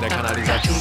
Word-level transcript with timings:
Der 0.00 0.08
Kanalisation 0.08 0.80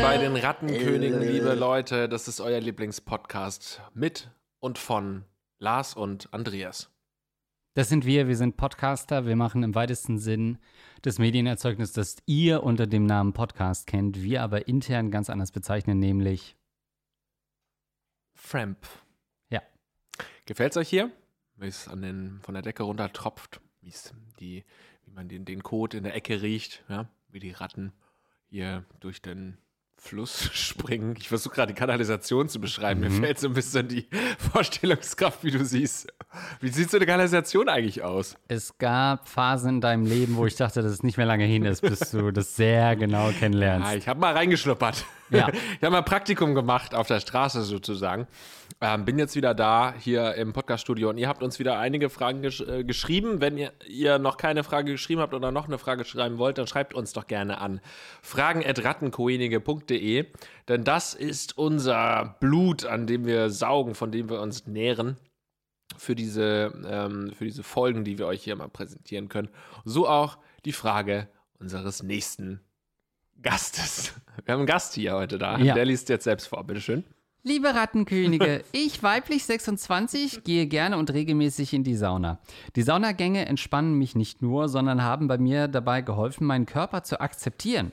bei 0.00 0.16
den 0.16 0.36
Rattenkönigen, 0.36 1.20
liebe 1.20 1.52
Leute. 1.52 2.08
Das 2.08 2.28
ist 2.28 2.40
euer 2.40 2.60
Lieblingspodcast 2.60 3.82
mit 3.92 4.30
und 4.60 4.78
von 4.78 5.24
Lars 5.58 5.92
und 5.92 6.32
Andreas. 6.32 6.90
Das 7.74 7.90
sind 7.90 8.06
wir, 8.06 8.26
wir 8.26 8.38
sind 8.38 8.56
Podcaster. 8.56 9.26
Wir 9.26 9.36
machen 9.36 9.64
im 9.64 9.74
weitesten 9.74 10.16
Sinn 10.16 10.56
das 11.02 11.18
Medienerzeugnis, 11.18 11.92
das 11.92 12.16
ihr 12.24 12.62
unter 12.62 12.86
dem 12.86 13.04
Namen 13.04 13.34
Podcast 13.34 13.86
kennt, 13.86 14.22
wir 14.22 14.42
aber 14.42 14.66
intern 14.66 15.10
ganz 15.10 15.28
anders 15.28 15.52
bezeichnen, 15.52 15.98
nämlich 15.98 16.56
Framp. 18.44 18.86
Ja. 19.48 19.62
Gefällt's 20.44 20.76
euch 20.76 20.90
hier? 20.90 21.10
Wie 21.56 21.66
es 21.66 21.88
an 21.88 22.02
den, 22.02 22.40
von 22.42 22.52
der 22.52 22.62
Decke 22.62 22.82
runter 22.82 23.10
tropft, 23.10 23.60
die, 24.38 24.64
wie 25.04 25.10
man 25.10 25.28
den, 25.28 25.46
den 25.46 25.62
Kot 25.62 25.94
in 25.94 26.04
der 26.04 26.14
Ecke 26.14 26.42
riecht, 26.42 26.84
ja? 26.88 27.08
wie 27.28 27.40
die 27.40 27.52
Ratten 27.52 27.94
hier 28.50 28.84
durch 29.00 29.22
den 29.22 29.56
Fluss 30.04 30.50
springen. 30.52 31.16
Ich 31.18 31.28
versuche 31.28 31.54
gerade 31.54 31.72
die 31.72 31.78
Kanalisation 31.78 32.48
zu 32.48 32.60
beschreiben. 32.60 33.00
Mhm. 33.00 33.06
Mir 33.06 33.26
fehlt 33.26 33.38
so 33.38 33.48
ein 33.48 33.54
bisschen 33.54 33.88
die 33.88 34.06
Vorstellungskraft, 34.52 35.42
wie 35.42 35.50
du 35.50 35.64
siehst. 35.64 36.12
Wie 36.60 36.68
sieht 36.68 36.90
so 36.90 36.98
eine 36.98 37.06
Kanalisation 37.06 37.68
eigentlich 37.68 38.02
aus? 38.02 38.36
Es 38.48 38.76
gab 38.76 39.28
Phasen 39.28 39.76
in 39.76 39.80
deinem 39.80 40.04
Leben, 40.04 40.36
wo 40.36 40.46
ich 40.46 40.56
dachte, 40.56 40.82
dass 40.82 40.92
es 40.92 41.02
nicht 41.02 41.16
mehr 41.16 41.26
lange 41.26 41.44
hin 41.44 41.64
ist, 41.64 41.80
bis 41.80 42.10
du 42.10 42.30
das 42.32 42.54
sehr 42.54 42.96
genau 42.96 43.30
kennenlernst. 43.30 43.90
Ja, 43.90 43.96
ich 43.96 44.08
habe 44.08 44.20
mal 44.20 44.34
reingeschnuppert. 44.34 45.04
Ja. 45.30 45.48
Ich 45.48 45.82
habe 45.82 45.90
mal 45.90 46.02
Praktikum 46.02 46.54
gemacht 46.54 46.94
auf 46.94 47.06
der 47.06 47.20
Straße 47.20 47.62
sozusagen. 47.62 48.26
Ähm, 48.80 49.04
bin 49.04 49.18
jetzt 49.18 49.36
wieder 49.36 49.54
da 49.54 49.94
hier 49.98 50.34
im 50.34 50.52
Podcaststudio 50.52 51.10
und 51.10 51.18
ihr 51.18 51.28
habt 51.28 51.42
uns 51.42 51.58
wieder 51.58 51.78
einige 51.78 52.10
Fragen 52.10 52.42
gesch 52.42 52.60
äh, 52.60 52.84
geschrieben. 52.84 53.40
Wenn 53.40 53.56
ihr, 53.56 53.72
ihr, 53.86 54.18
noch 54.18 54.36
keine 54.36 54.64
Frage 54.64 54.92
geschrieben 54.92 55.20
habt 55.20 55.32
oder 55.32 55.52
noch 55.52 55.66
eine 55.66 55.78
Frage 55.78 56.04
schreiben 56.04 56.38
wollt, 56.38 56.58
dann 56.58 56.66
schreibt 56.66 56.92
uns 56.92 57.12
doch 57.12 57.26
gerne 57.26 57.58
an 57.58 57.80
fragen.rattenkoenige.de, 58.22 60.26
denn 60.68 60.84
das 60.84 61.14
ist 61.14 61.56
unser 61.56 62.36
Blut, 62.40 62.84
an 62.84 63.06
dem 63.06 63.26
wir 63.26 63.50
saugen, 63.50 63.94
von 63.94 64.12
dem 64.12 64.28
wir 64.28 64.40
uns 64.40 64.66
nähren 64.66 65.16
für 65.96 66.14
diese, 66.14 66.72
ähm, 66.86 67.32
für 67.36 67.44
diese 67.44 67.62
Folgen, 67.62 68.04
die 68.04 68.18
wir 68.18 68.26
euch 68.26 68.42
hier 68.42 68.56
mal 68.56 68.68
präsentieren 68.68 69.28
können. 69.28 69.48
So 69.84 70.08
auch 70.08 70.38
die 70.64 70.72
Frage 70.72 71.28
unseres 71.58 72.02
nächsten 72.02 72.60
Gastes. 73.42 74.14
Wir 74.44 74.52
haben 74.52 74.60
einen 74.60 74.66
Gast 74.66 74.94
hier 74.94 75.14
heute 75.14 75.38
da. 75.38 75.58
Ja. 75.58 75.74
Der 75.74 75.84
liest 75.84 76.08
jetzt 76.08 76.24
selbst 76.24 76.48
vor, 76.48 76.64
bitteschön. 76.64 77.04
Liebe 77.46 77.74
Rattenkönige, 77.74 78.64
ich 78.72 79.02
weiblich 79.02 79.44
26 79.44 80.44
gehe 80.44 80.66
gerne 80.66 80.96
und 80.96 81.12
regelmäßig 81.12 81.74
in 81.74 81.84
die 81.84 81.94
Sauna. 81.94 82.38
Die 82.74 82.80
Saunagänge 82.80 83.44
entspannen 83.44 83.98
mich 83.98 84.16
nicht 84.16 84.40
nur, 84.40 84.70
sondern 84.70 85.02
haben 85.02 85.28
bei 85.28 85.36
mir 85.36 85.68
dabei 85.68 86.00
geholfen, 86.00 86.46
meinen 86.46 86.64
Körper 86.64 87.02
zu 87.02 87.20
akzeptieren. 87.20 87.92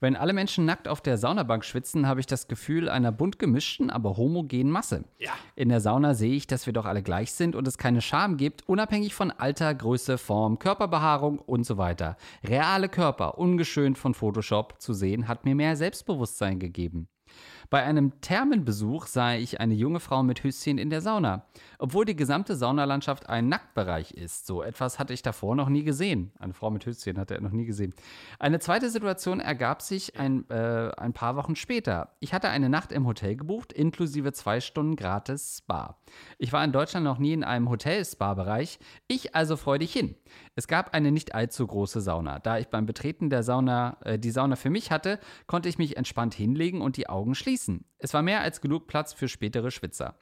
Wenn 0.00 0.16
alle 0.16 0.32
Menschen 0.32 0.64
nackt 0.64 0.88
auf 0.88 1.00
der 1.00 1.18
Saunabank 1.18 1.64
schwitzen, 1.64 2.08
habe 2.08 2.18
ich 2.18 2.26
das 2.26 2.48
Gefühl 2.48 2.88
einer 2.88 3.12
bunt 3.12 3.38
gemischten, 3.38 3.90
aber 3.90 4.16
homogenen 4.16 4.72
Masse. 4.72 5.04
Ja. 5.18 5.30
In 5.54 5.68
der 5.68 5.80
Sauna 5.80 6.14
sehe 6.14 6.34
ich, 6.34 6.48
dass 6.48 6.66
wir 6.66 6.72
doch 6.72 6.86
alle 6.86 7.04
gleich 7.04 7.30
sind 7.32 7.54
und 7.54 7.68
es 7.68 7.78
keine 7.78 8.00
Scham 8.00 8.38
gibt, 8.38 8.68
unabhängig 8.68 9.14
von 9.14 9.30
Alter, 9.30 9.72
Größe, 9.72 10.18
Form, 10.18 10.58
Körperbehaarung 10.58 11.38
und 11.38 11.62
so 11.62 11.78
weiter. 11.78 12.16
Reale 12.42 12.88
Körper, 12.88 13.38
ungeschönt 13.38 13.98
von 13.98 14.14
Photoshop 14.14 14.80
zu 14.80 14.94
sehen, 14.94 15.28
hat 15.28 15.44
mir 15.44 15.54
mehr 15.54 15.76
Selbstbewusstsein 15.76 16.58
gegeben. 16.58 17.06
Bei 17.70 17.84
einem 17.84 18.20
Thermenbesuch 18.20 19.06
sah 19.06 19.34
ich 19.34 19.60
eine 19.60 19.74
junge 19.74 20.00
Frau 20.00 20.24
mit 20.24 20.42
Höschen 20.42 20.76
in 20.76 20.90
der 20.90 21.00
Sauna. 21.00 21.46
Obwohl 21.78 22.04
die 22.04 22.16
gesamte 22.16 22.56
Saunalandschaft 22.56 23.28
ein 23.28 23.48
Nacktbereich 23.48 24.10
ist. 24.10 24.44
So 24.48 24.64
etwas 24.64 24.98
hatte 24.98 25.12
ich 25.12 25.22
davor 25.22 25.54
noch 25.54 25.68
nie 25.68 25.84
gesehen. 25.84 26.32
Eine 26.40 26.52
Frau 26.52 26.70
mit 26.70 26.84
Höschen 26.84 27.16
hatte 27.16 27.36
er 27.36 27.40
noch 27.40 27.52
nie 27.52 27.66
gesehen. 27.66 27.94
Eine 28.40 28.58
zweite 28.58 28.90
Situation 28.90 29.38
ergab 29.38 29.82
sich 29.82 30.18
ein, 30.18 30.50
äh, 30.50 30.90
ein 30.96 31.12
paar 31.12 31.36
Wochen 31.36 31.54
später. 31.54 32.10
Ich 32.18 32.34
hatte 32.34 32.48
eine 32.48 32.68
Nacht 32.68 32.90
im 32.90 33.06
Hotel 33.06 33.36
gebucht, 33.36 33.72
inklusive 33.72 34.32
zwei 34.32 34.60
Stunden 34.60 34.96
gratis 34.96 35.58
Spa. 35.58 35.96
Ich 36.38 36.52
war 36.52 36.64
in 36.64 36.72
Deutschland 36.72 37.04
noch 37.04 37.18
nie 37.18 37.34
in 37.34 37.44
einem 37.44 37.70
Hotel-Spa-Bereich. 37.70 38.80
Ich 39.06 39.36
also 39.36 39.56
freudig 39.56 39.92
hin. 39.92 40.16
Es 40.56 40.66
gab 40.66 40.92
eine 40.92 41.12
nicht 41.12 41.36
allzu 41.36 41.68
große 41.68 42.00
Sauna. 42.00 42.40
Da 42.40 42.58
ich 42.58 42.66
beim 42.66 42.86
Betreten 42.86 43.30
der 43.30 43.44
Sauna 43.44 43.96
äh, 44.04 44.18
die 44.18 44.32
Sauna 44.32 44.56
für 44.56 44.70
mich 44.70 44.90
hatte, 44.90 45.20
konnte 45.46 45.68
ich 45.68 45.78
mich 45.78 45.96
entspannt 45.96 46.34
hinlegen 46.34 46.80
und 46.80 46.96
die 46.96 47.08
Augen 47.08 47.36
schließen 47.36 47.59
schließen. 47.60 47.84
Es 47.98 48.14
war 48.14 48.22
mehr 48.22 48.40
als 48.40 48.60
genug 48.60 48.86
Platz 48.86 49.12
für 49.12 49.28
spätere 49.28 49.70
Schwitzer. 49.70 50.18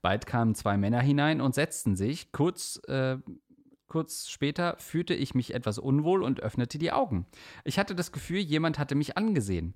Bald 0.00 0.26
kamen 0.26 0.54
zwei 0.54 0.76
Männer 0.76 1.00
hinein 1.00 1.40
und 1.40 1.54
setzten 1.54 1.96
sich. 1.96 2.32
Kurz, 2.32 2.80
äh, 2.88 3.18
kurz 3.88 4.28
später 4.28 4.76
fühlte 4.78 5.14
ich 5.14 5.34
mich 5.34 5.54
etwas 5.54 5.78
unwohl 5.78 6.22
und 6.22 6.40
öffnete 6.40 6.78
die 6.78 6.92
Augen. 6.92 7.26
Ich 7.64 7.78
hatte 7.78 7.94
das 7.94 8.12
Gefühl, 8.12 8.38
jemand 8.38 8.78
hatte 8.78 8.94
mich 8.94 9.16
angesehen. 9.16 9.74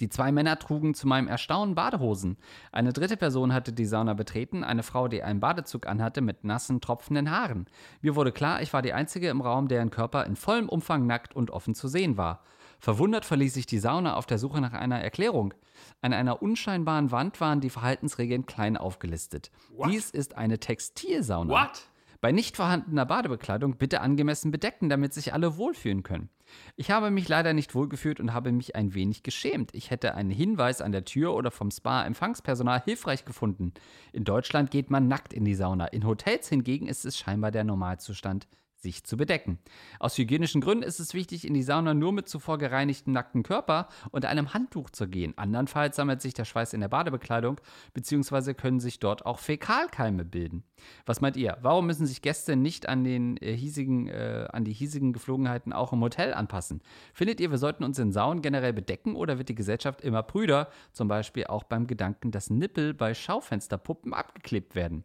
Die 0.00 0.08
zwei 0.08 0.32
Männer 0.32 0.58
trugen 0.58 0.94
zu 0.94 1.06
meinem 1.06 1.28
Erstaunen 1.28 1.74
Badehosen. 1.74 2.38
Eine 2.72 2.92
dritte 2.92 3.16
Person 3.16 3.52
hatte 3.52 3.72
die 3.72 3.84
Sauna 3.84 4.14
betreten, 4.14 4.64
eine 4.64 4.82
Frau, 4.82 5.08
die 5.08 5.22
einen 5.22 5.40
Badezug 5.40 5.86
anhatte 5.86 6.22
mit 6.22 6.42
nassen, 6.42 6.80
tropfenden 6.80 7.30
Haaren. 7.30 7.66
Mir 8.00 8.16
wurde 8.16 8.32
klar, 8.32 8.62
ich 8.62 8.72
war 8.72 8.82
die 8.82 8.94
Einzige 8.94 9.28
im 9.28 9.42
Raum, 9.42 9.68
deren 9.68 9.90
Körper 9.90 10.24
in 10.24 10.36
vollem 10.36 10.68
Umfang 10.68 11.06
nackt 11.06 11.36
und 11.36 11.50
offen 11.50 11.74
zu 11.74 11.86
sehen 11.86 12.16
war. 12.16 12.42
Verwundert 12.78 13.26
verließ 13.26 13.56
ich 13.56 13.66
die 13.66 13.78
Sauna 13.78 14.16
auf 14.16 14.24
der 14.24 14.38
Suche 14.38 14.62
nach 14.62 14.72
einer 14.72 15.00
Erklärung. 15.00 15.52
An 16.00 16.14
einer 16.14 16.40
unscheinbaren 16.40 17.10
Wand 17.10 17.40
waren 17.40 17.60
die 17.60 17.68
Verhaltensregeln 17.68 18.46
klein 18.46 18.78
aufgelistet. 18.78 19.50
What? 19.76 19.90
Dies 19.90 20.10
ist 20.10 20.38
eine 20.38 20.58
Textilsauna. 20.58 21.52
What? 21.52 21.82
Bei 22.20 22.32
nicht 22.32 22.56
vorhandener 22.56 23.06
Badebekleidung 23.06 23.78
bitte 23.78 24.02
angemessen 24.02 24.50
bedecken, 24.50 24.90
damit 24.90 25.14
sich 25.14 25.32
alle 25.32 25.56
wohlfühlen 25.56 26.02
können. 26.02 26.28
Ich 26.76 26.90
habe 26.90 27.10
mich 27.10 27.28
leider 27.28 27.54
nicht 27.54 27.74
wohlgefühlt 27.74 28.20
und 28.20 28.34
habe 28.34 28.52
mich 28.52 28.76
ein 28.76 28.92
wenig 28.92 29.22
geschämt. 29.22 29.74
Ich 29.74 29.90
hätte 29.90 30.14
einen 30.14 30.30
Hinweis 30.30 30.82
an 30.82 30.92
der 30.92 31.06
Tür 31.06 31.34
oder 31.34 31.50
vom 31.50 31.70
Spa-Empfangspersonal 31.70 32.82
hilfreich 32.84 33.24
gefunden. 33.24 33.72
In 34.12 34.24
Deutschland 34.24 34.70
geht 34.70 34.90
man 34.90 35.08
nackt 35.08 35.32
in 35.32 35.46
die 35.46 35.54
Sauna. 35.54 35.86
In 35.86 36.04
Hotels 36.06 36.48
hingegen 36.48 36.88
ist 36.88 37.06
es 37.06 37.16
scheinbar 37.16 37.52
der 37.52 37.64
Normalzustand 37.64 38.46
sich 38.82 39.04
zu 39.04 39.16
bedecken. 39.16 39.58
Aus 39.98 40.16
hygienischen 40.16 40.60
Gründen 40.60 40.82
ist 40.82 41.00
es 41.00 41.14
wichtig, 41.14 41.46
in 41.46 41.54
die 41.54 41.62
Sauna 41.62 41.94
nur 41.94 42.12
mit 42.12 42.28
zuvor 42.28 42.58
gereinigtem 42.58 43.12
nackten 43.12 43.42
Körper 43.42 43.88
und 44.10 44.24
einem 44.24 44.54
Handtuch 44.54 44.90
zu 44.90 45.08
gehen. 45.08 45.36
Andernfalls 45.36 45.96
sammelt 45.96 46.22
sich 46.22 46.34
der 46.34 46.44
Schweiß 46.44 46.72
in 46.72 46.80
der 46.80 46.88
Badebekleidung, 46.88 47.60
beziehungsweise 47.92 48.54
können 48.54 48.80
sich 48.80 48.98
dort 48.98 49.26
auch 49.26 49.38
Fäkalkeime 49.38 50.24
bilden. 50.24 50.64
Was 51.06 51.20
meint 51.20 51.36
ihr? 51.36 51.58
Warum 51.60 51.86
müssen 51.86 52.06
sich 52.06 52.22
Gäste 52.22 52.56
nicht 52.56 52.88
an, 52.88 53.04
den, 53.04 53.36
äh, 53.38 53.54
hiesigen, 53.54 54.08
äh, 54.08 54.48
an 54.50 54.64
die 54.64 54.72
hiesigen 54.72 55.12
Geflogenheiten 55.12 55.72
auch 55.72 55.92
im 55.92 56.00
Hotel 56.00 56.32
anpassen? 56.32 56.80
Findet 57.12 57.40
ihr, 57.40 57.50
wir 57.50 57.58
sollten 57.58 57.84
uns 57.84 57.98
in 57.98 58.12
Saunen 58.12 58.42
generell 58.42 58.72
bedecken 58.72 59.14
oder 59.14 59.38
wird 59.38 59.48
die 59.48 59.54
Gesellschaft 59.54 60.00
immer 60.00 60.22
prüder, 60.22 60.68
zum 60.92 61.08
Beispiel 61.08 61.44
auch 61.44 61.64
beim 61.64 61.86
Gedanken, 61.86 62.30
dass 62.30 62.50
Nippel 62.50 62.94
bei 62.94 63.14
Schaufensterpuppen 63.14 64.14
abgeklebt 64.14 64.74
werden? 64.74 65.04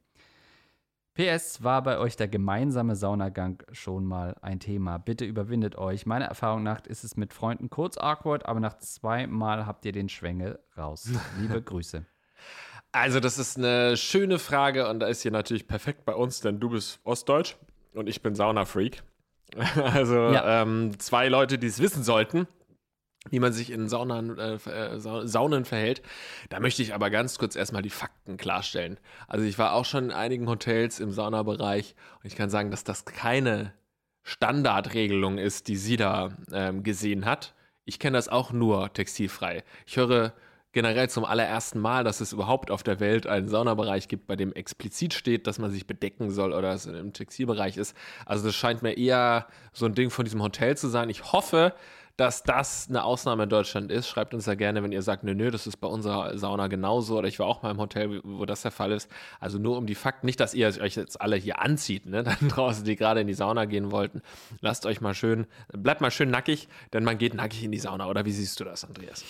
PS, 1.16 1.64
war 1.64 1.81
bei 1.81 1.98
euch 1.98 2.18
der 2.18 2.28
gemeinsame 2.28 2.98
Saunagang 2.98 3.64
schon 3.72 4.06
mal 4.06 4.36
ein 4.42 4.59
Thema? 4.59 4.98
Bitte 4.98 5.24
überwindet 5.24 5.78
euch. 5.78 6.06
Meiner 6.06 6.26
Erfahrung 6.26 6.62
nach 6.64 6.86
ist 6.86 7.06
es 7.06 7.16
mit 7.16 7.34
Freunden 7.34 7.70
kurz 7.70 7.98
awkward, 7.98 8.46
aber 8.46 8.59
nach 8.59 8.78
zweimal 8.80 9.66
habt 9.66 9.86
ihr 9.86 9.94
den 9.94 10.09
Schwengel 10.09 10.59
raus. 10.78 11.09
Liebe 11.40 11.62
Grüße. 11.62 12.06
Also, 12.92 13.22
das 13.22 13.38
ist 13.38 13.58
eine 13.58 13.96
schöne 13.96 14.40
Frage 14.40 14.90
und 14.90 15.00
da 15.00 15.08
ist 15.08 15.22
hier 15.22 15.31
natürlich 15.31 15.68
perfekt 15.68 16.04
bei 16.04 16.14
uns, 16.14 16.42
denn 16.42 16.59
du 16.59 16.70
bist 16.70 17.00
Ostdeutsch 17.06 17.56
und 17.94 18.08
ich 18.08 18.22
bin 18.22 18.36
Saunafreak. 18.36 19.02
Also 19.75 20.16
ja. 20.16 20.64
ähm, 20.64 21.00
zwei 21.00 21.30
Leute, 21.30 21.58
die 21.58 21.68
es 21.68 21.80
wissen 21.80 22.04
sollten 22.04 22.46
wie 23.30 23.40
man 23.40 23.53
sich 23.53 23.72
in 23.72 23.88
Saunen, 23.90 24.38
äh, 24.38 24.56
äh 24.56 25.00
Saunen 25.00 25.66
verhält. 25.66 26.02
Da 26.50 26.59
möchte 26.59 26.81
ich 26.81 26.94
aber 26.94 27.09
ganz 27.09 27.38
kurz 27.38 27.56
erstmal 27.56 27.81
die 27.81 27.90
Fakten 27.90 28.38
klarstellen. 28.38 28.98
Also 29.27 29.45
ich 29.45 29.57
war 29.57 29.74
auch 29.74 29.86
schon 29.86 30.06
in 30.06 30.12
einigen 30.12 30.48
Hotels 30.48 31.00
im 31.00 31.12
Saunabereich 31.12 31.95
und 32.22 32.27
ich 32.27 32.36
kann 32.36 32.50
sagen, 32.50 32.72
dass 32.72 32.83
das 32.83 33.06
keine 33.06 33.74
Standardregelung 34.24 35.38
ist, 35.38 35.68
die 35.68 35.77
sie 35.77 35.98
da 35.98 36.31
ähm, 36.51 36.83
gesehen 36.83 37.25
hat. 37.25 37.54
Ich 37.86 38.00
kenne 38.00 38.18
das 38.18 38.30
auch 38.30 38.51
nur 38.51 38.92
textilfrei. 38.94 39.63
Ich 39.86 39.98
höre 39.98 40.33
generell 40.75 41.10
zum 41.10 41.24
allerersten 41.24 41.80
Mal, 41.80 42.04
dass 42.04 42.19
es 42.19 42.33
überhaupt 42.33 42.69
auf 42.69 42.83
der 42.83 43.00
Welt 43.00 43.27
einen 43.27 43.48
Saunabereich 43.48 44.10
gibt, 44.10 44.27
bei 44.27 44.36
dem 44.36 44.51
explizit 44.51 45.13
steht, 45.13 45.48
dass 45.48 45.57
man 45.57 45.72
sich 45.72 45.88
bedecken 45.88 46.31
soll 46.31 46.51
oder 46.51 46.74
es 46.74 46.86
im 46.86 47.13
Textilbereich 47.13 47.77
ist. 47.77 47.95
Also 48.25 48.48
das 48.48 48.56
scheint 48.56 48.81
mir 48.81 48.98
eher 48.98 49.48
so 49.72 49.86
ein 49.86 49.94
Ding 49.94 50.10
von 50.10 50.25
diesem 50.25 50.44
Hotel 50.44 50.75
zu 50.75 50.89
sein. 50.89 51.10
Ich 51.10 51.31
hoffe, 51.31 51.74
dass 52.17 52.44
das 52.44 52.88
eine 52.88 53.03
Ausnahme 53.03 53.44
in 53.44 53.50
Deutschland 53.50 53.91
ist. 53.91 54.07
Schreibt 54.07 54.33
uns 54.33 54.45
ja 54.45 54.56
gerne, 54.56 54.81
wenn 54.83 54.91
ihr 54.91 55.01
sagt, 55.01 55.23
nö, 55.23 55.33
nö, 55.33 55.51
das 55.51 55.67
ist 55.67 55.77
bei 55.77 55.88
unserer 55.88 56.38
Sauna 56.38 56.67
genauso 56.67 57.17
oder 57.17 57.27
ich 57.27 57.39
war 57.39 57.47
auch 57.47 57.62
mal 57.62 57.71
im 57.71 57.77
Hotel, 57.77 58.21
wo 58.23 58.45
das 58.45 58.62
der 58.62 58.71
Fall 58.71 58.94
ist. 58.94 59.09
Also 59.39 59.57
nur 59.57 59.77
um 59.77 59.85
die 59.85 59.95
Fakten, 59.95 60.25
nicht, 60.25 60.39
dass 60.39 60.53
ihr 60.53 60.67
euch 60.81 60.95
jetzt 60.95 61.19
alle 61.19 61.35
hier 61.35 61.59
anzieht, 61.59 62.06
ne, 62.06 62.23
dann 62.39 62.47
draußen, 62.47 62.85
die 62.85 62.95
gerade 62.95 63.21
in 63.21 63.27
die 63.27 63.33
Sauna 63.33 63.65
gehen 63.65 63.91
wollten. 63.91 64.21
Lasst 64.62 64.85
euch 64.85 65.01
mal 65.01 65.13
schön, 65.13 65.45
bleibt 65.73 66.00
mal 66.00 66.12
schön 66.12 66.29
nackig, 66.29 66.69
denn 66.94 67.03
man 67.03 67.17
geht 67.17 67.33
nackig 67.33 67.63
in 67.63 67.71
die 67.71 67.79
Sauna. 67.79 68.07
Oder 68.07 68.25
wie 68.25 68.31
siehst 68.31 68.59
du 68.59 68.63
das, 68.63 68.85
Andreas? 68.85 69.25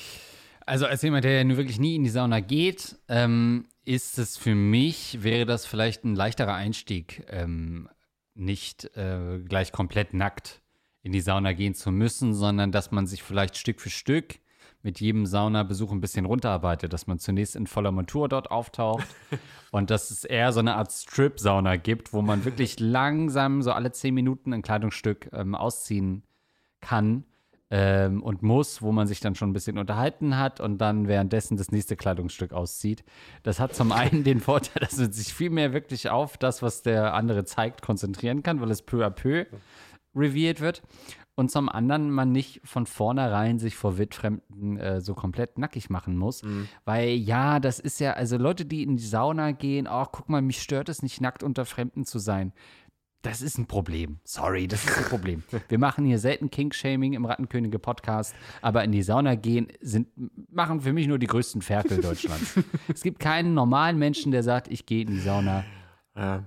Also 0.67 0.85
als 0.85 1.01
jemand, 1.01 1.25
der 1.25 1.33
ja 1.33 1.43
nur 1.43 1.57
wirklich 1.57 1.79
nie 1.79 1.95
in 1.95 2.03
die 2.03 2.09
Sauna 2.09 2.39
geht, 2.39 2.97
ähm, 3.07 3.65
ist 3.83 4.17
es 4.19 4.37
für 4.37 4.55
mich, 4.55 5.23
wäre 5.23 5.45
das 5.45 5.65
vielleicht 5.65 6.03
ein 6.03 6.15
leichterer 6.15 6.53
Einstieg, 6.53 7.25
ähm, 7.29 7.87
nicht 8.33 8.95
äh, 8.95 9.39
gleich 9.39 9.71
komplett 9.71 10.13
nackt 10.13 10.61
in 11.06 11.12
die 11.12 11.22
Sauna 11.22 11.54
gehen 11.54 11.75
zu 11.75 11.92
müssen, 11.92 12.34
sondern 12.34 12.72
dass 12.72 12.90
man 12.90 13.06
sich 13.06 13.22
vielleicht 13.22 13.57
Stück 13.57 13.80
für 13.80 13.92
Stück 13.92 14.40
mit 14.81 15.00
jedem 15.00 15.28
Saunabesuch 15.28 15.92
ein 15.92 16.02
bisschen 16.02 16.25
runterarbeitet, 16.25 16.92
dass 16.94 17.06
man 17.06 17.19
zunächst 17.19 17.56
in 17.56 17.68
voller 17.68 17.92
Montur 17.92 18.28
dort 18.28 18.50
auftaucht 18.50 19.06
und 19.72 19.92
dass 19.92 20.10
es 20.10 20.24
eher 20.24 20.52
so 20.52 20.62
eine 20.62 20.75
Art 20.75 20.92
Strip-Sauna 20.92 21.75
gibt, 21.75 22.12
wo 22.12 22.24
man 22.24 22.44
wirklich 22.44 22.80
langsam 22.80 23.62
so 23.62 23.72
alle 23.72 23.92
zehn 23.92 24.16
Minuten 24.16 24.52
ein 24.52 24.63
Kleidungsstück 24.63 25.30
ähm, 25.31 25.54
ausziehen 25.54 26.24
kann 26.81 27.24
ähm, 27.69 28.24
und 28.24 28.42
muss, 28.42 28.81
wo 28.81 28.92
man 28.92 29.06
sich 29.06 29.19
dann 29.19 29.36
schon 29.36 29.52
ein 29.52 29.54
bisschen 29.54 29.78
unterhalten 29.78 30.40
hat 30.40 30.60
und 30.60 30.80
dann 30.80 31.07
währenddessen 31.07 31.56
das 31.56 31.72
nächste 31.72 31.96
Kleidungsstück 31.96 32.52
auszieht. 32.52 33.04
Das 33.44 33.60
hat 33.60 33.75
zum 33.75 33.92
einen 33.92 34.24
den 34.24 34.40
Vorteil, 34.40 34.81
dass 34.81 34.98
man 34.98 35.12
sich 35.12 35.36
viel 35.36 35.52
mehr 35.52 35.72
wirklich 35.72 36.10
auf 36.10 36.36
das, 36.38 36.63
was 36.63 36.81
der 36.81 37.13
andere 37.13 37.46
zeigt, 37.46 37.84
konzentrieren 37.84 38.42
kann, 38.42 38.60
weil 38.60 38.72
es 38.72 38.81
peu 38.81 39.06
à 39.06 39.12
peu 39.12 39.46
revealed 40.15 40.62
wird 40.62 40.81
und 41.35 41.51
zum 41.51 41.69
anderen 41.69 42.09
man 42.09 42.31
nicht 42.31 42.62
von 42.63 42.85
vornherein 42.85 43.59
sich 43.59 43.75
vor 43.75 43.97
Wildfremden 43.97 44.77
äh, 44.77 45.01
so 45.01 45.13
komplett 45.13 45.57
nackig 45.57 45.89
machen 45.89 46.17
muss. 46.17 46.44
Mhm. 46.44 46.67
Weil 46.85 47.09
ja, 47.09 47.59
das 47.59 47.79
ist 47.79 48.00
ja, 48.00 48.13
also 48.13 48.38
Leute, 48.38 48.65
die 48.65 48.83
in 48.83 48.97
die 48.97 49.06
Sauna 49.06 49.51
gehen, 49.51 49.88
ach, 49.88 50.07
guck 50.12 50.29
mal, 50.29 50.41
mich 50.41 50.62
stört 50.62 50.89
es 50.89 51.03
nicht, 51.03 51.21
nackt 51.21 51.44
unter 51.44 51.65
Fremden 51.65 52.06
zu 52.06 52.19
sein. 52.19 52.53
Das 53.21 53.41
ist 53.41 53.57
ein 53.57 53.65
Problem. 53.65 54.19
Sorry, 54.23 54.67
das 54.67 54.85
ist 54.85 54.97
ein 55.00 55.06
Problem. 55.06 55.44
Wir 55.67 55.79
machen 55.79 56.06
hier 56.06 56.19
selten 56.19 56.51
King-Shaming 56.51 57.13
im 57.13 57.25
Rattenkönige-Podcast, 57.25 58.35
aber 58.61 58.83
in 58.83 58.91
die 58.91 59.01
Sauna 59.01 59.33
gehen 59.33 59.68
sind, 59.81 60.07
machen 60.51 60.81
für 60.81 60.94
mich 60.94 61.07
nur 61.07 61.18
die 61.18 61.27
größten 61.27 61.63
Ferkel 61.63 61.97
Deutschlands. 62.01 62.53
es 62.88 63.01
gibt 63.01 63.19
keinen 63.19 63.56
normalen 63.56 63.97
Menschen, 63.97 64.31
der 64.31 64.44
sagt, 64.44 64.68
ich 64.68 64.85
gehe 64.85 65.01
in 65.01 65.07
die 65.07 65.19
Sauna. 65.19 65.65
Ja. 66.15 66.45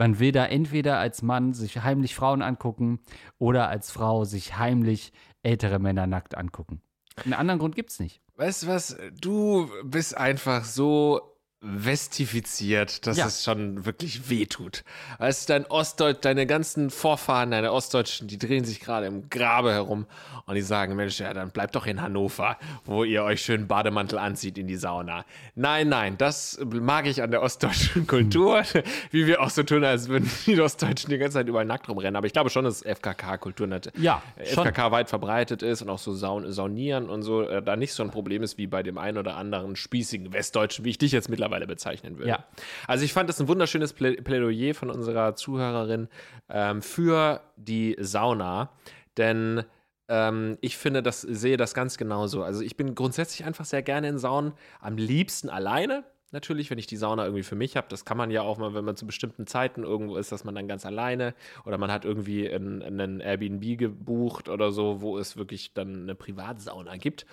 Man 0.00 0.18
will 0.18 0.32
da 0.32 0.46
entweder 0.46 0.98
als 0.98 1.20
Mann 1.20 1.52
sich 1.52 1.82
heimlich 1.82 2.14
Frauen 2.14 2.40
angucken 2.40 3.00
oder 3.36 3.68
als 3.68 3.90
Frau 3.90 4.24
sich 4.24 4.56
heimlich 4.56 5.12
ältere 5.42 5.78
Männer 5.78 6.06
nackt 6.06 6.38
angucken. 6.38 6.80
Einen 7.22 7.34
anderen 7.34 7.60
Grund 7.60 7.76
gibt 7.76 7.90
es 7.90 8.00
nicht. 8.00 8.22
Weißt 8.36 8.62
du 8.62 8.66
was? 8.68 8.96
Du 9.20 9.68
bist 9.84 10.16
einfach 10.16 10.64
so 10.64 11.29
westifiziert, 11.62 13.06
dass 13.06 13.18
ja. 13.18 13.26
es 13.26 13.44
schon 13.44 13.84
wirklich 13.84 14.30
wehtut. 14.30 14.82
Weißt 15.18 15.48
du, 15.48 15.52
dein 15.52 15.66
Ostdeutsch, 15.66 16.20
deine 16.22 16.46
ganzen 16.46 16.88
Vorfahren, 16.88 17.50
deine 17.50 17.72
Ostdeutschen, 17.72 18.28
die 18.28 18.38
drehen 18.38 18.64
sich 18.64 18.80
gerade 18.80 19.06
im 19.06 19.28
Grabe 19.28 19.70
herum 19.70 20.06
und 20.46 20.54
die 20.54 20.62
sagen, 20.62 20.96
Mensch, 20.96 21.20
ja, 21.20 21.34
dann 21.34 21.50
bleibt 21.50 21.74
doch 21.74 21.86
in 21.86 22.00
Hannover, 22.00 22.56
wo 22.86 23.04
ihr 23.04 23.24
euch 23.24 23.42
schön 23.42 23.68
Bademantel 23.68 24.18
anzieht 24.18 24.56
in 24.56 24.68
die 24.68 24.76
Sauna. 24.76 25.26
Nein, 25.54 25.90
nein, 25.90 26.16
das 26.16 26.58
mag 26.64 27.06
ich 27.06 27.22
an 27.22 27.30
der 27.30 27.42
ostdeutschen 27.42 28.06
Kultur, 28.06 28.62
hm. 28.62 28.82
wie 29.10 29.26
wir 29.26 29.42
auch 29.42 29.50
so 29.50 29.62
tun, 29.62 29.84
als 29.84 30.08
würden 30.08 30.30
die 30.46 30.58
Ostdeutschen 30.58 31.10
die 31.10 31.18
ganze 31.18 31.34
Zeit 31.34 31.48
überall 31.48 31.66
nackt 31.66 31.90
rumrennen. 31.90 32.16
Aber 32.16 32.26
ich 32.26 32.32
glaube 32.32 32.48
schon, 32.48 32.64
dass 32.64 32.82
FKK-Kultur, 32.82 33.68
ja, 33.98 34.22
FKK 34.38 34.92
weit 34.92 35.10
verbreitet 35.10 35.62
ist 35.62 35.82
und 35.82 35.90
auch 35.90 35.98
so 35.98 36.14
Saun 36.14 36.50
Saunieren 36.50 37.10
und 37.10 37.22
so, 37.22 37.42
äh, 37.42 37.62
da 37.62 37.76
nicht 37.76 37.92
so 37.92 38.02
ein 38.02 38.10
Problem 38.10 38.42
ist 38.42 38.56
wie 38.56 38.66
bei 38.66 38.82
dem 38.82 38.96
einen 38.96 39.18
oder 39.18 39.36
anderen 39.36 39.76
spießigen 39.76 40.32
Westdeutschen, 40.32 40.86
wie 40.86 40.90
ich 40.90 40.98
dich 40.98 41.12
jetzt 41.12 41.28
mittlerweile 41.28 41.49
mittlerweile 41.50 41.66
bezeichnen 41.66 42.18
würde. 42.18 42.30
Ja. 42.30 42.44
Also 42.86 43.04
ich 43.04 43.12
fand 43.12 43.28
das 43.28 43.40
ein 43.40 43.48
wunderschönes 43.48 43.92
Plädoyer 43.92 44.74
von 44.74 44.90
unserer 44.90 45.34
Zuhörerin 45.34 46.08
ähm, 46.48 46.82
für 46.82 47.42
die 47.56 47.96
Sauna, 47.98 48.70
denn 49.16 49.64
ähm, 50.08 50.58
ich 50.60 50.76
finde, 50.76 51.02
das 51.02 51.20
sehe 51.20 51.56
das 51.56 51.74
ganz 51.74 51.98
genauso. 51.98 52.42
Also 52.42 52.62
ich 52.62 52.76
bin 52.76 52.94
grundsätzlich 52.94 53.46
einfach 53.46 53.64
sehr 53.64 53.82
gerne 53.82 54.08
in 54.08 54.18
Saunen, 54.18 54.52
am 54.80 54.96
liebsten 54.96 55.48
alleine. 55.48 56.04
Natürlich, 56.32 56.70
wenn 56.70 56.78
ich 56.78 56.86
die 56.86 56.96
Sauna 56.96 57.24
irgendwie 57.24 57.42
für 57.42 57.56
mich 57.56 57.76
habe, 57.76 57.88
das 57.90 58.04
kann 58.04 58.16
man 58.16 58.30
ja 58.30 58.42
auch 58.42 58.56
mal, 58.56 58.72
wenn 58.72 58.84
man 58.84 58.94
zu 58.94 59.04
bestimmten 59.04 59.48
Zeiten 59.48 59.82
irgendwo 59.82 60.16
ist, 60.16 60.30
dass 60.30 60.44
man 60.44 60.54
dann 60.54 60.68
ganz 60.68 60.86
alleine 60.86 61.34
oder 61.64 61.76
man 61.76 61.90
hat 61.90 62.04
irgendwie 62.04 62.48
einen 62.48 63.18
Airbnb 63.18 63.76
gebucht 63.76 64.48
oder 64.48 64.70
so, 64.70 65.00
wo 65.00 65.18
es 65.18 65.36
wirklich 65.36 65.74
dann 65.74 66.02
eine 66.02 66.14
Privatsauna 66.14 66.98
gibt 66.98 67.26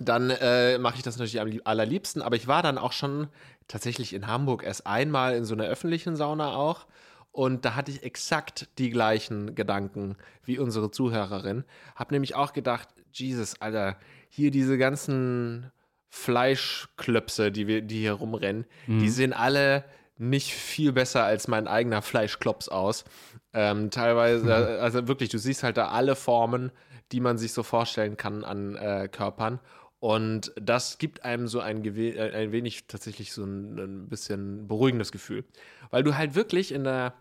dann 0.00 0.30
äh, 0.30 0.78
mache 0.78 0.96
ich 0.96 1.02
das 1.02 1.18
natürlich 1.18 1.40
am 1.40 1.50
allerliebsten. 1.64 2.22
Aber 2.22 2.36
ich 2.36 2.46
war 2.46 2.62
dann 2.62 2.78
auch 2.78 2.92
schon 2.92 3.28
tatsächlich 3.68 4.14
in 4.14 4.26
Hamburg 4.26 4.62
erst 4.64 4.86
einmal 4.86 5.34
in 5.34 5.44
so 5.44 5.54
einer 5.54 5.64
öffentlichen 5.64 6.16
Sauna 6.16 6.54
auch. 6.54 6.86
Und 7.30 7.64
da 7.64 7.74
hatte 7.74 7.90
ich 7.90 8.02
exakt 8.02 8.68
die 8.78 8.90
gleichen 8.90 9.54
Gedanken 9.54 10.16
wie 10.44 10.58
unsere 10.58 10.90
Zuhörerin. 10.90 11.64
Hab 11.96 12.12
nämlich 12.12 12.34
auch 12.34 12.52
gedacht, 12.52 12.88
Jesus, 13.12 13.60
Alter, 13.60 13.96
hier 14.28 14.50
diese 14.50 14.76
ganzen 14.76 15.70
Fleischklöpse, 16.10 17.50
die, 17.50 17.66
wir, 17.66 17.80
die 17.80 18.00
hier 18.00 18.12
rumrennen, 18.12 18.66
mhm. 18.86 18.98
die 19.00 19.08
sehen 19.08 19.32
alle 19.32 19.84
nicht 20.18 20.52
viel 20.52 20.92
besser 20.92 21.24
als 21.24 21.48
mein 21.48 21.66
eigener 21.66 22.02
Fleischklops 22.02 22.68
aus. 22.68 23.04
Ähm, 23.54 23.90
teilweise, 23.90 24.44
mhm. 24.44 24.82
also 24.82 25.08
wirklich, 25.08 25.30
du 25.30 25.38
siehst 25.38 25.62
halt 25.62 25.78
da 25.78 25.88
alle 25.88 26.16
Formen, 26.16 26.70
die 27.12 27.20
man 27.20 27.38
sich 27.38 27.52
so 27.52 27.62
vorstellen 27.62 28.16
kann 28.16 28.44
an 28.44 28.76
äh, 28.76 29.08
Körpern. 29.10 29.58
Und 30.02 30.50
das 30.56 30.98
gibt 30.98 31.24
einem 31.24 31.46
so 31.46 31.60
ein, 31.60 31.84
äh, 31.84 32.32
ein 32.32 32.50
wenig 32.50 32.88
tatsächlich 32.88 33.32
so 33.32 33.44
ein, 33.44 33.78
ein 33.78 34.08
bisschen 34.08 34.66
beruhigendes 34.66 35.12
Gefühl. 35.12 35.44
Weil 35.90 36.02
du 36.02 36.16
halt 36.16 36.34
wirklich 36.34 36.72
in 36.72 36.82
der, 36.82 37.14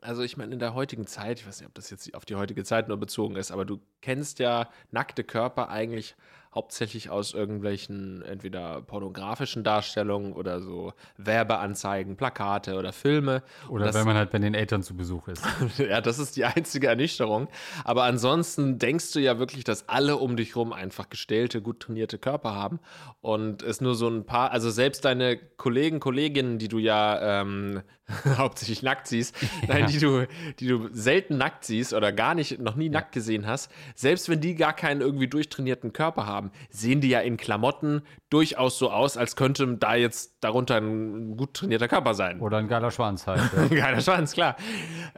also 0.00 0.22
ich 0.22 0.38
meine, 0.38 0.54
in 0.54 0.58
der 0.58 0.72
heutigen 0.72 1.06
Zeit, 1.06 1.40
ich 1.40 1.46
weiß 1.46 1.60
nicht, 1.60 1.68
ob 1.68 1.74
das 1.74 1.90
jetzt 1.90 2.14
auf 2.14 2.24
die 2.24 2.36
heutige 2.36 2.64
Zeit 2.64 2.88
nur 2.88 2.96
bezogen 2.96 3.36
ist, 3.36 3.50
aber 3.50 3.66
du 3.66 3.82
kennst 4.00 4.38
ja 4.38 4.70
nackte 4.90 5.24
Körper 5.24 5.68
eigentlich 5.68 6.16
hauptsächlich 6.56 7.10
aus 7.10 7.34
irgendwelchen 7.34 8.22
entweder 8.22 8.80
pornografischen 8.80 9.62
Darstellungen 9.62 10.32
oder 10.32 10.62
so 10.62 10.94
Werbeanzeigen, 11.18 12.16
Plakate 12.16 12.76
oder 12.76 12.94
Filme. 12.94 13.42
Oder 13.68 13.84
das, 13.84 13.94
wenn 13.94 14.06
man 14.06 14.16
halt 14.16 14.30
bei 14.30 14.38
den 14.38 14.54
Eltern 14.54 14.82
zu 14.82 14.96
Besuch 14.96 15.28
ist. 15.28 15.44
ja, 15.78 16.00
das 16.00 16.18
ist 16.18 16.34
die 16.36 16.46
einzige 16.46 16.86
Ernüchterung. 16.86 17.48
Aber 17.84 18.04
ansonsten 18.04 18.78
denkst 18.78 19.12
du 19.12 19.20
ja 19.20 19.38
wirklich, 19.38 19.64
dass 19.64 19.86
alle 19.90 20.16
um 20.16 20.36
dich 20.36 20.56
rum 20.56 20.72
einfach 20.72 21.10
gestellte, 21.10 21.60
gut 21.60 21.80
trainierte 21.80 22.16
Körper 22.16 22.54
haben 22.54 22.80
und 23.20 23.62
es 23.62 23.82
nur 23.82 23.94
so 23.94 24.08
ein 24.08 24.24
paar, 24.24 24.50
also 24.50 24.70
selbst 24.70 25.04
deine 25.04 25.36
Kollegen, 25.36 26.00
Kolleginnen, 26.00 26.58
die 26.58 26.68
du 26.68 26.78
ja 26.78 27.42
ähm, 27.42 27.82
hauptsächlich 28.36 28.82
nackt 28.82 29.08
siehst, 29.08 29.34
ja. 29.62 29.74
nein, 29.74 29.86
die 29.88 29.98
du, 29.98 30.26
die 30.60 30.68
du 30.68 30.88
selten 30.92 31.36
nackt 31.38 31.64
siehst 31.64 31.92
oder 31.92 32.12
gar 32.12 32.34
nicht, 32.34 32.60
noch 32.60 32.76
nie 32.76 32.86
ja. 32.86 32.92
nackt 32.92 33.12
gesehen 33.12 33.46
hast, 33.46 33.70
selbst 33.94 34.28
wenn 34.28 34.40
die 34.40 34.54
gar 34.54 34.72
keinen 34.72 35.00
irgendwie 35.00 35.26
durchtrainierten 35.28 35.92
Körper 35.92 36.26
haben, 36.26 36.45
haben, 36.46 36.52
sehen 36.70 37.00
die 37.00 37.08
ja 37.08 37.20
in 37.20 37.36
Klamotten 37.36 38.02
durchaus 38.30 38.78
so 38.78 38.90
aus, 38.90 39.16
als 39.16 39.36
könnte 39.36 39.66
da 39.76 39.94
jetzt 39.94 40.36
darunter 40.40 40.76
ein 40.76 41.36
gut 41.36 41.54
trainierter 41.54 41.88
Körper 41.88 42.14
sein. 42.14 42.40
Oder 42.40 42.58
ein 42.58 42.68
geiler 42.68 42.90
Schwanz 42.90 43.26
halt. 43.26 43.40
Ja. 43.56 43.62
ein 43.62 43.76
geiler 43.76 44.00
Schwanz, 44.00 44.32
klar. 44.32 44.56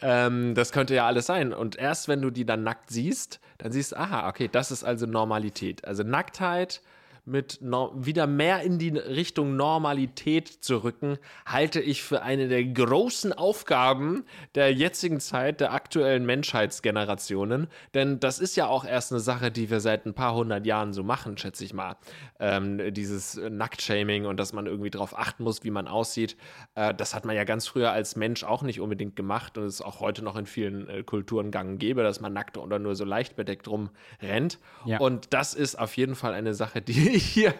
Ähm, 0.01 0.55
das 0.55 0.73
könnte 0.73 0.95
ja 0.95 1.07
alles 1.07 1.27
sein. 1.27 1.53
Und 1.53 1.77
erst 1.77 2.09
wenn 2.09 2.21
du 2.23 2.31
die 2.31 2.45
dann 2.45 2.63
nackt 2.63 2.91
siehst, 2.91 3.41
dann 3.59 3.73
siehst 3.73 3.93
du, 3.93 3.97
aha, 3.97 4.29
okay, 4.29 4.49
das 4.51 4.71
ist 4.71 4.85
also 4.85 5.07
Normalität. 5.07 5.85
Also 5.85 6.03
Nacktheit 6.03 6.81
mit 7.29 7.59
no 7.61 7.93
wieder 7.95 8.27
mehr 8.27 8.63
in 8.63 8.79
die 8.79 8.91
Richtung 8.91 9.57
Normalität 9.57 10.49
zu 10.49 10.83
rücken, 10.83 11.19
halte 11.47 11.81
ich 11.81 12.03
für 12.03 12.23
eine 12.23 12.49
der 12.49 12.65
großen 12.65 13.33
Aufgaben 13.33 14.25
der 14.55 14.73
jetzigen 14.73 15.21
Zeit, 15.21 15.61
der 15.61 15.73
aktuellen 15.73 16.27
Menschheitsgenerationen. 16.27 17.69
Denn 17.95 18.21
das 18.21 18.39
ist 18.39 18.57
ja 18.57 18.67
auch 18.67 18.85
erst 18.85 19.13
eine 19.13 19.21
Sache, 19.21 19.51
die 19.51 19.71
wir 19.71 19.81
seit 19.81 20.07
ein 20.07 20.15
paar 20.15 20.35
hundert 20.35 20.67
Jahren 20.67 20.93
so 20.93 21.03
machen, 21.03 21.37
schätze 21.39 21.65
ich 21.65 21.75
mal. 21.75 21.97
Ähm, 22.41 22.93
dieses 22.93 23.37
Nacktshaming 23.37 24.27
und 24.27 24.39
dass 24.39 24.53
man 24.53 24.67
irgendwie 24.67 24.91
darauf 24.91 25.19
achten 25.19 25.45
muss, 25.45 25.65
wie 25.65 25.71
man 25.71 25.89
aussieht. 25.89 26.37
Äh, 26.75 26.95
das 26.95 27.15
hat 27.15 27.25
man 27.25 27.37
ja 27.37 27.45
ganz 27.45 27.67
früher 27.67 27.93
als 27.93 28.17
Mensch 28.17 28.45
auch 28.45 28.63
nicht 28.63 28.81
unbedingt 28.81 29.17
gemacht 29.17 29.59
und 29.59 29.65
es 29.65 29.75
ist 29.75 29.83
auch 29.83 30.01
heute 30.01 30.23
noch 30.23 30.37
in 30.37 30.47
vielen 30.47 30.89
äh, 30.89 31.03
Kulturen 31.03 31.51
gang 31.51 31.71
und 31.71 31.79
gäbe, 31.79 32.03
dass 32.03 32.21
man 32.21 32.33
nackt 32.33 32.57
oder 32.57 32.79
nur 32.79 32.95
so 32.95 33.05
leicht 33.05 33.37
bedeckt 33.37 33.69
rumrennt. 33.69 34.59
Ja. 34.85 34.99
Und 34.99 35.33
das 35.33 35.55
ist 35.55 35.79
auf 35.79 35.97
jeden 35.97 36.15
Fall 36.15 36.35
eine 36.35 36.55
Sache, 36.55 36.81
die 36.81 37.18
hier 37.19 37.55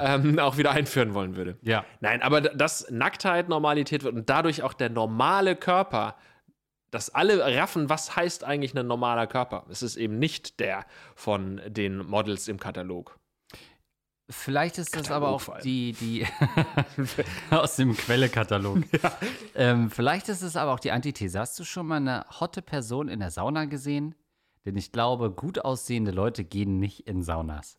ähm, 0.00 0.38
auch 0.38 0.56
wieder 0.56 0.72
einführen 0.72 1.14
wollen 1.14 1.36
würde. 1.36 1.58
Ja. 1.62 1.84
Nein, 2.00 2.22
aber 2.22 2.40
dass 2.40 2.90
Nacktheit 2.90 3.48
Normalität 3.48 4.04
wird 4.04 4.14
und 4.14 4.28
dadurch 4.28 4.62
auch 4.62 4.72
der 4.72 4.90
normale 4.90 5.56
Körper, 5.56 6.16
dass 6.90 7.10
alle 7.10 7.40
raffen, 7.56 7.88
was 7.88 8.16
heißt 8.16 8.44
eigentlich 8.44 8.76
ein 8.76 8.86
normaler 8.86 9.26
Körper? 9.26 9.64
Es 9.70 9.82
ist 9.82 9.96
eben 9.96 10.18
nicht 10.18 10.60
der 10.60 10.84
von 11.14 11.60
den 11.66 11.98
Models 11.98 12.48
im 12.48 12.60
Katalog. 12.60 13.18
Vielleicht 14.30 14.78
ist 14.78 14.96
das 14.96 15.10
aber 15.10 15.28
auch 15.28 15.58
die, 15.60 15.92
die 15.92 16.26
aus 17.50 17.76
dem 17.76 17.96
Quellekatalog. 17.96 18.78
Ja. 19.02 19.18
Ähm, 19.54 19.90
vielleicht 19.90 20.28
ist 20.28 20.42
es 20.42 20.56
aber 20.56 20.72
auch 20.72 20.80
die 20.80 20.92
Antithese. 20.92 21.38
Hast 21.38 21.58
du 21.58 21.64
schon 21.64 21.86
mal 21.86 21.96
eine 21.96 22.24
hotte 22.40 22.62
Person 22.62 23.08
in 23.08 23.20
der 23.20 23.30
Sauna 23.30 23.64
gesehen? 23.64 24.14
Denn 24.64 24.76
ich 24.76 24.92
glaube, 24.92 25.30
gut 25.30 25.64
aussehende 25.64 26.12
Leute 26.12 26.44
gehen 26.44 26.78
nicht 26.78 27.06
in 27.08 27.22
Saunas. 27.22 27.78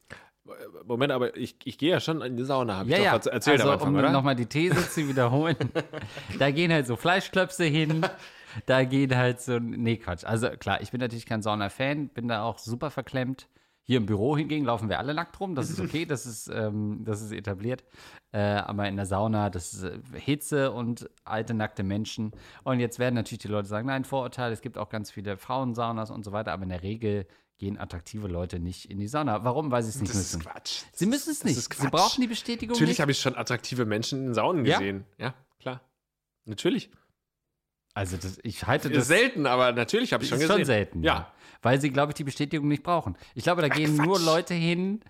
Moment, 0.86 1.12
aber 1.14 1.38
ich, 1.38 1.56
ich 1.64 1.78
gehe 1.78 1.92
ja 1.92 2.00
schon 2.00 2.22
in 2.22 2.36
die 2.36 2.44
Sauna, 2.44 2.78
habe 2.78 2.90
ja, 2.90 2.98
ich 2.98 3.04
ja. 3.04 3.18
doch 3.18 3.28
erzählt 3.28 3.62
also, 3.62 3.70
am 3.70 3.74
Anfang, 3.76 3.94
um 3.94 4.00
oder? 4.00 4.12
nochmal 4.12 4.36
die 4.36 4.46
These 4.46 4.90
zu 4.90 5.08
wiederholen. 5.08 5.56
da 6.40 6.52
gehen 6.52 6.72
halt 6.72 6.86
so 6.86 6.98
Fleischklöpse 6.98 7.64
hin, 7.64 8.06
da 8.66 8.84
geht 8.84 9.16
halt 9.16 9.40
so, 9.40 9.60
nee, 9.60 9.98
Quatsch. 9.98 10.26
Also 10.26 10.50
klar, 10.50 10.82
ich 10.82 10.92
bin 10.92 11.00
natürlich 11.00 11.26
kein 11.26 11.42
Sauna-Fan, 11.42 12.10
bin 12.10 12.28
da 12.28 12.44
auch 12.44 12.58
super 12.58 12.92
verklemmt. 12.92 13.48
Hier 13.86 13.98
im 13.98 14.06
Büro 14.06 14.38
hingegen 14.38 14.66
laufen 14.66 14.88
wir 14.88 15.00
alle 15.00 15.14
nackt 15.14 15.38
rum. 15.42 15.56
Das 15.56 15.70
ist 15.70 15.80
okay, 15.82 16.06
das 16.06 16.26
ist, 16.26 16.48
ähm, 16.48 17.02
das 17.04 17.22
ist 17.22 17.34
etabliert. 17.34 17.84
Äh, 18.32 18.40
aber 18.40 18.88
in 18.88 18.96
der 18.96 19.06
Sauna, 19.06 19.50
das 19.50 19.74
ist 19.74 19.84
äh, 19.84 20.00
Hitze 20.14 20.72
und 20.72 21.10
alte, 21.26 21.54
nackte 21.54 21.84
Menschen. 21.84 22.32
Und 22.64 22.80
jetzt 22.80 22.98
werden 22.98 23.16
natürlich 23.16 23.42
die 23.42 23.50
Leute 23.50 23.68
sagen, 23.68 23.88
nein, 23.88 24.06
Vorurteil, 24.06 24.54
es 24.54 24.62
gibt 24.62 24.78
auch 24.78 24.88
ganz 24.88 25.12
viele 25.12 25.36
Frauensaunas 25.36 26.12
und 26.12 26.24
so 26.24 26.32
weiter. 26.32 26.54
Aber 26.54 26.64
in 26.64 26.70
der 26.70 26.82
Regel 26.82 27.28
gehen 27.64 27.80
attraktive 27.80 28.28
Leute 28.28 28.60
nicht 28.60 28.90
in 28.92 29.00
die 29.00 29.08
Sauna. 29.08 29.44
Warum? 29.46 29.72
Weil 29.72 29.84
sie 29.84 29.90
es 29.90 29.96
nicht 30.02 30.10
Das 30.10 30.18
müssen. 30.18 30.42
ist 30.42 30.46
Quatsch. 30.48 30.84
Sie 30.92 31.06
müssen 31.06 31.32
es 31.32 31.44
nicht. 31.46 31.56
Sie 31.74 31.88
brauchen 31.88 32.22
die 32.22 32.28
Bestätigung 32.28 32.74
Natürlich 32.76 33.00
habe 33.00 33.12
ich 33.12 33.20
schon 33.20 33.36
attraktive 33.38 33.86
Menschen 33.86 34.28
in 34.28 34.34
Saunen 34.34 34.66
Ja? 34.66 34.78
gesehen. 34.80 35.06
Ja, 35.18 35.34
klar. 35.60 35.80
Natürlich. 36.46 36.90
Also 37.94 38.18
das, 38.18 38.40
ich 38.44 38.66
halte 38.68 38.90
Das 38.90 39.08
selten, 39.08 39.46
aber 39.46 39.72
natürlich 39.72 40.14
habe 40.14 40.24
ich 40.24 40.30
schon 40.30 40.40
ist 40.40 40.44
gesehen. 40.48 40.58
schon 40.58 40.66
selten. 40.66 41.04
Ja. 41.04 41.32
Weil 41.62 41.80
sie, 41.80 41.90
glaube 41.92 42.12
ich, 42.12 42.16
die 42.16 42.24
Bestätigung 42.26 42.68
nicht 42.68 42.84
brauchen. 42.84 43.16
Ich 43.36 43.44
glaube, 43.44 43.62
da 43.62 43.70
gehen 43.70 43.96
nur 43.96 44.16
Quatsch. 44.18 44.26
Leute 44.26 44.54
hin, 44.56 45.02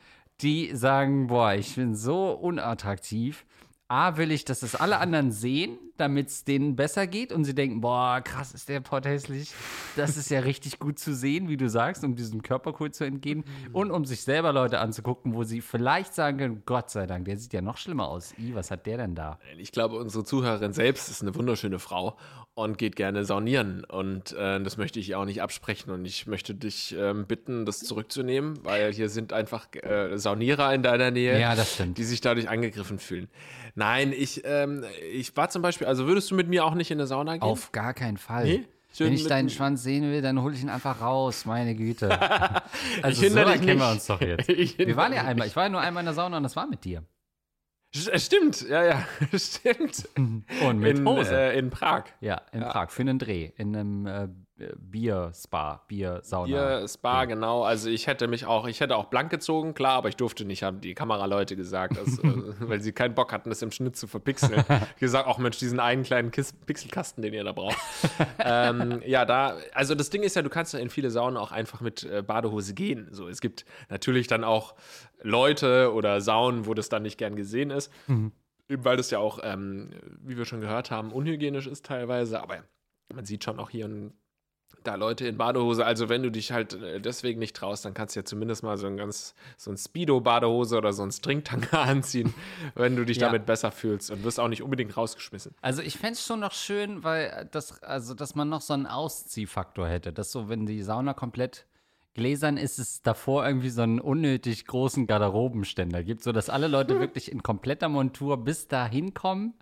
die 0.41 0.75
sagen, 0.75 1.27
boah, 1.27 1.53
ich 1.53 1.73
bin 1.75 1.95
so 1.95 2.31
unattraktiv. 2.33 3.45
A, 3.93 4.17
will 4.17 4.31
ich, 4.31 4.43
dass 4.43 4.63
es 4.63 4.73
alle 4.73 4.97
anderen 4.97 5.31
sehen, 5.31 5.77
damit 5.97 6.29
es 6.29 6.43
denen 6.43 6.75
besser 6.75 7.05
geht 7.05 7.31
und 7.31 7.43
sie 7.43 7.53
denken, 7.53 7.81
boah, 7.81 8.21
krass, 8.21 8.51
ist 8.51 8.67
der 8.67 8.79
Pott 8.79 9.05
hässlich. 9.05 9.53
Das 9.95 10.17
ist 10.17 10.31
ja 10.31 10.39
richtig 10.39 10.79
gut 10.79 10.97
zu 10.97 11.13
sehen, 11.13 11.47
wie 11.47 11.57
du 11.57 11.69
sagst, 11.69 12.03
um 12.03 12.15
diesem 12.15 12.41
Körperkult 12.41 12.95
zu 12.95 13.03
entgehen 13.03 13.43
und 13.71 13.91
um 13.91 14.03
sich 14.03 14.23
selber 14.23 14.51
Leute 14.51 14.79
anzugucken, 14.79 15.35
wo 15.35 15.43
sie 15.43 15.61
vielleicht 15.61 16.15
sagen 16.15 16.39
können, 16.39 16.63
Gott 16.65 16.89
sei 16.89 17.05
Dank, 17.05 17.25
der 17.25 17.37
sieht 17.37 17.53
ja 17.53 17.61
noch 17.61 17.77
schlimmer 17.77 18.07
aus. 18.07 18.33
I, 18.39 18.55
was 18.55 18.71
hat 18.71 18.87
der 18.87 18.97
denn 18.97 19.13
da? 19.13 19.37
Ich 19.59 19.71
glaube, 19.71 19.97
unsere 19.97 20.23
Zuhörerin 20.23 20.73
selbst 20.73 21.09
ist 21.09 21.21
eine 21.21 21.35
wunderschöne 21.35 21.77
Frau 21.77 22.17
und 22.55 22.77
geht 22.77 22.95
gerne 22.95 23.25
saunieren. 23.25 23.83
Und 23.85 24.33
äh, 24.33 24.61
das 24.61 24.77
möchte 24.77 24.99
ich 24.99 25.15
auch 25.15 25.25
nicht 25.25 25.41
absprechen. 25.41 25.91
Und 25.91 26.05
ich 26.05 26.27
möchte 26.27 26.53
dich 26.53 26.95
ähm, 26.97 27.25
bitten, 27.25 27.65
das 27.65 27.79
zurückzunehmen, 27.79 28.63
weil 28.63 28.93
hier 28.93 29.09
sind 29.09 29.33
einfach 29.33 29.67
äh, 29.81 30.17
Saunierer 30.17 30.73
in 30.73 30.83
deiner 30.83 31.11
Nähe, 31.11 31.39
Ja, 31.39 31.55
das 31.55 31.73
stimmt. 31.73 31.97
die 31.97 32.03
sich 32.03 32.21
dadurch 32.21 32.49
angegriffen 32.49 32.99
fühlen. 32.99 33.27
Nein, 33.75 34.13
ich, 34.15 34.41
ähm, 34.45 34.83
ich 35.11 35.35
war 35.35 35.49
zum 35.49 35.61
Beispiel, 35.61 35.87
also 35.87 36.05
würdest 36.05 36.29
du 36.29 36.35
mit 36.35 36.47
mir 36.47 36.63
auch 36.65 36.75
nicht 36.75 36.91
in 36.91 36.99
eine 36.99 37.07
Sauna 37.07 37.33
gehen? 37.33 37.41
Auf 37.41 37.71
gar 37.71 37.93
keinen 37.93 38.17
Fall. 38.17 38.45
Nee? 38.45 38.65
Wenn 38.99 39.13
ich 39.13 39.25
deinen 39.25 39.49
Schwanz 39.49 39.81
sehen 39.81 40.03
will, 40.11 40.21
dann 40.21 40.39
hole 40.43 40.53
ich 40.53 40.61
ihn 40.61 40.69
einfach 40.69 41.01
raus, 41.01 41.45
meine 41.45 41.73
Güte. 41.73 42.09
Also 43.01 43.23
Ich 43.23 43.31
so 43.31 43.35
kennen 43.39 43.79
wir 43.79 43.89
uns 43.91 44.05
doch 44.05 44.21
jetzt. 44.21 44.47
Wir 44.77 44.95
waren 44.95 45.11
ja 45.13 45.23
einmal, 45.23 45.47
ich 45.47 45.55
war 45.55 45.63
ja 45.63 45.69
nur 45.69 45.81
einmal 45.81 46.01
in 46.01 46.05
der 46.05 46.13
Sauna 46.13 46.37
und 46.37 46.43
das 46.43 46.55
war 46.55 46.67
mit 46.67 46.83
dir. 46.85 47.03
Äh, 47.95 48.19
Stimmt, 48.19 48.61
ja, 48.67 48.83
ja, 48.83 49.07
stimmt. 49.37 50.09
Und 50.15 50.79
mit 50.79 50.97
in, 50.99 51.07
Hose. 51.07 51.35
Äh, 51.35 51.59
in 51.59 51.69
Prag. 51.69 52.05
ja, 52.21 52.41
in 52.51 52.61
Prag, 52.61 52.89
für 52.89 53.01
einen 53.01 53.19
Dreh, 53.19 53.51
in 53.57 53.75
einem 53.75 54.05
äh, 54.07 54.27
Bier-Spa, 54.55 55.83
Bier-Sauna. 55.87 56.47
Hier, 56.47 56.87
Spa, 56.87 57.25
genau. 57.25 57.63
Also 57.63 57.89
ich 57.89 58.05
hätte 58.05 58.27
mich 58.27 58.45
auch, 58.45 58.67
ich 58.67 58.81
hätte 58.81 58.95
auch 58.95 59.05
blank 59.05 59.31
gezogen, 59.31 59.73
klar, 59.73 59.97
aber 59.97 60.09
ich 60.09 60.15
durfte 60.15 60.45
nicht, 60.45 60.61
haben 60.61 60.79
die 60.79 60.93
Kameraleute 60.93 61.55
gesagt, 61.55 61.97
dass, 61.97 62.19
äh, 62.23 62.53
weil 62.59 62.79
sie 62.79 62.91
keinen 62.91 63.15
Bock 63.15 63.33
hatten, 63.33 63.49
das 63.49 63.61
im 63.63 63.71
Schnitt 63.71 63.95
zu 63.95 64.05
verpixeln. 64.05 64.63
gesagt, 64.99 65.27
auch 65.27 65.39
Mensch, 65.39 65.57
diesen 65.57 65.79
einen 65.79 66.03
kleinen 66.03 66.29
Kis 66.29 66.53
Pixelkasten, 66.53 67.23
den 67.23 67.33
ihr 67.33 67.43
da 67.43 67.51
braucht. 67.51 67.77
ähm, 68.39 69.01
ja, 69.05 69.25
da, 69.25 69.57
also 69.73 69.95
das 69.95 70.11
Ding 70.11 70.21
ist 70.21 70.35
ja, 70.35 70.43
du 70.43 70.49
kannst 70.49 70.73
ja 70.73 70.79
in 70.79 70.89
viele 70.89 71.09
Saunen 71.09 71.37
auch 71.37 71.51
einfach 71.51 71.81
mit 71.81 72.03
äh, 72.03 72.21
Badehose 72.21 72.75
gehen. 72.75 73.07
So, 73.11 73.27
es 73.27 73.41
gibt 73.41 73.65
natürlich 73.89 74.27
dann 74.27 74.43
auch 74.43 74.75
Leute 75.21 75.93
oder 75.93 76.21
Saunen, 76.21 76.67
wo 76.67 76.75
das 76.75 76.89
dann 76.89 77.01
nicht 77.01 77.17
gern 77.17 77.35
gesehen 77.35 77.71
ist. 77.71 77.91
Eben 78.69 78.85
weil 78.85 78.97
das 78.97 79.09
ja 79.09 79.19
auch, 79.19 79.39
ähm, 79.43 79.89
wie 80.21 80.37
wir 80.37 80.45
schon 80.45 80.61
gehört 80.61 80.91
haben, 80.91 81.11
unhygienisch 81.11 81.67
ist 81.67 81.85
teilweise, 81.85 82.41
aber 82.41 82.63
man 83.13 83.25
sieht 83.25 83.43
schon 83.43 83.59
auch 83.59 83.69
hier 83.69 83.85
und 83.85 84.13
da 84.83 84.95
Leute 84.95 85.27
in 85.27 85.37
Badehose. 85.37 85.85
Also 85.85 86.09
wenn 86.09 86.23
du 86.23 86.29
dich 86.31 86.51
halt 86.51 86.73
äh, 86.73 86.99
deswegen 86.99 87.39
nicht 87.39 87.55
traust, 87.55 87.85
dann 87.85 87.93
kannst 87.93 88.15
du 88.15 88.19
ja 88.19 88.25
zumindest 88.25 88.63
mal 88.63 88.77
so 88.77 88.87
ein 88.87 88.97
ganz, 88.97 89.33
so 89.57 89.71
ein 89.71 89.77
Speedo-Badehose 89.77 90.77
oder 90.77 90.93
so 90.93 91.03
ein 91.03 91.11
Stringtanga 91.11 91.81
anziehen, 91.83 92.33
wenn 92.75 92.95
du 92.95 93.05
dich 93.05 93.17
Ja. 93.17 93.27
damit 93.27 93.45
besser 93.45 93.71
fühlst 93.71 94.11
und 94.11 94.23
wirst 94.23 94.39
auch 94.39 94.47
nicht 94.47 94.61
unbedingt 94.63 94.95
rausgeschmissen. 94.95 95.53
Also 95.61 95.81
ich 95.81 95.97
fände 95.97 96.13
es 96.13 96.25
schon 96.25 96.39
noch 96.39 96.53
schön, 96.53 97.03
weil 97.03 97.47
das, 97.51 97.81
also 97.83 98.13
dass 98.13 98.35
man 98.35 98.49
noch 98.49 98.61
so 98.61 98.73
einen 98.73 98.87
Ausziehfaktor 98.87 99.87
hätte. 99.87 100.13
Dass 100.13 100.31
so, 100.31 100.49
wenn 100.49 100.65
die 100.65 100.81
Sauna 100.83 101.13
komplett 101.13 101.65
gläsern 102.15 102.57
ist, 102.57 102.77
es 102.77 103.01
davor 103.01 103.45
irgendwie 103.47 103.69
so 103.69 103.81
einen 103.81 103.99
unnötig 103.99 104.67
großen 104.67 105.07
Garderobenständer 105.07 106.03
gibt, 106.03 106.23
sodass 106.23 106.49
alle 106.49 106.67
Leute 106.67 106.99
wirklich 106.99 107.31
in 107.31 107.41
kompletter 107.41 107.89
Montur 107.89 108.37
bis 108.37 108.67
dahin 108.67 109.13
kommen. 109.13 109.53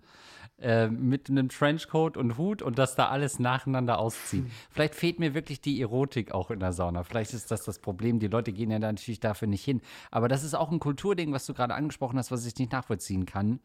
Äh, 0.62 0.88
Mit 0.88 1.30
einem 1.30 1.50
Trenchcoat 1.50 2.18
und 2.18 2.38
Hut 2.38 2.62
und 2.62 2.78
das 2.78 2.96
da 2.96 3.10
alles 3.10 3.40
nacheinander 3.40 4.00
ausziehen. 4.00 4.52
Vielleicht 4.70 4.96
fehlt 4.96 5.20
mir 5.20 5.34
wirklich 5.34 5.62
die 5.62 5.82
Erotik 5.82 6.32
auch 6.34 6.52
in 6.52 6.60
der 6.60 6.74
Sauna. 6.74 7.04
Vielleicht 7.04 7.34
ist 7.34 7.52
das 7.52 7.64
das 7.64 7.80
Problem. 7.80 8.20
Die 8.20 8.28
Leute 8.28 8.52
gehen 8.52 8.72
ja 8.72 8.80
da 8.80 8.92
natürlich 8.92 9.20
dafür 9.20 9.48
nicht 9.48 9.64
hin. 9.64 9.82
Aber 10.12 10.28
das 10.28 10.44
ist 10.44 10.54
auch 10.54 10.72
ein 10.72 10.80
Kulturding, 10.80 11.34
was 11.34 11.46
du 11.46 11.54
gerade 11.54 11.74
angesprochen 11.74 12.18
hast, 12.18 12.32
was 12.32 12.46
ich 12.46 12.56
nicht 12.58 12.72
nachvollziehen 12.72 13.26
kann 13.26 13.60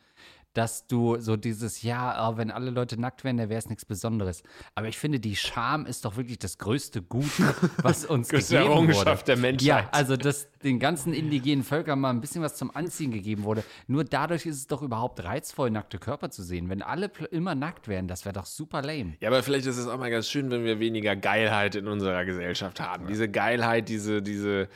dass 0.57 0.87
du 0.87 1.19
so 1.21 1.37
dieses, 1.37 1.83
ja, 1.83 2.29
oh, 2.31 2.39
wenn 2.39 2.51
alle 2.51 2.71
Leute 2.71 2.99
nackt 2.99 3.25
wären, 3.25 3.37
dann 3.37 3.51
wäre 3.51 3.59
es 3.59 3.69
nichts 3.69 3.85
Besonderes. 3.85 4.43
Aber 4.75 4.89
ich 4.89 4.97
finde, 4.97 5.21
die 5.21 5.37
Scham 5.37 5.85
ist 5.85 6.05
doch 6.05 6.17
wirklich 6.17 6.39
das 6.39 6.57
größte 6.57 7.03
Gut, 7.03 7.31
was 7.83 8.07
uns 8.07 8.29
Größte 8.29 8.55
gegeben 8.55 8.71
wurde. 8.71 8.89
Errungenschaft 8.89 9.29
der 9.29 9.37
Menschheit. 9.37 9.63
Ja, 9.67 9.89
also 9.93 10.17
dass 10.17 10.49
den 10.63 10.79
ganzen 10.79 11.13
indigenen 11.13 11.63
Völkern 11.63 12.01
mal 12.01 12.11
ein 12.11 12.21
bisschen 12.21 12.43
was 12.43 12.57
zum 12.57 12.75
Anziehen 12.75 13.11
gegeben 13.11 13.45
wurde. 13.45 13.65
Nur 13.87 14.05
dadurch 14.05 14.47
ist 14.47 14.57
es 14.57 14.67
doch 14.67 14.83
überhaupt 14.83 15.23
reizvoll, 15.23 15.71
nackte 15.71 15.99
Körper 15.99 16.31
zu 16.31 16.43
sehen. 16.43 16.71
Wenn 16.71 16.83
alle 16.83 17.11
immer 17.31 17.55
nackt 17.55 17.87
wären, 17.87 18.09
das 18.09 18.25
wäre 18.25 18.33
doch 18.33 18.47
super 18.47 18.81
lame. 18.81 19.15
Ja, 19.21 19.29
aber 19.29 19.43
vielleicht 19.43 19.67
ist 19.67 19.77
es 19.77 19.87
auch 19.87 19.99
mal 19.99 20.11
ganz 20.11 20.29
schön, 20.29 20.51
wenn 20.51 20.65
wir 20.65 20.81
weniger 20.81 21.17
Geilheit 21.17 21.75
in 21.75 21.87
unserer 21.87 22.25
Gesellschaft 22.25 22.81
haben. 22.81 23.07
Diese 23.07 23.29
Geilheit, 23.29 23.89
diese, 23.89 24.23
diese 24.23 24.69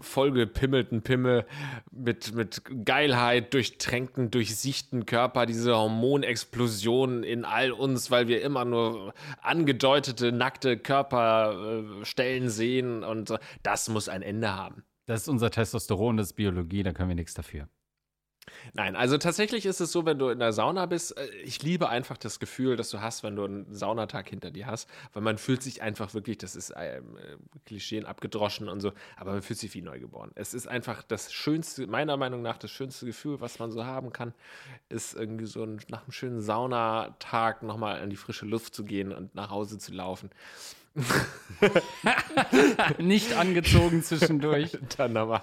vollgepimmelten 0.00 1.02
Pimmel 1.02 1.46
mit, 1.90 2.34
mit 2.34 2.62
Geilheit, 2.84 3.54
durchtränkten, 3.54 4.30
durchsichten 4.30 5.06
Körper, 5.06 5.46
diese 5.46 5.76
Hormonexplosion 5.76 7.22
in 7.22 7.44
all 7.44 7.72
uns, 7.72 8.10
weil 8.10 8.28
wir 8.28 8.42
immer 8.42 8.64
nur 8.64 9.14
angedeutete, 9.42 10.32
nackte 10.32 10.78
Körperstellen 10.78 12.48
sehen 12.48 13.04
und 13.04 13.28
so. 13.28 13.38
das 13.62 13.88
muss 13.88 14.08
ein 14.08 14.22
Ende 14.22 14.54
haben. 14.54 14.84
Das 15.06 15.22
ist 15.22 15.28
unser 15.28 15.50
Testosteron, 15.50 16.16
das 16.16 16.28
ist 16.28 16.32
Biologie, 16.34 16.82
da 16.82 16.92
können 16.92 17.10
wir 17.10 17.16
nichts 17.16 17.34
dafür. 17.34 17.68
Nein, 18.72 18.96
also 18.96 19.18
tatsächlich 19.18 19.66
ist 19.66 19.80
es 19.80 19.92
so, 19.92 20.04
wenn 20.04 20.18
du 20.18 20.28
in 20.28 20.38
der 20.38 20.52
Sauna 20.52 20.86
bist, 20.86 21.16
äh, 21.16 21.28
ich 21.44 21.62
liebe 21.62 21.88
einfach 21.88 22.16
das 22.16 22.38
Gefühl, 22.38 22.76
das 22.76 22.90
du 22.90 23.00
hast, 23.00 23.22
wenn 23.22 23.36
du 23.36 23.44
einen 23.44 23.74
Saunatag 23.74 24.28
hinter 24.28 24.50
dir 24.50 24.66
hast, 24.66 24.88
weil 25.12 25.22
man 25.22 25.38
fühlt 25.38 25.62
sich 25.62 25.82
einfach 25.82 26.14
wirklich, 26.14 26.38
das 26.38 26.56
ist 26.56 26.72
ähm, 26.76 27.16
äh, 27.16 27.36
Klischeen 27.66 28.06
abgedroschen 28.06 28.68
und 28.68 28.80
so, 28.80 28.92
aber 29.16 29.32
man 29.32 29.42
fühlt 29.42 29.58
sich 29.58 29.74
wie 29.74 29.82
neugeboren. 29.82 30.30
Es 30.34 30.54
ist 30.54 30.66
einfach 30.66 31.02
das 31.02 31.32
schönste, 31.32 31.86
meiner 31.86 32.16
Meinung 32.16 32.42
nach, 32.42 32.58
das 32.58 32.70
schönste 32.70 33.06
Gefühl, 33.06 33.40
was 33.40 33.58
man 33.58 33.70
so 33.70 33.84
haben 33.84 34.12
kann, 34.12 34.34
ist 34.88 35.14
irgendwie 35.14 35.46
so 35.46 35.62
ein, 35.62 35.80
nach 35.88 36.02
einem 36.02 36.12
schönen 36.12 36.40
Saunatag 36.40 37.62
nochmal 37.62 38.02
in 38.02 38.10
die 38.10 38.16
frische 38.16 38.46
Luft 38.46 38.74
zu 38.74 38.84
gehen 38.84 39.12
und 39.12 39.34
nach 39.34 39.50
Hause 39.50 39.78
zu 39.78 39.92
laufen. 39.92 40.30
Nicht 42.98 43.32
angezogen 43.34 44.02
zwischendurch. 44.02 44.76
Dann 44.96 45.12
nochmal 45.12 45.42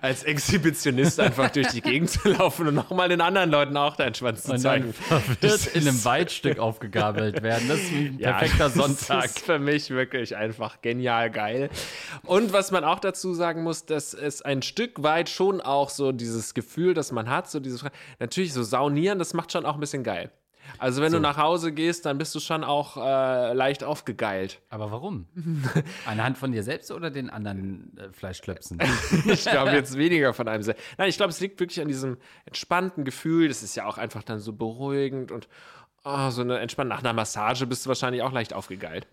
als 0.00 0.24
Exhibitionist 0.24 1.20
einfach 1.20 1.50
durch 1.50 1.68
die 1.68 1.80
Gegend 1.80 2.10
zu 2.10 2.28
laufen 2.28 2.68
und 2.68 2.74
nochmal 2.74 3.08
den 3.08 3.20
anderen 3.20 3.50
Leuten 3.50 3.76
auch 3.76 3.96
deinen 3.96 4.14
Schwanz 4.14 4.42
zu 4.42 4.56
zeigen. 4.56 4.94
wird 5.08 5.42
Das 5.42 5.66
in 5.66 5.86
einem 5.86 6.04
Waldstück 6.04 6.58
aufgegabelt 6.58 7.42
werden. 7.42 7.68
Das 7.68 7.80
ist 7.80 7.92
ein 7.92 8.02
Ja, 8.18 8.32
perfekter 8.32 8.64
das 8.64 8.74
Sonntag. 8.74 9.24
ist 9.26 9.38
für 9.40 9.58
mich 9.58 9.90
wirklich 9.90 10.36
einfach 10.36 10.80
genial 10.82 11.30
geil. 11.30 11.70
Und 12.24 12.52
was 12.52 12.70
man 12.70 12.84
auch 12.84 13.00
dazu 13.00 13.34
sagen 13.34 13.62
muss, 13.62 13.86
dass 13.86 14.14
es 14.14 14.42
ein 14.42 14.62
Stück 14.62 15.02
weit 15.02 15.28
schon 15.28 15.60
auch 15.60 15.90
so 15.90 16.12
dieses 16.12 16.54
Gefühl, 16.54 16.94
das 16.94 17.12
man 17.12 17.30
hat, 17.30 17.50
so 17.50 17.60
dieses, 17.60 17.84
natürlich 18.18 18.52
so 18.52 18.62
saunieren, 18.62 19.18
das 19.18 19.34
macht 19.34 19.52
schon 19.52 19.66
auch 19.66 19.74
ein 19.74 19.80
bisschen 19.80 20.04
geil. 20.04 20.30
Also 20.78 21.02
wenn 21.02 21.12
du 21.12 21.18
nach 21.20 21.36
Hause 21.36 21.72
gehst, 21.72 22.06
dann 22.06 22.18
bist 22.18 22.34
du 22.34 22.40
schon 22.40 22.64
auch 22.64 22.96
äh, 22.96 23.52
leicht 23.52 23.84
aufgegeilt. 23.84 24.60
Aber 24.68 24.90
warum? 24.90 25.26
Anhand 26.06 26.38
von 26.38 26.52
dir 26.52 26.62
selbst 26.62 26.90
oder 26.90 27.10
den 27.10 27.30
anderen 27.30 27.96
äh, 27.98 28.12
Fleischklöpsen? 28.12 28.78
Ich 29.26 29.44
glaube 29.44 29.72
jetzt 29.72 29.96
weniger 29.96 30.32
von 30.34 30.48
einem. 30.48 30.62
se- 30.62 30.74
Nein, 30.98 31.08
ich 31.08 31.16
glaube, 31.16 31.30
es 31.30 31.40
liegt 31.40 31.58
wirklich 31.60 31.80
an 31.80 31.88
diesem 31.88 32.16
entspannten 32.46 33.04
Gefühl. 33.04 33.48
Das 33.48 33.62
ist 33.62 33.74
ja 33.76 33.86
auch 33.86 33.98
einfach 33.98 34.22
dann 34.22 34.38
so 34.40 34.52
beruhigend 34.52 35.30
und 35.32 35.48
oh, 36.04 36.30
so 36.30 36.42
eine 36.42 36.58
entspannte. 36.58 36.88
Nach 36.94 37.00
einer 37.02 37.12
Massage 37.12 37.66
bist 37.66 37.84
du 37.84 37.88
wahrscheinlich 37.88 38.22
auch 38.22 38.32
leicht 38.32 38.52
aufgegeilt. 38.54 39.06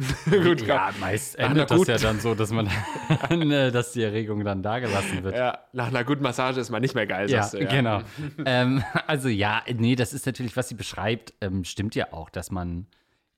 Gut, 0.30 0.66
ja, 0.66 0.90
meist 1.00 1.38
endet 1.38 1.70
das 1.70 1.86
ja 1.86 1.98
dann 1.98 2.20
so, 2.20 2.34
dass 2.34 2.50
man, 2.50 2.66
äh, 3.30 3.70
dass 3.70 3.92
die 3.92 4.02
Erregung 4.02 4.44
dann 4.44 4.62
da 4.62 4.78
gelassen 4.78 5.22
wird. 5.22 5.36
Ja, 5.36 5.58
nach 5.72 5.88
einer 5.88 6.04
guten 6.04 6.22
Massage 6.22 6.60
ist 6.60 6.70
man 6.70 6.80
nicht 6.80 6.94
mehr 6.94 7.06
geil, 7.06 7.30
Ja, 7.30 7.48
du. 7.48 7.62
Ja. 7.62 7.68
genau. 7.70 8.02
ähm, 8.44 8.82
also 9.06 9.28
ja, 9.28 9.62
nee, 9.74 9.96
das 9.96 10.12
ist 10.12 10.26
natürlich, 10.26 10.56
was 10.56 10.68
sie 10.68 10.74
beschreibt, 10.74 11.34
ähm, 11.40 11.64
stimmt 11.64 11.94
ja 11.94 12.12
auch, 12.12 12.30
dass 12.30 12.50
man, 12.50 12.86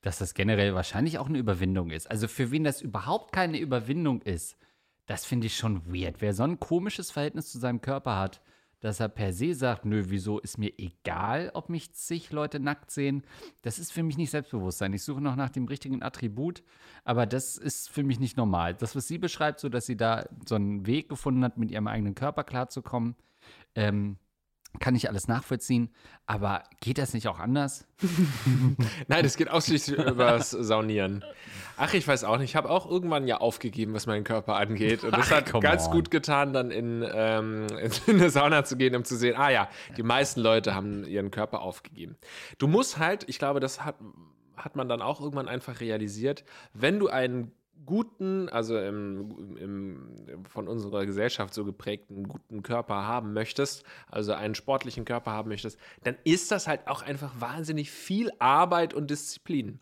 dass 0.02 0.18
das 0.18 0.34
generell 0.34 0.74
wahrscheinlich 0.74 1.18
auch 1.18 1.28
eine 1.28 1.38
Überwindung 1.38 1.90
ist. 1.90 2.10
Also 2.10 2.28
für 2.28 2.50
wen 2.50 2.64
das 2.64 2.80
überhaupt 2.80 3.32
keine 3.32 3.58
Überwindung 3.58 4.22
ist, 4.22 4.56
das 5.06 5.24
finde 5.24 5.48
ich 5.48 5.56
schon 5.56 5.82
weird. 5.92 6.16
Wer 6.20 6.32
so 6.32 6.44
ein 6.44 6.60
komisches 6.60 7.10
Verhältnis 7.10 7.50
zu 7.50 7.58
seinem 7.58 7.80
Körper 7.80 8.18
hat, 8.18 8.40
dass 8.82 8.98
er 8.98 9.08
per 9.08 9.32
se 9.32 9.54
sagt, 9.54 9.84
nö, 9.84 10.04
wieso 10.08 10.40
ist 10.40 10.58
mir 10.58 10.72
egal, 10.76 11.52
ob 11.54 11.68
mich 11.68 11.94
zig 11.94 12.32
Leute 12.32 12.58
nackt 12.58 12.90
sehen. 12.90 13.22
Das 13.62 13.78
ist 13.78 13.92
für 13.92 14.02
mich 14.02 14.18
nicht 14.18 14.30
Selbstbewusstsein. 14.30 14.92
Ich 14.92 15.04
suche 15.04 15.20
noch 15.20 15.36
nach 15.36 15.50
dem 15.50 15.66
richtigen 15.66 16.02
Attribut, 16.02 16.64
aber 17.04 17.24
das 17.24 17.56
ist 17.56 17.88
für 17.88 18.02
mich 18.02 18.18
nicht 18.18 18.36
normal. 18.36 18.74
Das, 18.74 18.96
was 18.96 19.06
sie 19.06 19.18
beschreibt, 19.18 19.60
so 19.60 19.68
dass 19.68 19.86
sie 19.86 19.96
da 19.96 20.28
so 20.46 20.56
einen 20.56 20.84
Weg 20.84 21.08
gefunden 21.08 21.44
hat, 21.44 21.58
mit 21.58 21.70
ihrem 21.70 21.86
eigenen 21.86 22.16
Körper 22.16 22.42
klarzukommen, 22.42 23.14
ähm, 23.76 24.16
kann 24.80 24.94
ich 24.94 25.08
alles 25.08 25.28
nachvollziehen, 25.28 25.90
aber 26.26 26.62
geht 26.80 26.98
das 26.98 27.14
nicht 27.14 27.28
auch 27.28 27.38
anders? 27.38 27.86
Nein, 29.08 29.24
es 29.24 29.36
geht 29.36 29.50
ausschließlich 29.50 29.98
übers 29.98 30.50
Saunieren. 30.50 31.24
Ach, 31.76 31.94
ich 31.94 32.06
weiß 32.06 32.24
auch 32.24 32.38
nicht. 32.38 32.50
Ich 32.50 32.56
habe 32.56 32.70
auch 32.70 32.88
irgendwann 32.88 33.26
ja 33.26 33.38
aufgegeben, 33.38 33.94
was 33.94 34.06
meinen 34.06 34.24
Körper 34.24 34.56
angeht. 34.56 35.04
Und 35.04 35.16
das 35.16 35.32
Ach, 35.32 35.36
hat 35.36 35.60
ganz 35.60 35.86
on. 35.86 35.92
gut 35.92 36.10
getan, 36.10 36.52
dann 36.52 36.70
in, 36.70 37.04
ähm, 37.12 37.66
in 37.78 37.92
eine 38.08 38.30
Sauna 38.30 38.64
zu 38.64 38.76
gehen, 38.76 38.94
um 38.94 39.04
zu 39.04 39.16
sehen, 39.16 39.36
ah 39.36 39.50
ja, 39.50 39.68
die 39.96 40.02
meisten 40.02 40.40
Leute 40.40 40.74
haben 40.74 41.04
ihren 41.04 41.30
Körper 41.30 41.60
aufgegeben. 41.60 42.16
Du 42.58 42.66
musst 42.66 42.98
halt, 42.98 43.24
ich 43.28 43.38
glaube, 43.38 43.60
das 43.60 43.84
hat, 43.84 43.96
hat 44.56 44.76
man 44.76 44.88
dann 44.88 45.02
auch 45.02 45.20
irgendwann 45.20 45.48
einfach 45.48 45.80
realisiert, 45.80 46.44
wenn 46.72 46.98
du 46.98 47.08
einen 47.08 47.52
guten, 47.84 48.48
also 48.48 48.78
im, 48.78 49.56
im, 49.56 50.44
von 50.48 50.68
unserer 50.68 51.06
Gesellschaft 51.06 51.54
so 51.54 51.64
geprägten 51.64 52.24
guten 52.28 52.62
Körper 52.62 53.06
haben 53.06 53.32
möchtest, 53.32 53.84
also 54.08 54.32
einen 54.32 54.54
sportlichen 54.54 55.04
Körper 55.04 55.32
haben 55.32 55.48
möchtest, 55.48 55.78
dann 56.04 56.16
ist 56.24 56.50
das 56.50 56.66
halt 56.66 56.86
auch 56.86 57.02
einfach 57.02 57.40
wahnsinnig 57.40 57.90
viel 57.90 58.30
Arbeit 58.38 58.94
und 58.94 59.10
Disziplin. 59.10 59.80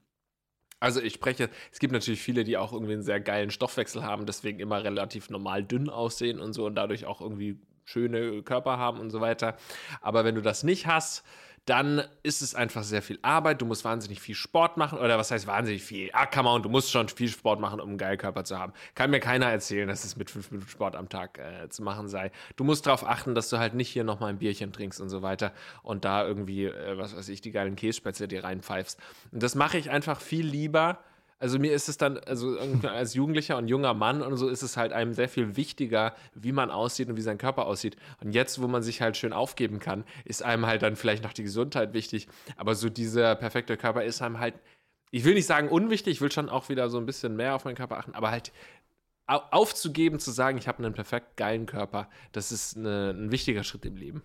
Also 0.80 1.02
ich 1.02 1.12
spreche, 1.12 1.50
es 1.70 1.78
gibt 1.78 1.92
natürlich 1.92 2.22
viele, 2.22 2.42
die 2.42 2.56
auch 2.56 2.72
irgendwie 2.72 2.94
einen 2.94 3.02
sehr 3.02 3.20
geilen 3.20 3.50
Stoffwechsel 3.50 4.02
haben, 4.02 4.24
deswegen 4.24 4.60
immer 4.60 4.82
relativ 4.82 5.28
normal 5.28 5.62
dünn 5.62 5.90
aussehen 5.90 6.40
und 6.40 6.54
so 6.54 6.64
und 6.64 6.74
dadurch 6.74 7.04
auch 7.04 7.20
irgendwie 7.20 7.60
schöne 7.84 8.42
Körper 8.42 8.78
haben 8.78 8.98
und 8.98 9.10
so 9.10 9.20
weiter. 9.20 9.56
Aber 10.00 10.24
wenn 10.24 10.34
du 10.34 10.42
das 10.42 10.62
nicht 10.62 10.86
hast, 10.86 11.24
dann 11.66 12.02
ist 12.22 12.42
es 12.42 12.54
einfach 12.54 12.82
sehr 12.82 13.02
viel 13.02 13.18
Arbeit. 13.22 13.60
Du 13.60 13.66
musst 13.66 13.84
wahnsinnig 13.84 14.20
viel 14.20 14.34
Sport 14.34 14.76
machen. 14.76 14.98
Oder 14.98 15.18
was 15.18 15.30
heißt 15.30 15.46
wahnsinnig 15.46 15.82
viel? 15.82 16.10
Ah, 16.12 16.26
come 16.26 16.48
on, 16.48 16.62
du 16.62 16.68
musst 16.68 16.90
schon 16.90 17.08
viel 17.08 17.28
Sport 17.28 17.60
machen, 17.60 17.80
um 17.80 17.90
einen 17.90 17.98
geilen 17.98 18.18
Körper 18.18 18.44
zu 18.44 18.58
haben. 18.58 18.72
Kann 18.94 19.10
mir 19.10 19.20
keiner 19.20 19.46
erzählen, 19.46 19.86
dass 19.86 20.04
es 20.04 20.16
mit 20.16 20.30
fünf 20.30 20.50
Minuten 20.50 20.68
Sport 20.68 20.96
am 20.96 21.08
Tag 21.08 21.38
äh, 21.38 21.68
zu 21.68 21.82
machen 21.82 22.08
sei. 22.08 22.32
Du 22.56 22.64
musst 22.64 22.86
darauf 22.86 23.06
achten, 23.06 23.34
dass 23.34 23.50
du 23.50 23.58
halt 23.58 23.74
nicht 23.74 23.88
hier 23.88 24.04
nochmal 24.04 24.30
ein 24.30 24.38
Bierchen 24.38 24.72
trinkst 24.72 25.00
und 25.00 25.10
so 25.10 25.22
weiter 25.22 25.52
und 25.82 26.04
da 26.04 26.26
irgendwie, 26.26 26.64
äh, 26.64 26.96
was 26.98 27.16
weiß 27.16 27.28
ich, 27.28 27.40
die 27.40 27.50
geilen 27.50 27.76
Kässpätzle 27.76 28.26
dir 28.26 28.42
reinpfeifst. 28.42 28.98
Und 29.30 29.42
das 29.42 29.54
mache 29.54 29.78
ich 29.78 29.90
einfach 29.90 30.20
viel 30.20 30.46
lieber 30.46 30.98
also 31.40 31.58
mir 31.58 31.72
ist 31.72 31.88
es 31.88 31.96
dann, 31.96 32.18
also 32.18 32.56
als 32.82 33.14
Jugendlicher 33.14 33.56
und 33.56 33.66
junger 33.66 33.94
Mann 33.94 34.20
und 34.22 34.36
so 34.36 34.48
ist 34.48 34.62
es 34.62 34.76
halt 34.76 34.92
einem 34.92 35.14
sehr 35.14 35.28
viel 35.28 35.56
wichtiger, 35.56 36.14
wie 36.34 36.52
man 36.52 36.70
aussieht 36.70 37.08
und 37.08 37.16
wie 37.16 37.22
sein 37.22 37.38
Körper 37.38 37.66
aussieht. 37.66 37.96
Und 38.22 38.32
jetzt, 38.32 38.60
wo 38.60 38.68
man 38.68 38.82
sich 38.82 39.00
halt 39.00 39.16
schön 39.16 39.32
aufgeben 39.32 39.80
kann, 39.80 40.04
ist 40.26 40.42
einem 40.42 40.66
halt 40.66 40.82
dann 40.82 40.96
vielleicht 40.96 41.24
noch 41.24 41.32
die 41.32 41.42
Gesundheit 41.42 41.94
wichtig. 41.94 42.28
Aber 42.56 42.74
so 42.74 42.90
dieser 42.90 43.34
perfekte 43.36 43.78
Körper 43.78 44.04
ist 44.04 44.20
einem 44.20 44.38
halt, 44.38 44.54
ich 45.10 45.24
will 45.24 45.34
nicht 45.34 45.46
sagen 45.46 45.68
unwichtig, 45.68 46.12
ich 46.12 46.20
will 46.20 46.30
schon 46.30 46.50
auch 46.50 46.68
wieder 46.68 46.90
so 46.90 46.98
ein 46.98 47.06
bisschen 47.06 47.34
mehr 47.36 47.54
auf 47.54 47.64
meinen 47.64 47.74
Körper 47.74 47.96
achten, 47.96 48.14
aber 48.14 48.30
halt 48.30 48.52
aufzugeben, 49.30 50.18
zu 50.18 50.30
sagen, 50.30 50.58
ich 50.58 50.68
habe 50.68 50.78
einen 50.78 50.92
perfekt 50.92 51.36
geilen 51.36 51.66
Körper, 51.66 52.08
das 52.32 52.52
ist 52.52 52.76
eine, 52.76 53.10
ein 53.10 53.30
wichtiger 53.30 53.62
Schritt 53.62 53.86
im 53.86 53.96
Leben. 53.96 54.22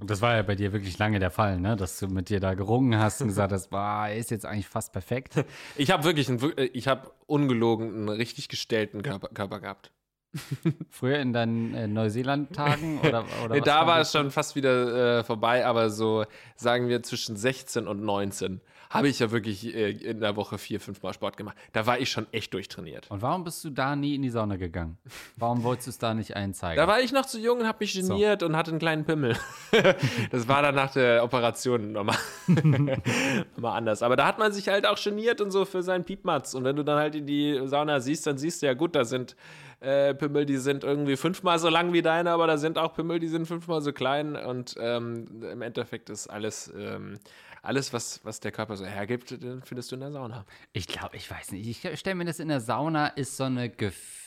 Und 0.00 0.10
das 0.10 0.20
war 0.20 0.36
ja 0.36 0.42
bei 0.42 0.54
dir 0.54 0.72
wirklich 0.72 0.98
lange 0.98 1.18
der 1.18 1.30
Fall, 1.30 1.60
ne? 1.60 1.76
dass 1.76 1.98
du 1.98 2.08
mit 2.08 2.28
dir 2.28 2.40
da 2.40 2.54
gerungen 2.54 2.98
hast 2.98 3.20
und 3.22 3.28
gesagt 3.28 3.52
hast, 3.52 3.72
er 3.72 4.16
ist 4.16 4.30
jetzt 4.30 4.46
eigentlich 4.46 4.68
fast 4.68 4.92
perfekt. 4.92 5.34
Ich 5.76 5.90
habe 5.90 6.04
wirklich, 6.04 6.28
einen, 6.28 6.40
ich 6.72 6.88
habe 6.88 7.10
ungelogen 7.26 7.88
einen 7.94 8.08
richtig 8.08 8.48
gestellten 8.48 9.02
Körper, 9.02 9.28
Körper 9.28 9.60
gehabt. 9.60 9.90
Früher 10.90 11.18
in 11.18 11.32
deinen 11.32 11.74
äh, 11.74 11.86
Neuseeland-Tagen? 11.86 13.00
Oder, 13.00 13.24
oder 13.44 13.60
da 13.60 13.86
war 13.86 14.00
es 14.00 14.12
schon 14.12 14.30
fast 14.30 14.56
wieder 14.56 15.18
äh, 15.18 15.24
vorbei, 15.24 15.64
aber 15.64 15.90
so 15.90 16.24
sagen 16.56 16.88
wir 16.88 17.02
zwischen 17.02 17.36
16 17.36 17.86
und 17.86 18.02
19 18.02 18.60
habe 18.94 19.08
ich 19.08 19.18
ja 19.18 19.30
wirklich 19.32 19.74
äh, 19.74 19.90
in 19.90 20.20
der 20.20 20.36
Woche 20.36 20.56
vier, 20.56 20.80
fünf 20.80 21.02
Mal 21.02 21.12
Sport 21.12 21.36
gemacht. 21.36 21.56
Da 21.72 21.84
war 21.86 21.98
ich 21.98 22.10
schon 22.10 22.26
echt 22.32 22.54
durchtrainiert. 22.54 23.10
Und 23.10 23.22
warum 23.22 23.42
bist 23.42 23.64
du 23.64 23.70
da 23.70 23.96
nie 23.96 24.14
in 24.14 24.22
die 24.22 24.30
Sauna 24.30 24.56
gegangen? 24.56 24.98
Warum 25.36 25.64
wolltest 25.64 25.88
du 25.88 25.90
es 25.90 25.98
da 25.98 26.14
nicht 26.14 26.36
einzeigen? 26.36 26.76
Da 26.76 26.86
war 26.86 27.00
ich 27.00 27.12
noch 27.12 27.26
zu 27.26 27.40
jung 27.40 27.58
und 27.58 27.66
habe 27.66 27.78
mich 27.80 27.92
geniert 27.94 28.40
so. 28.40 28.46
und 28.46 28.56
hatte 28.56 28.70
einen 28.70 28.78
kleinen 28.78 29.04
Pimmel. 29.04 29.36
das 30.30 30.46
war 30.46 30.62
dann 30.62 30.76
nach 30.76 30.92
der 30.92 31.24
Operation 31.24 31.92
nochmal, 31.92 32.16
nochmal 32.46 33.76
anders. 33.76 34.02
Aber 34.02 34.14
da 34.14 34.26
hat 34.26 34.38
man 34.38 34.52
sich 34.52 34.68
halt 34.68 34.86
auch 34.86 35.02
geniert 35.02 35.40
und 35.40 35.50
so 35.50 35.64
für 35.64 35.82
seinen 35.82 36.04
Piepmatz. 36.04 36.54
Und 36.54 36.62
wenn 36.62 36.76
du 36.76 36.84
dann 36.84 36.98
halt 36.98 37.16
in 37.16 37.26
die 37.26 37.60
Sauna 37.64 37.98
siehst, 37.98 38.26
dann 38.28 38.38
siehst 38.38 38.62
du 38.62 38.66
ja 38.66 38.74
gut, 38.74 38.94
da 38.94 39.04
sind 39.04 39.34
äh, 39.80 40.14
Pimmel, 40.14 40.46
die 40.46 40.56
sind 40.56 40.84
irgendwie 40.84 41.16
fünfmal 41.16 41.58
so 41.58 41.68
lang 41.68 41.92
wie 41.92 42.02
deine, 42.02 42.30
aber 42.30 42.46
da 42.46 42.56
sind 42.56 42.78
auch 42.78 42.94
Pimmel, 42.94 43.18
die 43.18 43.28
sind 43.28 43.46
fünfmal 43.46 43.80
so 43.80 43.92
klein. 43.92 44.36
Und 44.36 44.76
ähm, 44.78 45.42
im 45.42 45.62
Endeffekt 45.62 46.10
ist 46.10 46.28
alles 46.28 46.72
ähm, 46.78 47.18
alles, 47.64 47.92
was, 47.92 48.24
was 48.24 48.40
der 48.40 48.52
Körper 48.52 48.76
so 48.76 48.84
hergibt, 48.84 49.36
findest 49.64 49.90
du 49.90 49.96
in 49.96 50.00
der 50.00 50.12
Sauna. 50.12 50.44
Ich 50.72 50.86
glaube, 50.86 51.16
ich 51.16 51.30
weiß 51.30 51.52
nicht. 51.52 51.84
Ich 51.84 51.98
stelle 51.98 52.14
mir 52.14 52.24
das 52.24 52.38
in 52.38 52.48
der 52.48 52.60
Sauna 52.60 53.08
ist 53.08 53.36
so 53.36 53.44
eine, 53.44 53.72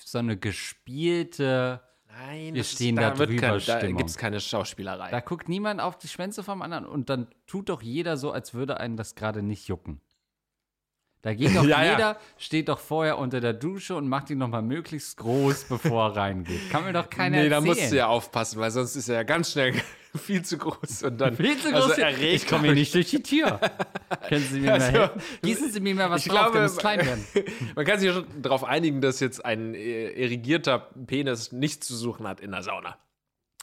so 0.04 0.18
eine 0.18 0.38
gespielte. 0.38 1.82
Nein, 2.08 2.56
wir 2.56 2.64
stehen 2.64 2.98
ist, 2.98 3.04
da, 3.04 3.12
da 3.12 3.26
drüber. 3.26 3.60
Kein, 3.60 3.66
da 3.66 3.92
gibt 3.92 4.10
es 4.10 4.18
keine 4.18 4.40
Schauspielerei. 4.40 5.12
Da 5.12 5.20
guckt 5.20 5.50
niemand 5.50 5.82
auf 5.82 5.98
die 5.98 6.08
Schwänze 6.08 6.44
vom 6.44 6.62
anderen 6.62 6.86
und 6.86 7.10
dann 7.10 7.28
tut 7.46 7.70
doch 7.70 7.82
jeder 7.82 8.18
so, 8.18 8.32
als 8.32 8.54
würde 8.54 8.80
einen 8.80 8.98
das 8.98 9.16
gerade 9.16 9.44
nicht 9.44 9.68
jucken. 9.68 10.02
Da 11.22 11.34
geht 11.34 11.56
doch 11.56 11.64
ja, 11.68 11.84
jeder, 11.84 12.00
ja. 12.00 12.18
steht 12.38 12.70
doch 12.70 12.80
vorher 12.80 13.18
unter 13.18 13.42
der 13.42 13.54
Dusche 13.54 13.96
und 13.96 14.08
macht 14.08 14.30
ihn 14.30 14.38
nochmal 14.38 14.62
möglichst 14.62 15.18
groß, 15.18 15.66
bevor 15.66 16.10
er 16.10 16.16
reingeht. 16.16 16.70
Kann 16.72 16.86
mir 16.86 16.94
doch 16.94 17.10
keiner 17.10 17.38
nee, 17.38 17.48
erzählen. 17.48 17.64
Nee, 17.64 17.70
da 17.70 17.82
musst 17.82 17.92
du 17.92 17.96
ja 17.98 18.08
aufpassen, 18.08 18.60
weil 18.60 18.72
sonst 18.72 18.96
ist 18.96 19.10
er 19.10 19.16
ja 19.16 19.24
ganz 19.24 19.52
schnell 19.52 19.74
viel 20.16 20.44
zu 20.44 20.58
groß 20.58 21.04
und 21.04 21.20
dann 21.20 21.36
viel 21.36 21.58
zu 21.58 21.72
groß. 21.72 22.00
Also 22.00 22.22
ich 22.22 22.48
komme 22.48 22.64
hier 22.66 22.74
nicht 22.74 22.94
durch 22.94 23.10
die 23.10 23.24
Tür. 23.24 23.60
Können 24.30 24.46
Sie 24.50 24.60
mir 24.60 24.74
also, 24.74 24.92
mal 24.92 25.00
helfen? 25.00 25.22
Gießen 25.42 25.72
Sie 25.72 25.80
mir 25.80 25.96
mal 25.96 26.10
was 26.10 26.26
ich 26.26 26.32
drauf, 26.32 26.52
glaube, 26.52 26.62
muss 26.62 26.78
klein 26.78 27.06
werden. 27.06 27.26
Man 27.76 27.86
kann 27.86 28.00
sich 28.00 28.08
ja 28.08 28.14
schon 28.16 28.42
darauf 28.42 28.64
einigen, 28.64 29.02
dass 29.02 29.20
jetzt 29.20 29.44
ein 29.44 29.74
äh, 29.74 30.10
irrigierter 30.12 30.90
Penis 31.08 31.52
nichts 31.52 31.88
zu 31.88 31.96
suchen 31.96 32.28
hat 32.28 32.40
in 32.40 32.52
der 32.52 32.64
Sauna. 32.64 32.98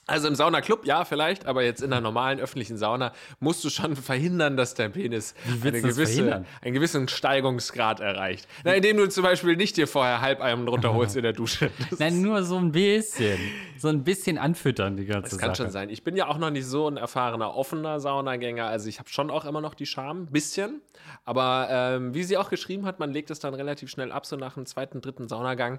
Also 0.07 0.29
im 0.29 0.35
Saunaclub, 0.35 0.85
ja, 0.85 1.05
vielleicht, 1.05 1.47
aber 1.47 1.63
jetzt 1.63 1.83
in 1.83 1.93
einer 1.93 2.03
normalen 2.03 2.39
öffentlichen 2.39 2.77
Sauna 2.77 3.13
musst 3.41 3.65
du 3.65 3.71
schon 3.71 3.97
verhindern, 3.97 4.57
dass 4.57 4.75
dein 4.75 4.93
Penis 4.93 5.35
eine 5.63 5.81
gewisse, 5.81 6.45
einen 6.61 6.75
gewissen 6.75 7.09
Steigungsgrad 7.09 8.01
erreicht. 8.01 8.47
Na, 8.65 8.75
indem 8.75 8.99
du 8.99 9.09
zum 9.09 9.23
Beispiel 9.23 9.57
nicht 9.57 9.77
dir 9.77 9.87
vorher 9.87 10.21
Halbeimen 10.21 10.69
runterholst 10.69 11.17
in 11.17 11.23
der 11.23 11.33
Dusche. 11.33 11.71
Das 11.91 11.99
Nein, 11.99 12.23
nur 12.23 12.43
so 12.45 12.57
ein 12.57 12.73
bisschen. 12.73 13.39
So 13.79 13.89
ein 13.89 14.05
bisschen 14.05 14.39
anfüttern 14.39 14.97
die 14.97 15.05
ganze 15.05 15.31
Zeit. 15.31 15.33
Das 15.33 15.39
kann 15.39 15.49
Sache. 15.51 15.65
schon 15.65 15.71
sein. 15.71 15.91
Ich 15.91 16.03
bin 16.03 16.17
ja 16.17 16.29
auch 16.29 16.39
noch 16.39 16.51
nicht 16.51 16.67
so 16.67 16.89
ein 16.89 16.97
erfahrener, 16.97 17.55
offener 17.55 18.01
Saunagänger. 18.01 18.67
Also 18.67 18.89
ich 18.89 18.99
habe 18.99 19.09
schon 19.09 19.31
auch 19.31 19.45
immer 19.45 19.61
noch 19.61 19.75
die 19.75 19.87
Scham, 19.87 20.27
bisschen. 20.27 20.81
Aber 21.25 21.69
ähm, 21.71 22.15
wie 22.15 22.25
sie 22.25 22.37
auch 22.37 22.49
geschrieben 22.49 22.87
hat, 22.87 22.99
man 23.01 23.13
legt 23.13 23.31
es 23.31 23.39
dann 23.39 23.55
relativ 23.55 23.91
schnell 23.91 24.13
ab, 24.13 24.27
so 24.27 24.37
nach 24.37 24.55
dem 24.55 24.67
zweiten, 24.67 25.01
dritten 25.01 25.29
Saunagang 25.29 25.79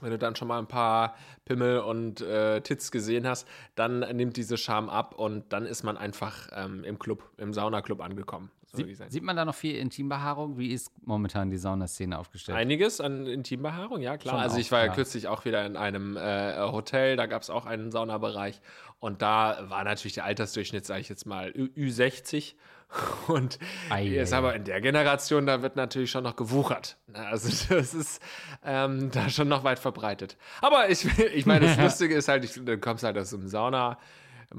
wenn 0.00 0.10
du 0.10 0.18
dann 0.18 0.36
schon 0.36 0.48
mal 0.48 0.58
ein 0.58 0.66
paar 0.66 1.14
Pimmel 1.44 1.80
und 1.80 2.20
äh, 2.20 2.60
Tits 2.60 2.90
gesehen 2.90 3.26
hast, 3.26 3.46
dann 3.74 4.00
nimmt 4.16 4.36
diese 4.36 4.56
Scham 4.56 4.88
ab 4.88 5.14
und 5.14 5.52
dann 5.52 5.66
ist 5.66 5.82
man 5.82 5.96
einfach 5.96 6.48
ähm, 6.52 6.84
im 6.84 6.98
Club, 6.98 7.30
im 7.38 7.52
Saunaclub 7.52 8.00
angekommen. 8.00 8.50
Sie, 8.76 8.96
sieht 9.08 9.22
man 9.22 9.36
da 9.36 9.44
noch 9.44 9.54
viel 9.54 9.76
Intimbehaarung? 9.76 10.58
Wie 10.58 10.72
ist 10.72 10.90
momentan 11.04 11.48
die 11.48 11.58
Saunaszene 11.58 12.18
aufgestellt? 12.18 12.58
Einiges 12.58 13.00
an 13.00 13.26
Intimbehaarung, 13.26 14.00
ja 14.00 14.16
klar. 14.16 14.34
Schon 14.34 14.42
also 14.42 14.58
ich 14.58 14.72
war 14.72 14.84
ja 14.84 14.92
kürzlich 14.92 15.28
auch 15.28 15.44
wieder 15.44 15.64
in 15.64 15.76
einem 15.76 16.16
äh, 16.16 16.58
Hotel, 16.58 17.16
da 17.16 17.26
gab 17.26 17.42
es 17.42 17.50
auch 17.50 17.66
einen 17.66 17.92
Saunabereich 17.92 18.60
und 18.98 19.22
da 19.22 19.64
war 19.68 19.84
natürlich 19.84 20.14
der 20.14 20.24
Altersdurchschnitt, 20.24 20.84
sage 20.86 21.00
ich 21.02 21.08
jetzt 21.08 21.24
mal, 21.24 21.50
Ü60 21.50 22.54
Und 23.28 23.58
Ei, 23.90 24.04
jetzt 24.04 24.32
ja. 24.32 24.38
aber 24.38 24.54
in 24.54 24.64
der 24.64 24.80
Generation, 24.80 25.46
da 25.46 25.62
wird 25.62 25.76
natürlich 25.76 26.10
schon 26.10 26.24
noch 26.24 26.36
gewuchert. 26.36 26.96
Ne, 27.06 27.26
also 27.26 27.48
das 27.74 27.94
ist 27.94 28.22
ähm, 28.64 29.10
da 29.10 29.28
schon 29.28 29.48
noch 29.48 29.64
weit 29.64 29.78
verbreitet. 29.78 30.36
Aber 30.60 30.88
ich, 30.88 31.06
ich 31.34 31.46
meine, 31.46 31.66
das 31.66 31.78
Lustige 31.78 32.14
ist 32.14 32.28
halt, 32.28 32.44
ich, 32.44 32.52
du 32.52 32.78
kommst 32.78 33.04
halt 33.04 33.18
aus 33.18 33.30
dem 33.30 33.48
Sauna, 33.48 33.98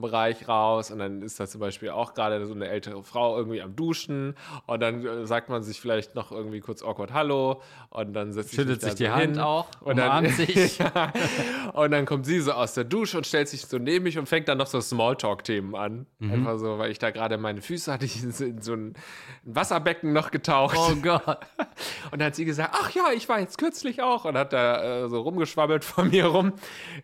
Bereich 0.01 0.47
raus 0.47 0.91
und 0.91 0.99
dann 0.99 1.21
ist 1.21 1.39
da 1.39 1.47
zum 1.47 1.61
Beispiel 1.61 1.89
auch 1.89 2.13
gerade 2.13 2.45
so 2.45 2.53
eine 2.53 2.67
ältere 2.67 3.03
Frau 3.03 3.37
irgendwie 3.37 3.61
am 3.61 3.75
Duschen 3.75 4.35
und 4.65 4.79
dann 4.81 5.05
äh, 5.05 5.25
sagt 5.25 5.49
man 5.49 5.63
sich 5.63 5.79
vielleicht 5.79 6.15
noch 6.15 6.31
irgendwie 6.31 6.59
kurz 6.59 6.83
awkward 6.83 7.13
Hallo 7.13 7.61
und 7.89 8.13
dann 8.13 8.33
setzt 8.33 8.55
Schüttelt 8.55 8.81
sich, 8.81 8.91
sich 8.91 8.97
die 8.97 9.09
Hand 9.09 9.39
auch 9.39 9.67
und 9.81 9.97
dann, 9.97 10.25
sich. 10.29 10.77
ja, 10.77 11.11
und 11.73 11.91
dann 11.91 12.05
kommt 12.05 12.25
sie 12.25 12.39
so 12.39 12.51
aus 12.51 12.73
der 12.73 12.83
Dusche 12.83 13.17
und 13.17 13.25
stellt 13.25 13.47
sich 13.49 13.65
so 13.65 13.77
neben 13.77 14.03
mich 14.03 14.17
und 14.17 14.27
fängt 14.27 14.47
dann 14.47 14.57
noch 14.57 14.67
so 14.67 14.81
Smalltalk-Themen 14.81 15.75
an. 15.75 16.05
Mhm. 16.19 16.31
Einfach 16.31 16.57
so, 16.57 16.77
weil 16.77 16.91
ich 16.91 16.99
da 16.99 17.11
gerade 17.11 17.37
meine 17.37 17.61
Füße 17.61 17.91
hatte, 17.91 18.05
ich 18.05 18.23
in 18.23 18.61
so 18.61 18.73
ein 18.73 18.93
Wasserbecken 19.43 20.13
noch 20.13 20.31
getaucht. 20.31 20.75
Oh 20.77 20.95
Gott. 21.01 21.25
Und 22.11 22.19
dann 22.19 22.27
hat 22.27 22.35
sie 22.35 22.45
gesagt, 22.45 22.73
ach 22.73 22.91
ja, 22.91 23.11
ich 23.13 23.27
war 23.29 23.39
jetzt 23.39 23.57
kürzlich 23.57 24.01
auch 24.01 24.25
und 24.25 24.37
hat 24.37 24.53
da 24.53 25.03
äh, 25.05 25.09
so 25.09 25.21
rumgeschwabbelt 25.21 25.83
vor 25.83 26.05
mir 26.05 26.25
rum 26.25 26.53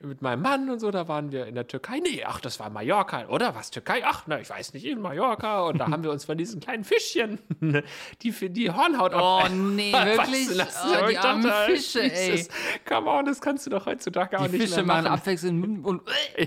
mit 0.01 0.21
meinem 0.21 0.41
Mann 0.41 0.69
und 0.69 0.79
so, 0.79 0.91
da 0.91 1.07
waren 1.07 1.31
wir 1.31 1.45
in 1.47 1.55
der 1.55 1.67
Türkei. 1.67 1.99
Nee, 1.99 2.23
ach, 2.25 2.39
das 2.39 2.59
war 2.59 2.69
mein 2.69 2.80
Mallorca, 2.81 3.27
oder? 3.27 3.53
Was, 3.53 3.69
Türkei? 3.69 4.01
Ach, 4.03 4.23
na, 4.25 4.39
ich 4.39 4.49
weiß 4.49 4.73
nicht, 4.73 4.85
in 4.85 4.99
Mallorca. 5.01 5.61
Und 5.67 5.77
da 5.77 5.87
haben 5.91 6.03
wir 6.03 6.09
uns 6.11 6.25
von 6.25 6.35
diesen 6.37 6.59
kleinen 6.59 6.83
Fischchen, 6.83 7.37
die 8.23 8.31
für 8.31 8.49
die 8.49 8.71
Hornhaut 8.71 9.13
Oh, 9.13 9.43
nee, 9.51 9.93
wirklich? 9.93 10.49
lassen. 10.55 10.89
Oh, 11.03 11.07
die 11.07 11.17
armen 11.17 11.43
dachte, 11.43 11.71
Fische, 11.73 12.01
ey. 12.01 12.31
Jesus, 12.31 12.47
Come 12.87 13.07
on, 13.09 13.25
das 13.25 13.39
kannst 13.39 13.67
du 13.67 13.69
doch 13.69 13.85
heutzutage 13.85 14.39
auch 14.39 14.45
Die 14.45 14.53
nicht 14.53 14.61
Fische 14.63 14.77
mehr 14.77 14.85
machen 14.85 15.03
machen. 15.03 15.13
abwechselnd 15.19 15.85
und. 15.85 16.01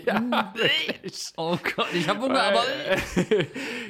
Ja. 0.04 0.52
Oh 1.36 1.56
Gott, 1.76 1.86
ich 1.92 2.08
habe 2.08 2.20
Hunger, 2.20 2.42
aber. 2.42 2.64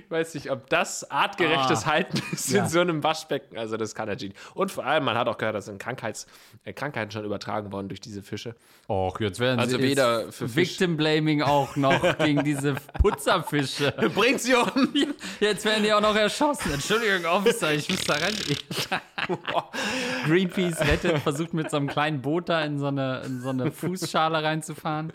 Ich 0.04 0.10
weiß 0.10 0.34
nicht, 0.34 0.50
ob 0.50 0.68
das 0.70 1.10
artgerechtes 1.10 1.84
Ah. 1.84 1.86
Halten 1.86 2.22
ist 2.32 2.50
Ja. 2.50 2.64
in 2.64 2.68
so 2.68 2.80
einem 2.80 3.02
Waschbecken. 3.02 3.56
Also 3.58 3.76
das 3.76 3.94
kann 3.94 4.08
natürlich. 4.08 4.34
Und 4.54 4.70
vor 4.70 4.84
allem, 4.84 5.04
man 5.04 5.16
hat 5.16 5.28
auch 5.28 5.38
gehört, 5.38 5.54
dass 5.54 5.64
sind 5.66 5.78
Krankheits, 5.78 6.26
äh, 6.64 6.72
Krankheiten 6.72 7.10
schon 7.10 7.24
übertragen 7.24 7.72
worden 7.72 7.88
durch 7.88 8.00
diese 8.00 8.22
Fische. 8.22 8.54
Och, 8.88 9.18
jetzt 9.20 9.40
werden 9.40 9.58
Also 9.60 9.76
sie 9.78 9.82
weder 9.82 10.26
jetzt 10.26 10.36
für 10.36 10.54
Victim 10.54 10.96
Blaming 10.96 11.42
auch 11.42 11.74
noch 11.76 12.18
gegen 12.18 12.44
diese 12.44 12.74
Putzerfische. 13.00 13.92
Bringt 14.14 14.40
sie 14.40 14.54
um! 14.54 14.92
Jetzt 15.40 15.64
werden 15.64 15.82
die 15.84 15.92
auch 15.92 16.00
noch 16.00 16.14
erschossen. 16.16 16.72
Entschuldigung, 16.74 17.24
Officer, 17.24 17.72
ich 17.72 17.88
muss 17.88 18.00
da 18.04 18.14
rein. 18.14 18.34
Greenpeace 20.26 20.80
rettet, 20.80 21.18
versucht 21.18 21.54
mit 21.54 21.70
so 21.70 21.76
einem 21.76 21.86
kleinen 21.88 22.20
Boot 22.22 22.48
da 22.48 22.62
in 22.62 22.78
so 22.78 22.86
eine, 22.86 23.22
in 23.24 23.40
so 23.40 23.50
eine 23.50 23.70
Fußschale 23.70 24.42
reinzufahren. 24.42 25.12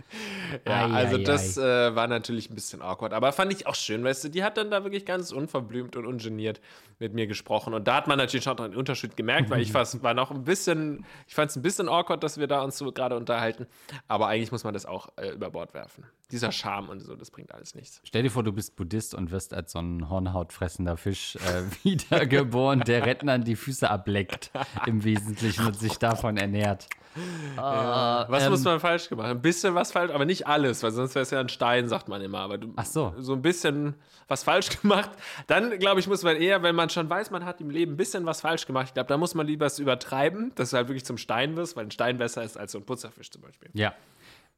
Ja, 0.67 0.88
Ei, 0.88 0.91
also 0.93 1.17
ei, 1.17 1.23
das 1.23 1.58
ei. 1.58 1.88
äh, 1.89 1.95
war 1.95 2.08
natürlich 2.08 2.49
ein 2.49 2.56
bisschen 2.56 2.82
awkward, 2.82 3.13
aber 3.13 3.32
fand 3.32 3.54
ich 3.54 3.67
auch 3.67 3.75
schön, 3.75 4.04
weißt 4.04 4.23
du, 4.25 4.30
die 4.30 4.43
hat 4.43 4.58
dann 4.58 4.71
da 4.71 4.79
wirklich 4.84 5.06
ganz 5.06 5.32
unverblümt 5.32 5.96
und 5.96 6.06
ungeniert 6.06 6.62
mit 7.00 7.13
mir 7.13 7.28
gesprochen 7.28 7.74
und 7.74 7.88
da 7.88 7.96
hat 7.96 8.08
man 8.08 8.18
natürlich 8.18 8.44
schon 8.44 8.60
einen 8.60 8.76
Unterschied 8.76 9.15
gemerkt, 9.15 9.50
weil 9.50 9.62
ich 9.62 9.72
fast 9.74 10.02
war 10.04 10.13
noch 10.13 10.32
ein 10.32 10.44
bisschen, 10.44 11.06
ich 11.28 11.36
fand 11.36 11.52
es 11.52 11.56
ein 11.56 11.62
bisschen 11.62 11.89
awkward, 11.89 12.24
dass 12.24 12.38
wir 12.38 12.48
da 12.48 12.62
uns 12.62 12.78
so 12.78 12.92
gerade 12.92 13.15
unterhalten, 13.15 13.68
aber 14.08 14.28
eigentlich 14.28 14.52
muss 14.52 14.63
man 14.63 14.74
das 14.74 14.86
auch 14.86 15.10
äh, 15.18 15.30
über 15.30 15.50
Bord 15.50 15.74
werfen. 15.74 16.06
Dieser 16.32 16.52
Charme 16.52 16.89
und 16.89 17.00
so, 17.00 17.15
das 17.15 17.32
bringt 17.32 17.54
alles 17.54 17.74
nichts. 17.74 18.02
Stell 18.04 18.24
dir 18.24 18.30
vor, 18.30 18.44
du 18.44 18.52
bist 18.52 18.76
Buddhist 18.76 19.15
und 19.15 19.32
wirst 19.32 19.54
als 19.54 19.72
so 19.72 19.80
ein 19.80 20.10
hornhautfressender 20.10 20.98
Fisch 20.98 21.36
äh, 21.38 21.63
wiedergeboren, 21.84 22.82
der 22.82 23.06
Rentnern 23.06 23.44
die 23.44 23.56
Füße 23.56 23.89
ableckt 23.89 24.52
im 24.86 25.04
Wesentlichen 25.04 25.65
und 25.65 25.78
sich 25.78 25.98
davon 25.98 26.38
ernährt. 26.38 26.88
Ah, 27.58 28.26
Was 28.30 28.43
ähm, 28.45 28.52
muss 28.52 28.63
man 28.63 28.80
falsch 28.80 29.10
gemacht? 29.10 29.28
Ein 29.28 29.41
bisschen 29.41 29.76
was 29.76 29.91
falsch, 29.91 30.12
aber 30.13 30.26
nicht 30.26 30.48
alles, 30.48 30.84
weil 30.84 30.91
sonst 30.91 31.15
wäre 31.15 31.24
es 31.24 31.32
ja 31.32 31.39
ein 31.39 31.50
Stein, 31.50 31.88
sagt 31.89 32.08
man 32.08 32.22
immer. 32.22 32.39
Aber 32.39 32.58
du, 32.58 32.72
Ach 32.76 32.86
so. 32.86 33.13
so 33.17 33.34
ein 33.34 33.41
bisschen 33.41 33.95
was 34.28 34.43
falsch 34.43 34.69
gemacht. 34.82 35.10
Dann, 35.48 35.78
glaube 35.80 36.00
ich, 36.00 36.08
muss 36.08 36.24
man 36.24 36.36
eher, 36.38 36.63
wenn 36.63 36.76
man 36.76 36.89
schon 36.89 37.10
weiß, 37.10 37.32
man 37.32 37.45
hat 37.45 37.60
im 37.62 37.69
Leben 37.69 37.93
ein 37.93 37.98
bisschen 37.98 38.26
was 38.26 38.41
falsch 38.41 38.65
gemacht, 38.65 38.88
ich 38.89 38.93
glaube, 38.93 39.08
da 39.08 39.17
muss 39.17 39.36
man 39.36 39.48
lieber 39.48 39.65
es 39.65 39.80
übertreiben, 39.80 40.54
dass 40.56 40.69
du 40.72 40.78
halt 40.78 40.88
wirklich 40.88 41.06
zum 41.06 41.17
Stein 41.17 41.56
wirst, 41.58 41.76
weil 41.76 41.86
ein 41.86 41.91
Stein 41.91 42.17
besser 42.17 42.43
ist 42.43 42.58
als 42.58 42.72
so 42.72 42.78
ein 42.80 42.86
Putzerfisch 42.86 43.32
zum 43.32 43.41
Beispiel. 43.41 43.69
Ja. 43.74 43.93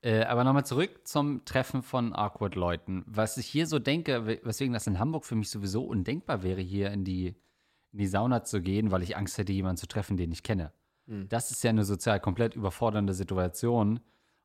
Äh, 0.04 0.24
aber 0.24 0.44
nochmal 0.44 0.66
zurück 0.66 0.90
zum 1.04 1.46
Treffen 1.46 1.84
von 1.84 2.14
Awkward-Leuten. 2.14 3.04
Was 3.08 3.38
ich 3.38 3.46
hier 3.48 3.68
so 3.68 3.78
denke, 3.80 4.26
we- 4.26 4.40
weswegen 4.44 4.74
das 4.74 4.88
in 4.88 4.98
Hamburg 5.00 5.26
für 5.26 5.36
mich 5.36 5.50
sowieso 5.52 5.84
undenkbar 5.84 6.42
wäre, 6.44 6.60
hier 6.62 6.90
in 6.92 7.04
die, 7.04 7.28
in 7.92 8.00
die 8.00 8.08
Sauna 8.08 8.44
zu 8.44 8.62
gehen, 8.62 8.90
weil 8.92 9.04
ich 9.04 9.16
Angst 9.16 9.38
hätte, 9.38 9.52
jemanden 9.54 9.78
zu 9.78 9.88
treffen, 9.88 10.18
den 10.18 10.32
ich 10.32 10.42
kenne. 10.44 10.72
Das 11.30 11.52
ist 11.52 11.64
ja 11.64 11.70
eine 11.70 11.84
sozial 11.84 12.20
komplett 12.20 12.56
überfordernde 12.56 13.14
Situation, 13.14 14.00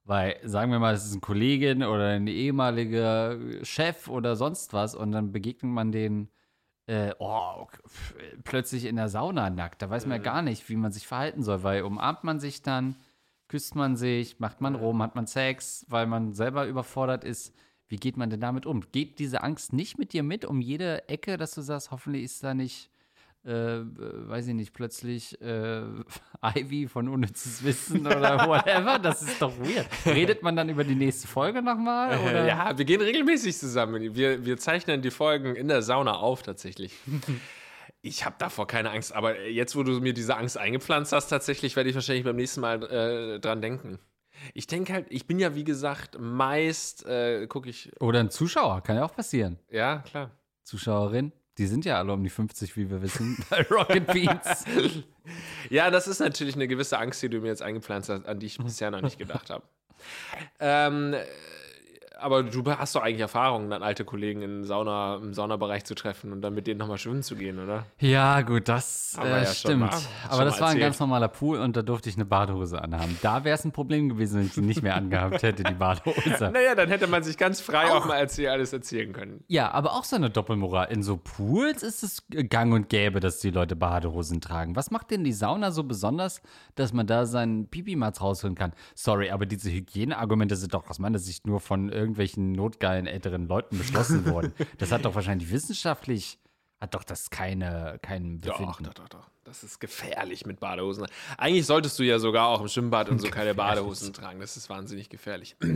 weil, 0.05 0.37
sagen 0.45 0.73
wir 0.73 0.79
mal, 0.79 0.95
es 0.95 1.05
ist 1.05 1.12
eine 1.12 1.21
Kollegin 1.21 1.83
oder 1.83 2.11
ein 2.11 2.27
ehemaliger 2.27 3.38
Chef 3.64 4.09
oder 4.09 4.37
sonst 4.37 4.73
was 4.73 4.95
und 4.95 5.12
dann 5.12 5.33
begegnet 5.33 5.73
man 5.73 5.92
den 5.92 6.29
äh, 6.87 7.12
oh, 7.19 7.66
plötzlich 8.45 8.85
in 8.85 8.97
der 8.97 9.09
Sauna 9.09 9.51
nackt. 9.51 9.83
Da 9.83 9.90
weiß 9.90 10.07
man 10.07 10.19
ja 10.19 10.23
gar 10.23 10.42
nicht, 10.42 10.69
wie 10.69 10.77
man 10.77 10.92
sich 10.92 11.07
verhalten 11.07 11.42
soll, 11.42 11.62
weil 11.62 11.83
umarmt 11.83 12.25
man 12.25 12.40
sich 12.40 12.62
dann, 12.62 12.97
küsst 13.49 13.75
man 13.75 13.97
sich, 13.97 14.38
macht 14.38 14.61
man 14.61 14.75
rum, 14.75 15.03
hat 15.03 15.14
man 15.14 15.27
Sex, 15.27 15.85
weil 15.88 16.07
man 16.07 16.33
selber 16.33 16.66
überfordert 16.66 17.25
ist. 17.25 17.55
Wie 17.88 17.97
geht 17.97 18.16
man 18.16 18.31
denn 18.31 18.40
damit 18.40 18.66
um? 18.66 18.81
Geht 18.92 19.19
diese 19.19 19.42
Angst 19.42 19.73
nicht 19.73 19.99
mit 19.99 20.12
dir 20.12 20.23
mit 20.23 20.45
um 20.45 20.61
jede 20.61 21.09
Ecke, 21.09 21.37
dass 21.37 21.55
du 21.55 21.61
sagst, 21.61 21.90
hoffentlich 21.90 22.25
ist 22.25 22.42
da 22.42 22.55
nicht, 22.55 22.90
äh, 23.46 23.80
weiß 24.28 24.48
ich 24.48 24.54
nicht, 24.54 24.72
plötzlich 24.72 25.40
äh, 25.40 25.82
Ivy 26.56 26.88
von 26.88 27.09
unnützes 27.09 27.62
Wissen 27.64 28.06
oder 28.06 28.46
whatever? 28.46 28.98
Das 28.98 29.22
ist 29.22 29.40
doch 29.40 29.56
weird. 29.59 29.87
Redet 30.04 30.42
man 30.42 30.56
dann 30.56 30.68
über 30.68 30.82
die 30.85 30.96
nächste 30.96 31.28
Folge 31.28 31.62
nochmal? 31.62 32.18
Oder? 32.18 32.44
Äh, 32.44 32.48
ja, 32.48 32.76
wir 32.76 32.85
gehen 32.85 33.00
regelmäßig 33.00 33.56
zusammen. 33.56 34.14
Wir, 34.16 34.44
wir 34.44 34.56
zeichnen 34.59 35.00
die 35.00 35.11
Folgen 35.11 35.54
in 35.54 35.68
der 35.68 35.82
Sauna 35.82 36.16
auf, 36.16 36.42
tatsächlich. 36.42 36.92
Ich 38.02 38.24
habe 38.24 38.37
davor 38.38 38.68
keine 38.68 38.90
Angst, 38.92 39.12
aber 39.12 39.46
jetzt, 39.48 39.74
wo 39.74 39.82
du 39.82 39.98
mir 40.00 40.12
diese 40.12 40.37
Angst 40.37 40.56
eingepflanzt 40.56 41.12
hast, 41.12 41.26
tatsächlich 41.26 41.74
werde 41.74 41.88
ich 41.88 41.96
wahrscheinlich 41.96 42.24
beim 42.24 42.37
nächsten 42.37 42.61
Mal 42.61 42.80
äh, 42.85 43.40
dran 43.40 43.61
denken. 43.61 43.98
Ich 44.54 44.68
denke 44.68 44.92
halt, 44.92 45.06
ich 45.09 45.26
bin 45.26 45.40
ja 45.40 45.56
wie 45.56 45.64
gesagt 45.64 46.16
meist, 46.20 47.04
äh, 47.06 47.48
gucke 47.48 47.68
ich, 47.68 47.90
Oder 48.00 48.20
ein 48.20 48.30
Zuschauer, 48.30 48.82
kann 48.82 48.94
ja 48.94 49.04
auch 49.04 49.14
passieren. 49.14 49.59
ja, 49.70 50.04
klar. 50.09 50.30
Zuschauerin. 50.62 51.32
Die 51.59 51.66
sind 51.66 51.85
ja 51.85 51.99
alle 51.99 52.12
um 52.12 52.23
die 52.23 52.31
50, 52.31 52.77
wie 52.77 52.90
wir 52.90 53.01
wissen, 53.01 53.42
bei 53.51 53.62
Rocket 53.71 54.07
Beans. 54.07 54.64
Ja, 55.71 55.90
das 55.90 56.07
ist 56.07 56.21
natürlich 56.21 56.55
eine 56.55 56.69
gewisse 56.69 56.99
Angst, 56.99 57.21
die 57.21 57.29
du 57.29 57.40
mir 57.40 57.49
jetzt 57.49 57.61
eingepflanzt 57.61 58.09
hast, 58.11 58.27
an 58.27 58.38
die 58.38 58.47
ich 58.47 58.59
bisher 58.59 58.92
noch 58.92 59.01
nicht 59.01 59.19
gedacht 59.19 59.51
habe. 59.51 59.64
Ähm, 60.61 61.14
äh, 61.14 61.25
aber 62.18 62.42
du 62.42 62.64
hast 62.64 62.94
doch 62.94 63.02
eigentlich 63.02 63.20
Erfahrung, 63.20 63.68
dann 63.70 63.83
alte 63.83 64.05
Kollegen 64.05 64.42
in 64.42 64.64
Sauna, 64.64 65.16
im 65.16 65.35
Saunabereich 65.35 65.85
zu 65.85 65.94
treffen 65.94 66.33
und 66.33 66.40
dann 66.42 66.55
mit 66.55 66.66
denen 66.66 66.79
nochmal 66.79 66.98
schwimmen 66.98 67.22
zu 67.22 67.37
gehen, 67.37 67.59
oder? 67.62 67.85
Ja, 68.00 68.40
gut, 68.42 68.68
das 68.68 69.18
äh, 69.22 69.29
ja 69.29 69.46
stimmt. 69.46 69.81
mal- 69.81 69.90
Aber 70.29 70.44
das 70.44 70.61
war 70.61 70.68
ein 70.68 70.79
ganz 70.79 70.98
normaler 70.98 71.29
Pool 71.29 71.59
und 71.59 71.76
da 71.76 71.83
durfte 71.83 72.09
ich 72.09 72.16
eine 72.16 72.24
Badehose 72.24 72.81
anhaben. 72.83 73.18
Da 73.22 73.44
wäre 73.44 73.55
es 73.57 73.64
ein 73.64 73.72
Problem 73.72 74.09
gewesen, 74.09 74.38
wenn 74.38 74.46
ich 74.46 74.55
die 74.55 74.61
nicht 74.62 74.83
mehr 74.83 74.96
angehabt 74.96 75.42
hätte, 75.42 75.62
die 75.62 75.74
Badehose. 75.74 76.50
Naja, 76.57 76.74
dann 76.74 76.88
hätte 76.88 77.07
man 77.07 77.22
sich 77.22 77.37
ganz 77.37 77.61
frei 77.61 77.90
auch, 77.92 78.07
mal 78.07 78.16
erzähl, 78.16 78.48
alles 78.48 78.72
erzählen 78.72 79.12
können. 79.12 79.44
Ja, 79.48 79.70
aber 79.72 79.92
auch 79.92 80.05
so 80.05 80.16
eine 80.16 80.31
Doppelmoral. 80.31 80.90
In 80.90 81.02
so 81.02 81.16
Pools 81.16 81.83
ist 81.83 82.02
es 82.02 82.22
gang 82.48 82.72
und 82.72 82.88
gäbe, 82.88 83.20
dass 83.20 83.40
die 83.40 83.50
Leute 83.50 83.76
Badehosen 83.76 84.40
tragen. 84.40 84.74
Was 84.76 84.90
macht 84.90 85.11
denn 85.11 85.22
die 85.24 85.33
Sauna 85.33 85.70
so 85.70 85.85
besonders, 85.85 86.40
dass 86.76 86.92
man 86.92 87.07
da 87.07 87.26
seinen 87.26 87.68
Pipimatz 87.68 88.20
rausholen 88.20 88.55
kann? 88.55 88.72
Sorry, 88.94 89.31
aber 89.31 89.44
diese 89.46 89.70
Hygieneargumente 89.70 90.57
sind 90.57 90.72
doch 90.74 90.88
aus 90.88 90.98
meiner 90.98 91.18
Sicht 91.18 91.46
nur 91.46 91.61
von 91.61 91.90
irgendwelchen 92.07 92.53
notgeilen 92.53 93.07
älteren 93.07 93.49
Leuten 93.49 93.77
beschlossen 93.79 94.27
worden. 94.27 94.55
Das 94.79 94.92
hat 94.92 95.05
doch 95.05 95.14
wahrscheinlich 95.14 95.51
wissenschaftlich, 95.51 96.38
hat 96.81 96.95
doch 96.95 97.05
das 97.05 97.31
keine, 97.31 97.99
kein 98.01 98.38
Befinden. 98.38 98.64
Doch, 98.64 98.81
doch, 98.81 98.95
doch, 98.95 99.09
doch. 99.09 99.31
Das 99.46 99.62
ist 99.62 99.78
gefährlich 99.78 100.44
mit 100.44 100.59
Badehosen. 100.59 101.06
Eigentlich 101.38 101.66
solltest 101.66 101.96
du 102.00 102.02
ja 102.02 102.18
sogar 102.18 102.48
auch 102.48 102.61
im 102.61 102.66
Schwimmbad 102.66 103.09
und 103.09 103.20
so 103.20 103.28
keine 103.28 103.54
Badehosen 103.54 104.12
tragen. 104.12 104.40
Das 104.40 104.56
ist 104.56 104.68
wahnsinnig 104.68 105.09
gefährlich. 105.09 105.56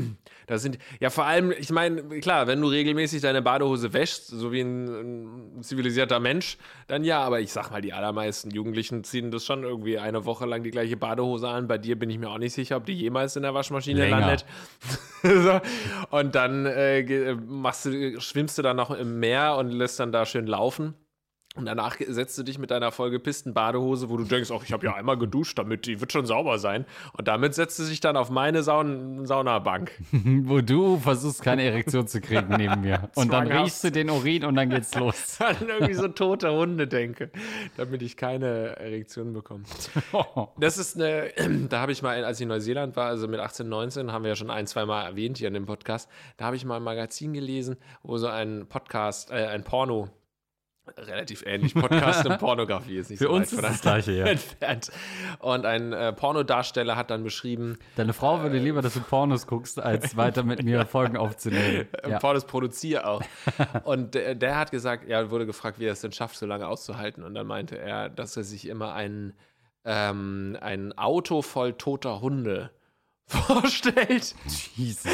Das 0.47 0.63
sind, 0.63 0.79
ja, 0.99 1.11
vor 1.11 1.27
allem, 1.27 1.53
ich 1.53 1.71
meine, 1.71 2.03
klar, 2.21 2.49
wenn 2.49 2.61
du 2.61 2.67
regelmäßig 2.67 3.23
deine 3.23 3.41
Badehose 3.41 3.93
wäschst, 3.93 4.27
so 4.27 4.51
wie 4.51 4.63
ein, 4.63 5.59
ein 5.59 5.63
zivilisierter 5.63 6.19
Mensch, 6.19 6.59
dann 6.89 7.05
ja, 7.05 7.21
aber 7.21 7.39
ich 7.39 7.53
sag 7.53 7.71
mal, 7.71 7.81
die 7.81 7.93
allermeisten 7.93 8.51
Jugendlichen 8.51 9.05
ziehen 9.05 9.31
das 9.31 9.45
schon 9.45 9.63
irgendwie 9.63 10.01
eine 10.01 10.25
Woche 10.25 10.47
lang 10.47 10.65
die 10.65 10.73
gleiche 10.73 10.97
Badehose 10.97 11.49
an. 11.49 11.69
Bei 11.69 11.79
dir 11.79 11.97
bin 11.97 12.11
ich 12.11 12.19
mir 12.19 12.31
auch 12.31 12.39
nicht 12.39 12.55
sicher, 12.55 12.79
ob 12.79 12.87
die 12.87 12.95
jemals 12.95 13.37
in 13.37 13.43
der 13.43 13.55
Waschmaschine 13.55 14.01
Länger. 14.01 14.19
landet. 14.19 14.45
so. 15.23 15.61
Und 16.11 16.35
dann 16.35 16.67
äh, 16.67 17.35
machst 17.35 17.85
du, 17.85 18.21
schwimmst 18.21 18.59
du 18.59 18.63
dann 18.63 18.77
noch 18.77 18.91
im 18.91 19.21
Meer 19.21 19.55
und 19.57 19.71
lässt 19.71 20.01
dann 20.01 20.11
da 20.11 20.27
schön 20.27 20.49
laufen. 20.49 20.95
Und 21.57 21.67
danach 21.67 21.97
setzt 21.99 22.39
du 22.39 22.45
dich 22.45 22.61
mit 22.61 22.71
deiner 22.71 22.93
vollgepissten 22.93 23.55
Badehose, 23.55 24.09
wo 24.09 24.17
du 24.17 24.23
denkst, 24.23 24.53
ach, 24.53 24.63
ich 24.63 24.73
habe 24.73 24.87
ja 24.87 24.95
einmal 24.95 25.19
geduscht, 25.19 25.59
damit 25.59 25.85
die 25.85 26.01
wird 26.01 26.13
schon 26.13 26.25
sauber 26.25 26.61
sein. 26.61 26.87
Und 27.15 27.27
damit 27.27 27.57
setzt 27.57 27.77
du 27.81 27.83
dich 27.83 27.99
dann 27.99 28.17
auf 28.17 28.31
meine 28.31 28.63
Saun 28.63 29.27
Saunabank. 29.27 29.91
Wo 30.13 30.61
du 30.61 30.99
versuchst, 30.99 31.43
keine 31.43 31.65
Erektion 31.65 32.07
zu 32.07 32.21
kriegen 32.21 32.55
neben 32.57 32.83
mir. 32.83 33.11
Und 33.17 33.33
dann 33.33 33.49
riechst 33.49 33.83
du 33.83 33.91
den 33.91 34.11
Urin 34.11 34.45
und 34.45 34.55
dann 34.55 34.71
geht's 34.71 34.95
los. 34.95 35.41
An 35.41 35.57
irgendwie 35.67 35.95
so 35.95 36.07
tote 36.07 36.53
Hunde 36.53 36.87
denke, 36.87 37.31
damit 37.77 38.03
ich 38.03 38.17
keine 38.17 38.77
Erektion 38.77 39.33
bekomme. 39.33 39.65
Das 40.59 40.79
ist 40.79 40.97
eine, 40.97 41.33
da 41.69 41.81
habe 41.81 41.91
ich 41.91 42.03
mal, 42.03 42.25
als 42.25 42.39
ich 42.39 42.43
in 42.43 42.49
Neuseeland 42.49 42.95
war, 42.95 43.07
also 43.07 43.27
mit 43.27 43.41
18, 43.41 43.69
19, 43.69 44.13
haben 44.13 44.23
wir 44.23 44.31
ja 44.31 44.37
schon 44.37 44.51
ein, 44.51 44.69
zwei 44.69 44.87
Mal 44.87 45.03
erwähnt 45.03 45.39
hier 45.39 45.49
in 45.49 45.55
dem 45.55 45.67
Podcast, 45.67 46.09
da 46.37 46.45
habe 46.47 46.55
ich 46.55 46.65
mal 46.65 46.77
ein 46.77 46.85
Magazin 46.85 47.33
gelesen, 47.33 47.77
wo 48.03 48.17
so 48.19 48.29
ein 48.29 48.67
Podcast, 48.69 49.31
äh, 49.33 49.47
ein 49.47 49.65
Porno, 49.65 50.11
relativ 50.97 51.45
ähnlich, 51.47 51.75
Podcast 51.75 52.27
und 52.27 52.39
Pornografie 52.41 52.97
ist 52.97 53.11
nicht 53.11 53.19
Für 53.19 53.27
so 53.27 53.33
uns 53.33 53.53
weit 53.53 53.65
ist 53.65 53.71
das 53.71 53.81
Gleiche, 53.83 54.13
ja. 54.13 54.27
entfernt. 54.27 54.91
Und 55.39 55.67
ein 55.67 55.93
äh, 55.93 56.13
Pornodarsteller 56.13 56.97
hat 56.97 57.11
dann 57.11 57.25
beschrieben, 57.25 57.79
Deine 57.97 58.13
Frau 58.13 58.43
würde 58.43 58.59
lieber, 58.59 58.83
dass 58.83 58.95
du 58.95 59.01
Pornos 59.01 59.47
guckst, 59.47 59.81
als 59.81 60.17
weiter 60.17 60.43
mit 60.43 60.63
mir 60.63 60.87
Folgen 60.91 61.17
aufzunehmen. 61.17 61.89
ja. 62.09 62.19
Pornos 62.19 62.45
produziere 62.45 63.07
auch. 63.07 63.23
Und 63.85 64.15
der, 64.15 64.35
der 64.35 64.59
hat 64.59 64.71
gesagt, 64.71 65.09
er 65.09 65.31
wurde 65.31 65.47
gefragt, 65.47 65.79
wie 65.79 65.87
er 65.87 65.93
es 65.93 66.01
denn 66.01 66.13
schafft, 66.13 66.37
so 66.37 66.47
lange 66.47 66.67
auszuhalten. 66.69 67.25
Und 67.25 67.35
dann 67.35 67.47
meinte 67.47 67.79
er, 67.79 68.09
dass 68.09 68.37
er 68.37 68.45
sich 68.45 68.67
immer 68.67 68.95
ein, 68.95 69.35
ähm, 69.85 70.57
ein 70.61 70.97
Auto 70.97 71.43
voll 71.43 71.75
toter 71.75 72.21
Hunde 72.21 72.71
vorstellt. 73.27 74.35
Jesus. 74.77 75.07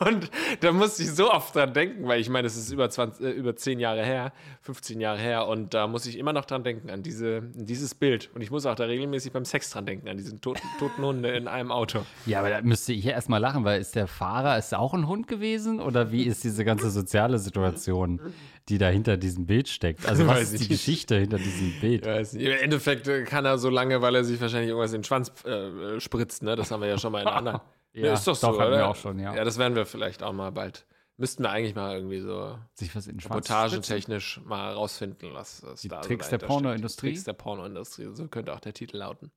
Und 0.00 0.30
da 0.60 0.72
musste 0.72 1.02
ich 1.02 1.10
so 1.10 1.30
oft 1.32 1.54
dran 1.54 1.72
denken, 1.72 2.06
weil 2.06 2.20
ich 2.20 2.28
meine, 2.28 2.46
es 2.46 2.56
ist 2.56 2.70
über, 2.70 2.88
20, 2.88 3.24
äh, 3.24 3.30
über 3.30 3.56
10 3.56 3.80
Jahre 3.80 4.04
her, 4.04 4.32
15 4.62 5.00
Jahre 5.00 5.18
her 5.18 5.46
und 5.46 5.74
da 5.74 5.86
muss 5.86 6.06
ich 6.06 6.18
immer 6.18 6.32
noch 6.32 6.44
dran 6.44 6.62
denken, 6.64 6.90
an 6.90 7.02
diese, 7.02 7.42
dieses 7.54 7.94
Bild. 7.94 8.30
Und 8.34 8.42
ich 8.42 8.50
muss 8.50 8.66
auch 8.66 8.74
da 8.74 8.84
regelmäßig 8.84 9.32
beim 9.32 9.44
Sex 9.44 9.70
dran 9.70 9.86
denken, 9.86 10.08
an 10.08 10.16
diesen 10.16 10.40
toten, 10.40 10.66
toten 10.78 11.02
Hunde 11.02 11.30
in 11.30 11.48
einem 11.48 11.72
Auto. 11.72 12.00
Ja, 12.26 12.40
aber 12.40 12.50
da 12.50 12.62
müsste 12.62 12.92
ich 12.92 13.04
ja 13.04 13.12
erstmal 13.12 13.40
lachen, 13.40 13.64
weil 13.64 13.80
ist 13.80 13.94
der 13.94 14.06
Fahrer, 14.06 14.58
ist 14.58 14.74
auch 14.74 14.94
ein 14.94 15.06
Hund 15.06 15.26
gewesen 15.28 15.80
oder 15.80 16.12
wie 16.12 16.24
ist 16.24 16.44
diese 16.44 16.64
ganze 16.64 16.90
soziale 16.90 17.38
Situation, 17.38 18.20
die 18.68 18.78
da 18.78 18.88
hinter 18.88 19.16
diesem 19.16 19.46
Bild 19.46 19.68
steckt? 19.68 20.06
Also 20.06 20.26
was 20.26 20.42
ist 20.42 20.52
die 20.52 20.58
nicht. 20.58 20.68
Geschichte 20.68 21.16
hinter 21.16 21.38
diesem 21.38 21.72
Bild? 21.80 22.06
Im 22.06 22.52
Endeffekt 22.62 23.08
kann 23.26 23.44
er 23.44 23.58
so 23.58 23.70
lange, 23.70 24.02
weil 24.02 24.14
er 24.14 24.24
sich 24.24 24.40
wahrscheinlich 24.40 24.68
irgendwas 24.68 24.92
in 24.92 25.00
den 25.00 25.04
Schwanz 25.04 25.32
äh, 25.44 26.00
spritzt, 26.00 26.42
ne? 26.42 26.56
Das 26.56 26.70
haben 26.70 26.80
wir 26.80 26.88
ja 26.88 26.98
schon 26.98 27.12
mal 27.12 27.22
in 27.22 27.28
anderen. 27.28 27.60
Ja, 27.92 28.14
ist 28.14 28.26
doch 28.26 28.34
so, 28.36 28.48
doch, 28.48 28.56
oder? 28.56 28.88
auch 28.88 28.96
schon, 28.96 29.18
ja. 29.18 29.34
Ja, 29.34 29.44
das 29.44 29.58
werden 29.58 29.74
wir 29.74 29.86
vielleicht 29.86 30.22
auch 30.22 30.32
mal 30.32 30.52
bald. 30.52 30.86
Müssten 31.16 31.42
wir 31.42 31.50
eigentlich 31.50 31.74
mal 31.74 31.96
irgendwie 31.96 32.20
so 32.20 32.58
sich 32.74 32.94
was 32.94 33.08
in 33.08 33.18
reportagetechnisch 33.18 34.40
mal 34.44 34.72
rausfinden, 34.72 35.34
was, 35.34 35.64
was 35.64 35.80
Die 35.80 35.88
da 35.88 36.00
Tricks 36.00 36.26
so 36.26 36.36
der 36.36 36.46
Pornoindustrie. 36.46 37.08
Tricks 37.08 37.24
der 37.24 37.32
Pornoindustrie, 37.32 38.08
so 38.12 38.28
könnte 38.28 38.54
auch 38.54 38.60
der 38.60 38.72
Titel 38.72 38.98
lauten. 38.98 39.32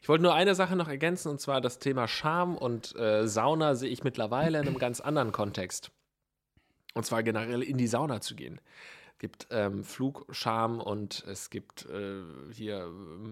Ich 0.00 0.08
wollte 0.08 0.22
nur 0.22 0.34
eine 0.34 0.54
Sache 0.54 0.74
noch 0.74 0.88
ergänzen, 0.88 1.28
und 1.28 1.40
zwar 1.40 1.60
das 1.60 1.78
Thema 1.78 2.08
Scham 2.08 2.56
und 2.56 2.96
äh, 2.96 3.28
Sauna 3.28 3.74
sehe 3.74 3.90
ich 3.90 4.02
mittlerweile 4.02 4.58
in 4.58 4.66
einem 4.66 4.78
ganz 4.78 5.00
anderen 5.00 5.32
Kontext. 5.32 5.90
Und 6.94 7.04
zwar 7.04 7.22
generell 7.22 7.62
in 7.62 7.78
die 7.78 7.86
Sauna 7.86 8.20
zu 8.20 8.34
gehen. 8.34 8.60
Es 9.18 9.20
gibt 9.20 9.48
ähm, 9.50 9.82
Flugscham 9.82 10.80
und 10.80 11.24
es 11.26 11.50
gibt 11.50 11.86
äh, 11.86 12.22
hier 12.52 12.88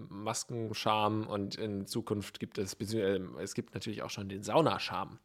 Maskenscham 0.09 1.25
und 1.25 1.55
in 1.55 1.87
Zukunft 1.87 2.41
gibt 2.41 2.57
es, 2.57 2.73
äh, 2.73 3.21
es 3.39 3.53
gibt 3.53 3.73
natürlich 3.73 4.03
auch 4.03 4.09
schon 4.09 4.27
den 4.27 4.43
Saunascham. 4.43 5.17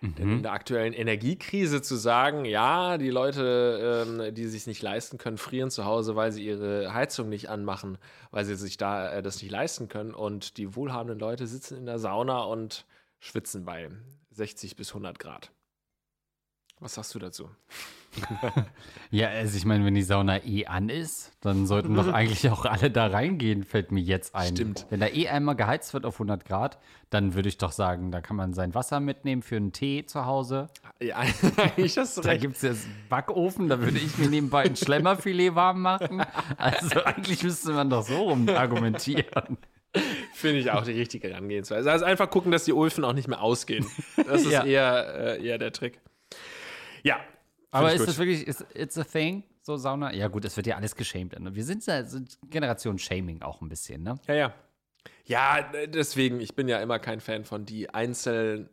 Mhm. 0.00 0.14
Denn 0.14 0.32
in 0.32 0.42
der 0.42 0.52
aktuellen 0.52 0.94
Energiekrise 0.94 1.82
zu 1.82 1.96
sagen, 1.96 2.46
ja, 2.46 2.96
die 2.96 3.10
Leute, 3.10 4.06
ähm, 4.08 4.34
die 4.34 4.46
sich 4.46 4.66
nicht 4.66 4.80
leisten 4.80 5.18
können, 5.18 5.36
frieren 5.36 5.70
zu 5.70 5.84
Hause, 5.84 6.16
weil 6.16 6.32
sie 6.32 6.46
ihre 6.46 6.94
Heizung 6.94 7.28
nicht 7.28 7.50
anmachen, 7.50 7.98
weil 8.30 8.46
sie 8.46 8.54
sich 8.54 8.78
da 8.78 9.12
äh, 9.12 9.22
das 9.22 9.42
nicht 9.42 9.50
leisten 9.50 9.88
können. 9.88 10.14
Und 10.14 10.56
die 10.56 10.74
wohlhabenden 10.74 11.18
Leute 11.18 11.46
sitzen 11.46 11.76
in 11.76 11.84
der 11.84 11.98
Sauna 11.98 12.44
und 12.44 12.86
schwitzen 13.20 13.66
bei 13.66 13.90
60 14.30 14.76
bis 14.76 14.88
100 14.92 15.18
Grad. 15.18 15.52
Was 16.82 16.94
sagst 16.94 17.14
du 17.14 17.20
dazu? 17.20 17.48
ja, 19.12 19.28
also 19.28 19.56
ich 19.56 19.64
meine, 19.64 19.84
wenn 19.84 19.94
die 19.94 20.02
Sauna 20.02 20.42
eh 20.44 20.66
an 20.66 20.88
ist, 20.88 21.30
dann 21.40 21.68
sollten 21.68 21.94
doch 21.94 22.08
eigentlich 22.12 22.50
auch 22.50 22.64
alle 22.64 22.90
da 22.90 23.06
reingehen, 23.06 23.62
fällt 23.62 23.92
mir 23.92 24.00
jetzt 24.00 24.34
ein. 24.34 24.56
Stimmt. 24.56 24.86
Wenn 24.90 24.98
da 24.98 25.06
eh 25.06 25.28
einmal 25.28 25.54
geheizt 25.54 25.94
wird 25.94 26.04
auf 26.04 26.16
100 26.16 26.44
Grad, 26.44 26.80
dann 27.08 27.34
würde 27.34 27.48
ich 27.48 27.56
doch 27.56 27.70
sagen, 27.70 28.10
da 28.10 28.20
kann 28.20 28.34
man 28.34 28.52
sein 28.52 28.74
Wasser 28.74 28.98
mitnehmen 28.98 29.42
für 29.42 29.54
einen 29.54 29.72
Tee 29.72 30.04
zu 30.06 30.26
Hause. 30.26 30.70
Ja, 31.00 31.18
eigentlich 31.56 31.96
hast 31.96 32.18
du 32.18 32.22
Da 32.22 32.36
gibt 32.36 32.56
es 32.56 32.62
jetzt 32.62 32.88
Backofen, 33.08 33.68
da 33.68 33.78
würde 33.78 33.98
ich 33.98 34.18
mir 34.18 34.28
nebenbei 34.28 34.64
ein 34.64 34.74
Schlemmerfilet 34.74 35.54
warm 35.54 35.82
machen. 35.82 36.24
Also 36.58 37.04
eigentlich 37.04 37.44
müsste 37.44 37.74
man 37.74 37.90
doch 37.90 38.02
so 38.02 38.22
rum 38.22 38.48
argumentieren. 38.48 39.56
Finde 40.34 40.58
ich 40.58 40.70
auch 40.72 40.82
die 40.82 40.92
richtige 40.92 41.28
Herangehensweise. 41.28 41.92
Also 41.92 42.06
einfach 42.06 42.28
gucken, 42.28 42.50
dass 42.50 42.64
die 42.64 42.72
Öfen 42.72 43.04
auch 43.04 43.12
nicht 43.12 43.28
mehr 43.28 43.40
ausgehen. 43.40 43.86
Das 44.26 44.42
ist 44.42 44.50
ja. 44.50 44.64
eher, 44.64 45.38
äh, 45.38 45.46
eher 45.46 45.58
der 45.58 45.70
Trick. 45.70 46.00
Ja. 47.02 47.20
Aber 47.70 47.92
ist 47.92 48.00
gut. 48.00 48.08
das 48.08 48.18
wirklich, 48.18 48.46
ist, 48.46 48.64
it's 48.74 48.98
a 48.98 49.04
thing, 49.04 49.44
so 49.62 49.76
Sauna? 49.76 50.12
Ja, 50.12 50.28
gut, 50.28 50.44
es 50.44 50.56
wird 50.56 50.66
ja 50.66 50.76
alles 50.76 50.94
geschämt. 50.94 51.38
Ne? 51.38 51.54
Wir 51.54 51.64
sind 51.64 51.86
ja 51.86 52.04
sind 52.04 52.38
Generation 52.50 52.98
Shaming 52.98 53.42
auch 53.42 53.60
ein 53.62 53.68
bisschen, 53.68 54.02
ne? 54.02 54.16
Ja, 54.26 54.34
ja. 54.34 54.54
Ja, 55.24 55.72
deswegen, 55.86 56.40
ich 56.40 56.54
bin 56.54 56.68
ja 56.68 56.80
immer 56.80 56.98
kein 56.98 57.20
Fan 57.20 57.44
von 57.44 57.64
die 57.64 57.90
einzelnen 57.90 58.68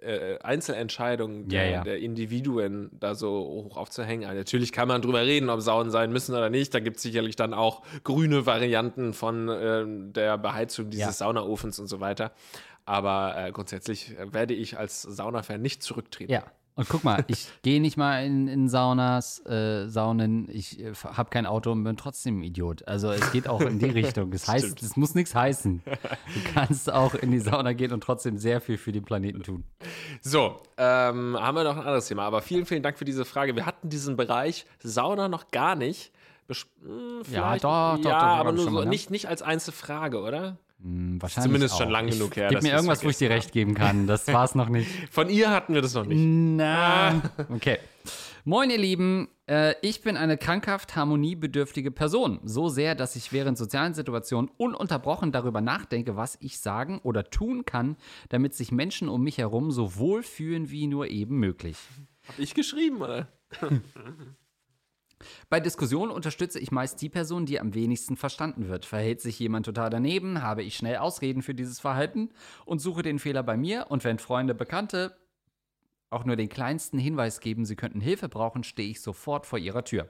äh, 0.00 0.38
Einzelentscheidungen 0.38 1.48
der, 1.48 1.64
ja, 1.64 1.70
ja. 1.70 1.84
der, 1.84 1.98
Individuen 1.98 2.90
da 2.92 3.14
so 3.14 3.30
hoch 3.30 3.76
aufzuhängen. 3.76 4.24
Also 4.24 4.38
natürlich 4.38 4.72
kann 4.72 4.88
man 4.88 5.02
drüber 5.02 5.22
reden, 5.22 5.50
ob 5.50 5.60
Saunen 5.60 5.90
sein 5.90 6.12
müssen 6.12 6.34
oder 6.34 6.50
nicht. 6.50 6.74
Da 6.74 6.80
gibt 6.80 6.96
es 6.96 7.02
sicherlich 7.02 7.36
dann 7.36 7.54
auch 7.54 7.82
grüne 8.02 8.46
Varianten 8.46 9.12
von 9.12 9.48
äh, 9.48 9.84
der 10.12 10.38
Beheizung 10.38 10.90
dieses 10.90 11.06
ja. 11.06 11.12
Saunaofens 11.12 11.78
und 11.78 11.88
so 11.88 12.00
weiter. 12.00 12.32
Aber 12.84 13.34
äh, 13.36 13.52
grundsätzlich 13.52 14.16
werde 14.18 14.54
ich 14.54 14.78
als 14.78 15.02
Saunafan 15.02 15.60
nicht 15.60 15.82
zurücktreten. 15.82 16.32
Ja, 16.32 16.44
und 16.76 16.88
guck 16.88 17.04
mal, 17.04 17.24
ich 17.26 17.48
gehe 17.62 17.80
nicht 17.80 17.96
mal 17.96 18.24
in, 18.24 18.48
in 18.48 18.68
Saunas, 18.68 19.44
äh, 19.46 19.88
Saunen, 19.88 20.48
ich 20.50 20.80
äh, 20.80 20.94
habe 20.94 21.30
kein 21.30 21.46
Auto 21.46 21.72
und 21.72 21.84
bin 21.84 21.96
trotzdem 21.96 22.40
ein 22.40 22.42
Idiot. 22.42 22.86
Also 22.86 23.10
es 23.10 23.32
geht 23.32 23.48
auch 23.48 23.60
in 23.60 23.78
die 23.78 23.86
Richtung. 23.90 24.30
Das 24.30 24.48
heißt, 24.48 24.82
es 24.82 24.96
muss 24.96 25.14
nichts 25.14 25.34
heißen. 25.34 25.82
Du 25.84 26.52
kannst 26.54 26.90
auch 26.90 27.14
in 27.14 27.32
die 27.32 27.40
Sauna 27.40 27.72
gehen 27.72 27.92
und 27.92 28.02
trotzdem 28.02 28.38
sehr 28.38 28.60
viel 28.60 28.78
für 28.78 28.92
den 28.92 29.04
Planeten 29.04 29.42
tun. 29.42 29.64
So, 30.22 30.62
ähm, 30.76 31.36
haben 31.38 31.56
wir 31.56 31.64
noch 31.64 31.76
ein 31.76 31.82
anderes 31.82 32.06
Thema. 32.06 32.22
Aber 32.22 32.40
vielen, 32.40 32.66
vielen 32.66 32.82
Dank 32.82 32.98
für 32.98 33.04
diese 33.04 33.24
Frage. 33.24 33.56
Wir 33.56 33.66
hatten 33.66 33.88
diesen 33.88 34.16
Bereich 34.16 34.64
Sauna 34.82 35.28
noch 35.28 35.48
gar 35.48 35.74
nicht. 35.74 36.12
Hm, 36.82 37.22
ja, 37.30 37.54
doch, 37.54 37.96
doch, 37.98 38.10
ja, 38.10 38.18
doch, 38.18 38.38
aber 38.38 38.52
nur 38.52 38.64
so, 38.64 38.84
nicht, 38.84 39.10
nicht 39.10 39.28
als 39.28 39.42
Einzelfrage, 39.42 40.20
oder? 40.20 40.56
Hm, 40.82 41.20
wahrscheinlich 41.20 41.48
Zumindest 41.48 41.74
auch. 41.74 41.80
schon 41.80 41.90
lang 41.90 42.06
genug 42.08 42.36
her. 42.36 42.48
Gib 42.48 42.62
mir 42.62 42.72
irgendwas, 42.72 43.04
wo 43.04 43.08
ich 43.08 43.18
dir 43.18 43.30
recht 43.30 43.52
geben 43.52 43.74
kann. 43.74 44.06
Das 44.06 44.26
war 44.32 44.44
es 44.44 44.54
noch 44.54 44.68
nicht. 44.68 44.88
Von 45.10 45.28
ihr 45.28 45.50
hatten 45.50 45.74
wir 45.74 45.82
das 45.82 45.94
noch 45.94 46.06
nicht. 46.06 46.18
Na, 46.18 47.22
okay. 47.50 47.78
Moin, 48.44 48.70
ihr 48.70 48.78
Lieben. 48.78 49.28
Äh, 49.46 49.74
ich 49.82 50.00
bin 50.00 50.16
eine 50.16 50.38
krankhaft 50.38 50.96
harmoniebedürftige 50.96 51.90
Person. 51.90 52.40
So 52.44 52.68
sehr, 52.68 52.94
dass 52.94 53.14
ich 53.14 53.32
während 53.32 53.58
sozialen 53.58 53.92
Situationen 53.92 54.50
ununterbrochen 54.56 55.32
darüber 55.32 55.60
nachdenke, 55.60 56.16
was 56.16 56.38
ich 56.40 56.58
sagen 56.58 57.00
oder 57.02 57.24
tun 57.24 57.66
kann, 57.66 57.96
damit 58.30 58.54
sich 58.54 58.72
Menschen 58.72 59.10
um 59.10 59.22
mich 59.22 59.36
herum 59.36 59.70
so 59.70 59.96
wohl 59.96 60.22
fühlen 60.22 60.70
wie 60.70 60.86
nur 60.86 61.08
eben 61.08 61.38
möglich. 61.38 61.76
Hab 62.26 62.38
ich 62.38 62.54
geschrieben, 62.54 63.02
oder? 63.02 63.28
Bei 65.48 65.60
Diskussionen 65.60 66.10
unterstütze 66.10 66.58
ich 66.58 66.72
meist 66.72 67.00
die 67.02 67.08
Person, 67.08 67.46
die 67.46 67.60
am 67.60 67.74
wenigsten 67.74 68.16
verstanden 68.16 68.68
wird. 68.68 68.84
Verhält 68.84 69.20
sich 69.20 69.38
jemand 69.38 69.66
total 69.66 69.90
daneben, 69.90 70.42
habe 70.42 70.62
ich 70.62 70.76
schnell 70.76 70.96
Ausreden 70.96 71.42
für 71.42 71.54
dieses 71.54 71.80
Verhalten 71.80 72.30
und 72.64 72.80
suche 72.80 73.02
den 73.02 73.18
Fehler 73.18 73.42
bei 73.42 73.56
mir. 73.56 73.86
Und 73.90 74.04
wenn 74.04 74.18
Freunde, 74.18 74.54
Bekannte 74.54 75.16
auch 76.10 76.24
nur 76.24 76.36
den 76.36 76.48
kleinsten 76.48 76.98
Hinweis 76.98 77.40
geben, 77.40 77.64
sie 77.64 77.76
könnten 77.76 78.00
Hilfe 78.00 78.28
brauchen, 78.28 78.64
stehe 78.64 78.90
ich 78.90 79.00
sofort 79.00 79.46
vor 79.46 79.58
ihrer 79.58 79.84
Tür. 79.84 80.08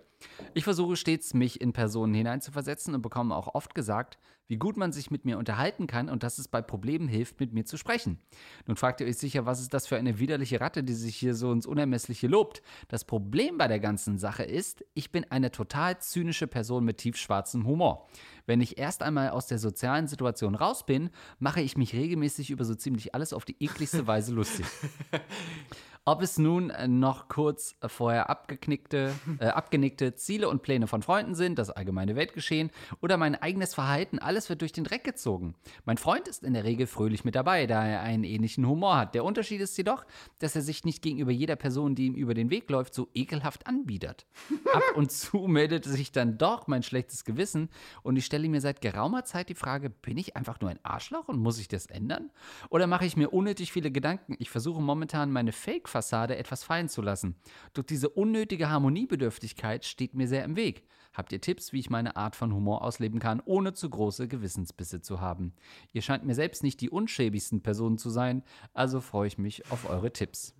Ich 0.54 0.64
versuche 0.64 0.96
stets, 0.96 1.34
mich 1.34 1.60
in 1.60 1.72
Personen 1.72 2.14
hineinzuversetzen 2.14 2.94
und 2.94 3.02
bekomme 3.02 3.36
auch 3.36 3.54
oft 3.54 3.74
gesagt, 3.74 4.18
wie 4.50 4.56
gut 4.56 4.76
man 4.76 4.90
sich 4.90 5.12
mit 5.12 5.24
mir 5.24 5.38
unterhalten 5.38 5.86
kann 5.86 6.08
und 6.08 6.24
dass 6.24 6.38
es 6.38 6.48
bei 6.48 6.60
Problemen 6.60 7.06
hilft, 7.06 7.38
mit 7.38 7.52
mir 7.52 7.64
zu 7.64 7.76
sprechen. 7.76 8.18
Nun 8.66 8.76
fragt 8.76 9.00
ihr 9.00 9.06
euch 9.06 9.16
sicher, 9.16 9.46
was 9.46 9.60
ist 9.60 9.72
das 9.72 9.86
für 9.86 9.96
eine 9.96 10.18
widerliche 10.18 10.60
Ratte, 10.60 10.82
die 10.82 10.92
sich 10.92 11.16
hier 11.16 11.36
so 11.36 11.52
ins 11.52 11.66
Unermessliche 11.66 12.26
lobt. 12.26 12.60
Das 12.88 13.04
Problem 13.04 13.58
bei 13.58 13.68
der 13.68 13.78
ganzen 13.78 14.18
Sache 14.18 14.42
ist, 14.42 14.84
ich 14.92 15.12
bin 15.12 15.24
eine 15.30 15.52
total 15.52 16.00
zynische 16.00 16.48
Person 16.48 16.84
mit 16.84 16.98
tiefschwarzem 16.98 17.64
Humor. 17.64 18.08
Wenn 18.46 18.60
ich 18.60 18.76
erst 18.76 19.04
einmal 19.04 19.30
aus 19.30 19.46
der 19.46 19.60
sozialen 19.60 20.08
Situation 20.08 20.56
raus 20.56 20.84
bin, 20.84 21.10
mache 21.38 21.60
ich 21.60 21.76
mich 21.76 21.94
regelmäßig 21.94 22.50
über 22.50 22.64
so 22.64 22.74
ziemlich 22.74 23.14
alles 23.14 23.32
auf 23.32 23.44
die 23.44 23.54
ekligste 23.60 24.08
Weise 24.08 24.34
lustig. 24.34 24.66
Ob 26.06 26.22
es 26.22 26.38
nun 26.38 26.70
äh, 26.70 26.88
noch 26.88 27.28
kurz 27.28 27.76
vorher 27.86 28.30
abgeknickte, 28.30 29.12
äh, 29.38 29.48
abgenickte 29.48 30.14
Ziele 30.14 30.48
und 30.48 30.62
Pläne 30.62 30.86
von 30.86 31.02
Freunden 31.02 31.34
sind, 31.34 31.58
das 31.58 31.68
allgemeine 31.68 32.16
Weltgeschehen 32.16 32.70
oder 33.02 33.18
mein 33.18 33.34
eigenes 33.34 33.74
Verhalten, 33.74 34.18
alles 34.18 34.48
wird 34.48 34.62
durch 34.62 34.72
den 34.72 34.84
Dreck 34.84 35.04
gezogen. 35.04 35.54
Mein 35.84 35.98
Freund 35.98 36.26
ist 36.26 36.42
in 36.42 36.54
der 36.54 36.64
Regel 36.64 36.86
fröhlich 36.86 37.24
mit 37.24 37.34
dabei, 37.34 37.66
da 37.66 37.86
er 37.86 38.00
einen 38.00 38.24
ähnlichen 38.24 38.66
Humor 38.66 38.96
hat. 38.96 39.14
Der 39.14 39.24
Unterschied 39.24 39.60
ist 39.60 39.76
jedoch, 39.76 40.06
dass 40.38 40.56
er 40.56 40.62
sich 40.62 40.86
nicht 40.86 41.02
gegenüber 41.02 41.32
jeder 41.32 41.56
Person, 41.56 41.94
die 41.94 42.06
ihm 42.06 42.14
über 42.14 42.32
den 42.32 42.48
Weg 42.48 42.70
läuft, 42.70 42.94
so 42.94 43.08
ekelhaft 43.12 43.66
anbietet. 43.66 44.26
Ab 44.72 44.82
und 44.96 45.12
zu 45.12 45.48
meldet 45.48 45.84
sich 45.84 46.12
dann 46.12 46.38
doch 46.38 46.66
mein 46.66 46.82
schlechtes 46.82 47.26
Gewissen 47.26 47.68
und 48.02 48.16
ich 48.16 48.24
stelle 48.24 48.48
mir 48.48 48.62
seit 48.62 48.80
geraumer 48.80 49.24
Zeit 49.24 49.50
die 49.50 49.54
Frage, 49.54 49.90
bin 49.90 50.16
ich 50.16 50.34
einfach 50.34 50.62
nur 50.62 50.70
ein 50.70 50.80
Arschloch 50.82 51.28
und 51.28 51.40
muss 51.40 51.58
ich 51.58 51.68
das 51.68 51.84
ändern? 51.86 52.30
Oder 52.70 52.86
mache 52.86 53.04
ich 53.04 53.18
mir 53.18 53.34
unnötig 53.34 53.70
viele 53.70 53.90
Gedanken? 53.90 54.34
Ich 54.38 54.48
versuche 54.48 54.80
momentan 54.80 55.30
meine 55.30 55.52
Fake 55.52 55.89
Fassade 55.90 56.36
etwas 56.36 56.64
fallen 56.64 56.88
zu 56.88 57.02
lassen. 57.02 57.36
Doch 57.74 57.82
diese 57.82 58.08
unnötige 58.08 58.70
Harmoniebedürftigkeit 58.70 59.84
steht 59.84 60.14
mir 60.14 60.28
sehr 60.28 60.44
im 60.44 60.56
Weg. 60.56 60.84
Habt 61.12 61.32
ihr 61.32 61.40
Tipps, 61.40 61.72
wie 61.72 61.80
ich 61.80 61.90
meine 61.90 62.16
Art 62.16 62.36
von 62.36 62.54
Humor 62.54 62.82
ausleben 62.82 63.18
kann, 63.18 63.42
ohne 63.44 63.72
zu 63.72 63.90
große 63.90 64.28
Gewissensbisse 64.28 65.02
zu 65.02 65.20
haben? 65.20 65.52
Ihr 65.92 66.02
scheint 66.02 66.24
mir 66.24 66.34
selbst 66.34 66.62
nicht 66.62 66.80
die 66.80 66.90
unschäbigsten 66.90 67.62
Personen 67.62 67.98
zu 67.98 68.10
sein, 68.10 68.42
also 68.72 69.00
freue 69.00 69.26
ich 69.26 69.36
mich 69.36 69.70
auf 69.70 69.90
eure 69.90 70.12
Tipps. 70.12 70.54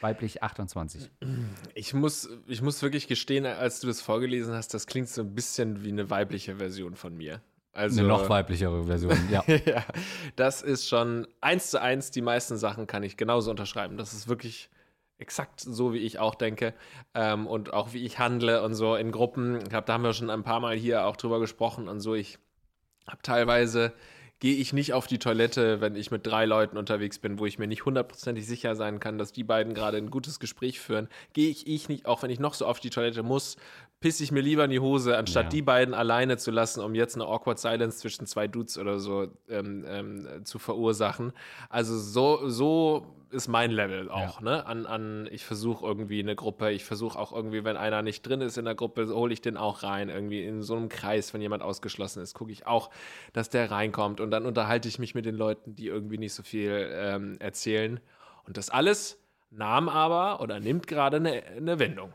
Weiblich 0.00 0.42
28. 0.42 1.10
Ich 1.74 1.94
muss, 1.94 2.28
ich 2.46 2.62
muss 2.62 2.82
wirklich 2.82 3.06
gestehen, 3.06 3.46
als 3.46 3.80
du 3.80 3.86
das 3.86 4.00
vorgelesen 4.00 4.54
hast, 4.54 4.72
das 4.74 4.86
klingt 4.86 5.08
so 5.08 5.22
ein 5.22 5.34
bisschen 5.34 5.84
wie 5.84 5.88
eine 5.90 6.10
weibliche 6.10 6.56
Version 6.56 6.96
von 6.96 7.16
mir. 7.16 7.40
Also, 7.76 8.00
eine 8.00 8.08
noch 8.08 8.28
weiblichere 8.28 8.84
Version, 8.84 9.16
ja. 9.30 9.44
ja. 9.66 9.84
Das 10.34 10.62
ist 10.62 10.88
schon 10.88 11.26
eins 11.42 11.70
zu 11.70 11.80
eins, 11.80 12.10
die 12.10 12.22
meisten 12.22 12.56
Sachen 12.56 12.86
kann 12.86 13.02
ich 13.02 13.16
genauso 13.16 13.50
unterschreiben. 13.50 13.98
Das 13.98 14.14
ist 14.14 14.28
wirklich 14.28 14.70
exakt 15.18 15.60
so, 15.60 15.92
wie 15.92 15.98
ich 15.98 16.18
auch 16.18 16.34
denke 16.34 16.74
ähm, 17.14 17.46
und 17.46 17.74
auch 17.74 17.92
wie 17.92 18.04
ich 18.04 18.18
handle 18.18 18.62
und 18.62 18.74
so 18.74 18.96
in 18.96 19.12
Gruppen. 19.12 19.58
Ich 19.58 19.68
glaube, 19.68 19.86
da 19.86 19.94
haben 19.94 20.04
wir 20.04 20.14
schon 20.14 20.30
ein 20.30 20.42
paar 20.42 20.60
Mal 20.60 20.74
hier 20.74 21.06
auch 21.06 21.16
drüber 21.16 21.38
gesprochen 21.38 21.88
und 21.88 22.00
so. 22.00 22.14
Ich 22.14 22.38
habe 23.06 23.20
teilweise 23.22 23.92
gehe 24.38 24.56
ich 24.56 24.72
nicht 24.72 24.92
auf 24.92 25.06
die 25.06 25.18
Toilette, 25.18 25.80
wenn 25.80 25.96
ich 25.96 26.10
mit 26.10 26.26
drei 26.26 26.44
Leuten 26.44 26.76
unterwegs 26.76 27.18
bin, 27.18 27.38
wo 27.38 27.46
ich 27.46 27.58
mir 27.58 27.66
nicht 27.66 27.86
hundertprozentig 27.86 28.46
sicher 28.46 28.76
sein 28.76 29.00
kann, 29.00 29.16
dass 29.16 29.32
die 29.32 29.44
beiden 29.44 29.72
gerade 29.72 29.96
ein 29.96 30.10
gutes 30.10 30.40
Gespräch 30.40 30.78
führen, 30.78 31.08
gehe 31.32 31.48
ich, 31.48 31.66
ich 31.66 31.88
nicht, 31.88 32.06
auch 32.06 32.22
wenn 32.22 32.30
ich 32.30 32.38
noch 32.38 32.52
so 32.52 32.66
auf 32.66 32.78
die 32.78 32.90
Toilette 32.90 33.22
muss, 33.22 33.56
pisse 34.00 34.22
ich 34.22 34.30
mir 34.30 34.40
lieber 34.40 34.64
in 34.64 34.70
die 34.70 34.80
Hose, 34.80 35.16
anstatt 35.16 35.44
ja. 35.44 35.50
die 35.50 35.62
beiden 35.62 35.94
alleine 35.94 36.36
zu 36.36 36.50
lassen, 36.50 36.80
um 36.80 36.94
jetzt 36.94 37.14
eine 37.14 37.24
awkward 37.24 37.58
Silence 37.58 37.98
zwischen 37.98 38.26
zwei 38.26 38.46
Dudes 38.46 38.78
oder 38.78 38.98
so 38.98 39.28
ähm, 39.48 39.84
ähm, 39.88 40.44
zu 40.44 40.58
verursachen. 40.58 41.32
Also 41.70 41.98
so, 41.98 42.48
so 42.48 43.06
ist 43.30 43.48
mein 43.48 43.70
Level 43.70 44.10
auch, 44.10 44.40
ja. 44.40 44.44
ne? 44.44 44.66
An, 44.66 44.86
an 44.86 45.28
ich 45.32 45.44
versuche 45.44 45.84
irgendwie 45.84 46.20
eine 46.20 46.36
Gruppe, 46.36 46.70
ich 46.70 46.84
versuche 46.84 47.18
auch 47.18 47.32
irgendwie, 47.32 47.64
wenn 47.64 47.76
einer 47.76 48.02
nicht 48.02 48.22
drin 48.22 48.40
ist 48.40 48.58
in 48.58 48.64
der 48.64 48.74
Gruppe, 48.74 49.08
hole 49.08 49.32
ich 49.32 49.40
den 49.40 49.56
auch 49.56 49.82
rein. 49.82 50.08
Irgendwie 50.08 50.44
in 50.44 50.62
so 50.62 50.76
einem 50.76 50.88
Kreis, 50.88 51.34
wenn 51.34 51.40
jemand 51.40 51.62
ausgeschlossen 51.62 52.22
ist, 52.22 52.34
gucke 52.34 52.52
ich 52.52 52.66
auch, 52.66 52.90
dass 53.32 53.50
der 53.50 53.70
reinkommt. 53.70 54.20
Und 54.20 54.30
dann 54.30 54.46
unterhalte 54.46 54.88
ich 54.88 54.98
mich 54.98 55.14
mit 55.14 55.26
den 55.26 55.34
Leuten, 55.34 55.74
die 55.74 55.86
irgendwie 55.86 56.18
nicht 56.18 56.34
so 56.34 56.42
viel 56.42 56.90
ähm, 56.92 57.36
erzählen. 57.40 58.00
Und 58.44 58.56
das 58.56 58.70
alles 58.70 59.18
nahm 59.50 59.88
aber 59.88 60.40
oder 60.40 60.60
nimmt 60.60 60.86
gerade 60.86 61.16
eine, 61.16 61.42
eine 61.44 61.78
Wendung. 61.78 62.12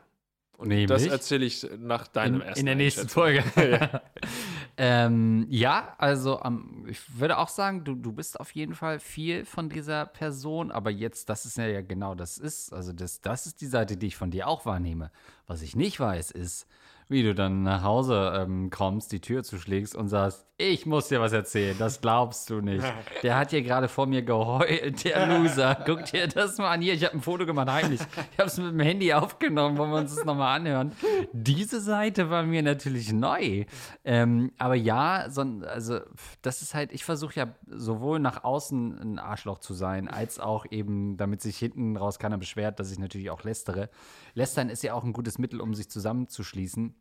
Nämlich? 0.58 0.86
das 0.86 1.06
erzähle 1.06 1.44
ich 1.44 1.66
nach 1.78 2.06
deinem 2.06 2.36
in, 2.36 2.40
ersten 2.42 2.60
In 2.60 2.66
der 2.66 2.74
nächsten 2.76 3.08
Folge. 3.08 3.42
ja. 3.56 4.00
ähm, 4.76 5.46
ja, 5.48 5.94
also 5.98 6.40
um, 6.40 6.86
ich 6.88 7.00
würde 7.18 7.38
auch 7.38 7.48
sagen, 7.48 7.84
du, 7.84 7.94
du 7.94 8.12
bist 8.12 8.38
auf 8.38 8.52
jeden 8.52 8.74
Fall 8.74 9.00
viel 9.00 9.44
von 9.44 9.68
dieser 9.68 10.06
Person, 10.06 10.70
aber 10.70 10.90
jetzt, 10.90 11.28
das 11.28 11.46
ist 11.46 11.58
ja, 11.58 11.66
ja 11.66 11.82
genau 11.82 12.14
das 12.14 12.38
ist. 12.38 12.72
Also 12.72 12.92
das, 12.92 13.20
das 13.20 13.46
ist 13.46 13.60
die 13.60 13.66
Seite, 13.66 13.96
die 13.96 14.06
ich 14.06 14.16
von 14.16 14.30
dir 14.30 14.46
auch 14.46 14.64
wahrnehme. 14.64 15.10
Was 15.46 15.62
ich 15.62 15.74
nicht 15.74 15.98
weiß, 15.98 16.30
ist, 16.30 16.66
wie 17.12 17.22
du 17.22 17.34
dann 17.34 17.62
nach 17.62 17.82
Hause 17.82 18.32
ähm, 18.36 18.70
kommst, 18.70 19.12
die 19.12 19.20
Tür 19.20 19.44
zuschlägst 19.44 19.94
und 19.94 20.08
sagst, 20.08 20.46
ich 20.58 20.86
muss 20.86 21.08
dir 21.08 21.20
was 21.20 21.32
erzählen, 21.32 21.76
das 21.78 22.00
glaubst 22.00 22.48
du 22.48 22.60
nicht. 22.60 22.84
Der 23.22 23.36
hat 23.36 23.50
hier 23.50 23.62
gerade 23.62 23.88
vor 23.88 24.06
mir 24.06 24.22
geheult, 24.22 25.04
der 25.04 25.26
Loser. 25.26 25.76
Guck 25.84 26.04
dir 26.04 26.28
das 26.28 26.58
mal 26.58 26.70
an. 26.70 26.82
Hier, 26.82 26.94
ich 26.94 27.04
habe 27.04 27.14
ein 27.14 27.20
Foto 27.20 27.46
gemacht, 27.46 27.68
heimlich. 27.68 28.00
Ich 28.32 28.38
habe 28.38 28.48
es 28.48 28.58
mit 28.58 28.68
dem 28.68 28.80
Handy 28.80 29.12
aufgenommen, 29.12 29.76
wollen 29.76 29.90
wir 29.90 29.98
uns 29.98 30.14
das 30.14 30.24
nochmal 30.24 30.60
anhören. 30.60 30.92
Diese 31.32 31.80
Seite 31.80 32.30
war 32.30 32.44
mir 32.44 32.62
natürlich 32.62 33.12
neu. 33.12 33.64
Ähm, 34.04 34.52
aber 34.56 34.76
ja, 34.76 35.26
so, 35.30 35.40
also 35.40 36.00
das 36.42 36.62
ist 36.62 36.74
halt, 36.74 36.92
ich 36.92 37.04
versuche 37.04 37.34
ja 37.34 37.54
sowohl 37.66 38.20
nach 38.20 38.44
außen 38.44 38.98
ein 38.98 39.18
Arschloch 39.18 39.58
zu 39.58 39.74
sein, 39.74 40.06
als 40.06 40.38
auch 40.38 40.64
eben, 40.70 41.16
damit 41.16 41.42
sich 41.42 41.58
hinten 41.58 41.96
raus 41.96 42.20
keiner 42.20 42.38
beschwert, 42.38 42.78
dass 42.78 42.92
ich 42.92 42.98
natürlich 43.00 43.30
auch 43.30 43.42
lästere. 43.42 43.90
Lästern 44.34 44.68
ist 44.68 44.82
ja 44.82 44.94
auch 44.94 45.02
ein 45.02 45.12
gutes 45.12 45.38
Mittel, 45.38 45.60
um 45.60 45.74
sich 45.74 45.90
zusammenzuschließen. 45.90 46.94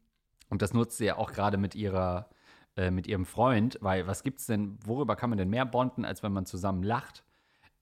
Und 0.52 0.62
das 0.62 0.74
nutzt 0.74 0.98
sie 0.98 1.06
ja 1.06 1.18
auch 1.18 1.32
gerade 1.32 1.58
mit 1.58 1.76
ihrer, 1.76 2.30
äh, 2.76 2.92
mit 2.92 3.08
ihrem 3.08 3.26
Freund, 3.26 3.78
weil 3.82 4.06
was 4.06 4.22
gibt's 4.22 4.46
denn, 4.46 4.78
worüber 4.86 5.16
kann 5.16 5.30
man 5.30 5.40
denn 5.40 5.50
mehr 5.50 5.66
bonden, 5.66 6.04
als 6.04 6.24
wenn 6.24 6.34
man 6.34 6.46
zusammen 6.46 6.84
lacht? 6.84 7.24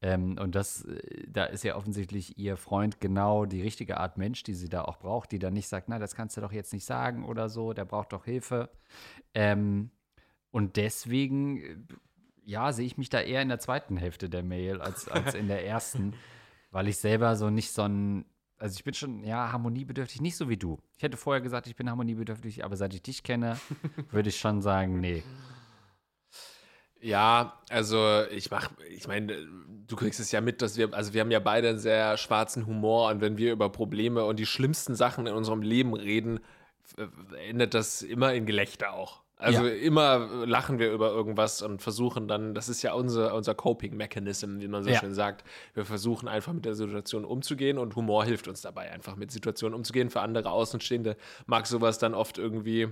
Ähm, 0.02 0.38
und 0.40 0.54
das, 0.54 0.86
äh, 0.86 1.28
da 1.28 1.46
ist 1.46 1.64
ja 1.64 1.76
offensichtlich 1.76 2.38
ihr 2.38 2.58
Freund 2.58 3.02
genau 3.02 3.46
die 3.46 3.64
richtige 3.64 3.98
Art 3.98 4.20
Mensch, 4.20 4.44
die 4.44 4.54
sie 4.54 4.70
da 4.70 4.84
auch 4.84 4.98
braucht, 4.98 5.32
die 5.32 5.40
dann 5.40 5.54
nicht 5.54 5.68
sagt, 5.68 5.90
na, 5.90 5.98
das 5.98 6.16
kannst 6.16 6.38
du 6.38 6.42
doch 6.42 6.52
jetzt 6.52 6.72
nicht 6.72 6.86
sagen 6.86 7.26
oder 7.26 7.50
so, 7.50 7.74
der 7.74 7.86
braucht 7.86 8.14
doch 8.14 8.24
Hilfe. 8.24 8.70
Ähm, 9.34 9.90
und 10.52 10.78
deswegen, 10.78 11.58
äh, 11.58 11.76
ja, 12.46 12.72
sehe 12.72 12.86
ich 12.86 13.00
mich 13.00 13.10
da 13.10 13.20
eher 13.20 13.42
in 13.42 13.50
der 13.50 13.60
zweiten 13.60 13.98
Hälfte 13.98 14.30
der 14.30 14.44
Mail 14.44 14.80
als, 14.80 15.08
als 15.08 15.34
in 15.34 15.48
der 15.48 15.66
ersten, 15.66 16.14
weil 16.72 16.88
ich 16.88 16.98
selber 16.98 17.36
so 17.36 17.50
nicht 17.50 17.72
so 17.72 17.82
ein 17.82 18.26
also 18.60 18.76
ich 18.76 18.84
bin 18.84 18.94
schon, 18.94 19.24
ja, 19.24 19.52
harmoniebedürftig, 19.52 20.22
nicht 20.22 20.36
so 20.36 20.50
wie 20.50 20.58
du. 20.58 20.80
Ich 20.98 21.04
hätte 21.04 21.18
vorher 21.18 21.42
gesagt, 21.42 21.68
ich 21.68 21.76
bin 21.76 21.90
harmoniebedürftig, 21.90 22.64
aber 22.64 22.76
seit 22.76 22.94
ich 22.94 23.02
dich 23.02 23.24
kenne, 23.24 23.58
würde 24.12 24.30
ich 24.30 24.38
schon 24.38 24.62
sagen, 24.62 25.00
nee. 25.00 25.24
Ja, 27.02 27.58
also 27.70 28.24
ich 28.30 28.52
mach, 28.52 28.70
ich 28.90 29.08
meine, 29.08 29.34
du 29.88 29.96
kriegst 29.96 30.20
es 30.20 30.34
ja 30.34 30.42
mit, 30.42 30.62
dass 30.62 30.76
wir, 30.78 30.94
also 30.94 31.14
wir 31.14 31.22
haben 31.22 31.32
ja 31.32 31.40
beide 31.40 31.70
einen 31.70 31.80
sehr 31.80 32.18
schwarzen 32.18 32.66
Humor 32.66 33.10
und 33.10 33.22
wenn 33.22 33.38
wir 33.38 33.54
über 33.54 33.70
Probleme 33.70 34.26
und 34.26 34.38
die 34.38 34.46
schlimmsten 34.46 34.96
Sachen 34.96 35.26
in 35.26 35.34
unserem 35.34 35.62
Leben 35.62 35.94
reden, 35.94 36.42
endet 37.48 37.74
das 37.74 38.02
immer 38.02 38.34
in 38.34 38.46
Gelächter 38.46 38.94
auch. 38.94 39.22
Also 39.42 39.66
ja. 39.66 39.74
immer 39.74 40.46
lachen 40.46 40.80
wir 40.80 40.92
über 40.92 41.12
irgendwas 41.12 41.62
und 41.62 41.82
versuchen 41.82 42.28
dann, 42.28 42.54
das 42.54 42.68
ist 42.68 42.82
ja 42.82 42.92
unser, 42.92 43.34
unser 43.34 43.56
Coping-Mechanism, 43.56 44.60
wie 44.60 44.68
man 44.68 44.84
so 44.84 44.90
ja. 44.90 45.00
schön 45.00 45.14
sagt. 45.14 45.46
Wir 45.74 45.86
versuchen 45.86 46.28
einfach 46.28 46.52
mit 46.52 46.66
der 46.66 46.76
Situation 46.76 47.24
umzugehen 47.24 47.78
und 47.78 47.96
Humor 47.96 48.26
hilft 48.26 48.50
uns 48.50 48.60
dabei, 48.60 48.92
einfach 48.92 49.16
mit 49.16 49.32
Situationen 49.32 49.74
umzugehen. 49.76 50.10
Für 50.10 50.20
andere 50.20 50.52
Außenstehende 50.52 51.16
mag 51.46 51.68
sowas 51.68 52.00
dann 52.00 52.14
oft 52.14 52.38
irgendwie 52.38 52.90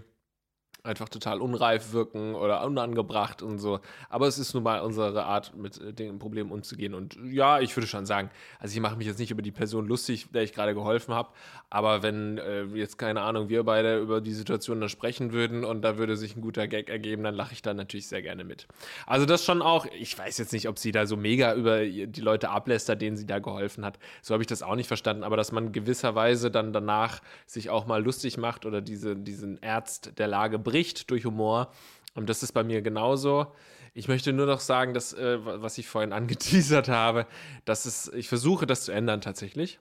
einfach 0.83 1.09
total 1.09 1.41
unreif 1.41 1.91
wirken 1.91 2.35
oder 2.35 2.65
unangebracht 2.65 3.41
und 3.41 3.59
so. 3.59 3.79
Aber 4.09 4.27
es 4.27 4.37
ist 4.37 4.53
nun 4.53 4.63
mal 4.63 4.81
unsere 4.81 5.25
Art, 5.25 5.55
mit 5.55 5.79
äh, 5.81 5.93
den 5.93 6.19
Problemen 6.19 6.51
umzugehen. 6.51 6.93
Und 6.93 7.17
ja, 7.23 7.59
ich 7.59 7.75
würde 7.75 7.87
schon 7.87 8.05
sagen, 8.05 8.29
also 8.59 8.73
ich 8.73 8.81
mache 8.81 8.95
mich 8.95 9.07
jetzt 9.07 9.19
nicht 9.19 9.31
über 9.31 9.41
die 9.41 9.51
Person 9.51 9.87
lustig, 9.87 10.27
der 10.31 10.43
ich 10.43 10.53
gerade 10.53 10.73
geholfen 10.73 11.13
habe, 11.13 11.29
aber 11.69 12.01
wenn 12.03 12.37
äh, 12.37 12.63
jetzt, 12.75 12.97
keine 12.97 13.21
Ahnung, 13.21 13.49
wir 13.49 13.63
beide 13.63 13.99
über 13.99 14.21
die 14.21 14.33
Situation 14.33 14.79
dann 14.79 14.89
sprechen 14.89 15.33
würden 15.33 15.65
und 15.65 15.81
da 15.81 15.97
würde 15.97 16.15
sich 16.15 16.35
ein 16.35 16.41
guter 16.41 16.67
Gag 16.67 16.89
ergeben, 16.89 17.23
dann 17.23 17.35
lache 17.35 17.53
ich 17.53 17.61
da 17.61 17.73
natürlich 17.73 18.07
sehr 18.07 18.21
gerne 18.21 18.45
mit. 18.45 18.67
Also 19.05 19.25
das 19.25 19.43
schon 19.43 19.61
auch, 19.61 19.85
ich 19.99 20.17
weiß 20.17 20.37
jetzt 20.37 20.53
nicht, 20.53 20.69
ob 20.69 20.79
sie 20.79 20.93
da 20.93 21.05
so 21.05 21.17
mega 21.17 21.53
über 21.55 21.83
die 21.83 22.21
Leute 22.21 22.49
ablästert, 22.49 23.01
denen 23.01 23.17
sie 23.17 23.25
da 23.25 23.39
geholfen 23.39 23.83
hat. 23.83 23.99
So 24.21 24.33
habe 24.33 24.43
ich 24.43 24.47
das 24.47 24.63
auch 24.63 24.75
nicht 24.75 24.87
verstanden, 24.87 25.23
aber 25.23 25.35
dass 25.35 25.51
man 25.51 25.73
gewisserweise 25.73 26.51
dann 26.51 26.71
danach 26.71 27.21
sich 27.45 27.69
auch 27.69 27.85
mal 27.85 28.01
lustig 28.01 28.37
macht 28.37 28.65
oder 28.65 28.81
diese, 28.81 29.15
diesen 29.15 29.61
Ärzt 29.61 30.17
der 30.17 30.27
Lage 30.27 30.59
bricht 30.67 31.11
durch 31.11 31.23
Humor. 31.23 31.71
Und 32.13 32.27
das 32.27 32.43
ist 32.43 32.51
bei 32.51 32.61
mir 32.61 32.81
genauso. 32.81 33.53
Ich 33.93 34.09
möchte 34.09 34.33
nur 34.33 34.47
noch 34.47 34.59
sagen, 34.59 34.93
dass, 34.93 35.13
äh, 35.13 35.39
was 35.41 35.77
ich 35.77 35.87
vorhin 35.87 36.11
angeteasert 36.19 36.89
habe, 36.89 37.25
dass 37.63 37.85
es, 37.85 38.11
ich 38.13 38.27
versuche 38.27 38.67
das 38.67 38.83
zu 38.83 38.91
ändern 38.91 39.21
tatsächlich. 39.21 39.79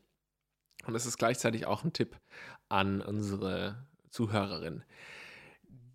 Und 0.86 0.94
es 0.94 1.04
ist 1.04 1.18
gleichzeitig 1.18 1.66
auch 1.66 1.82
ein 1.82 1.92
Tipp 1.92 2.16
an 2.68 3.00
unsere 3.00 3.84
Zuhörerin. 4.10 4.84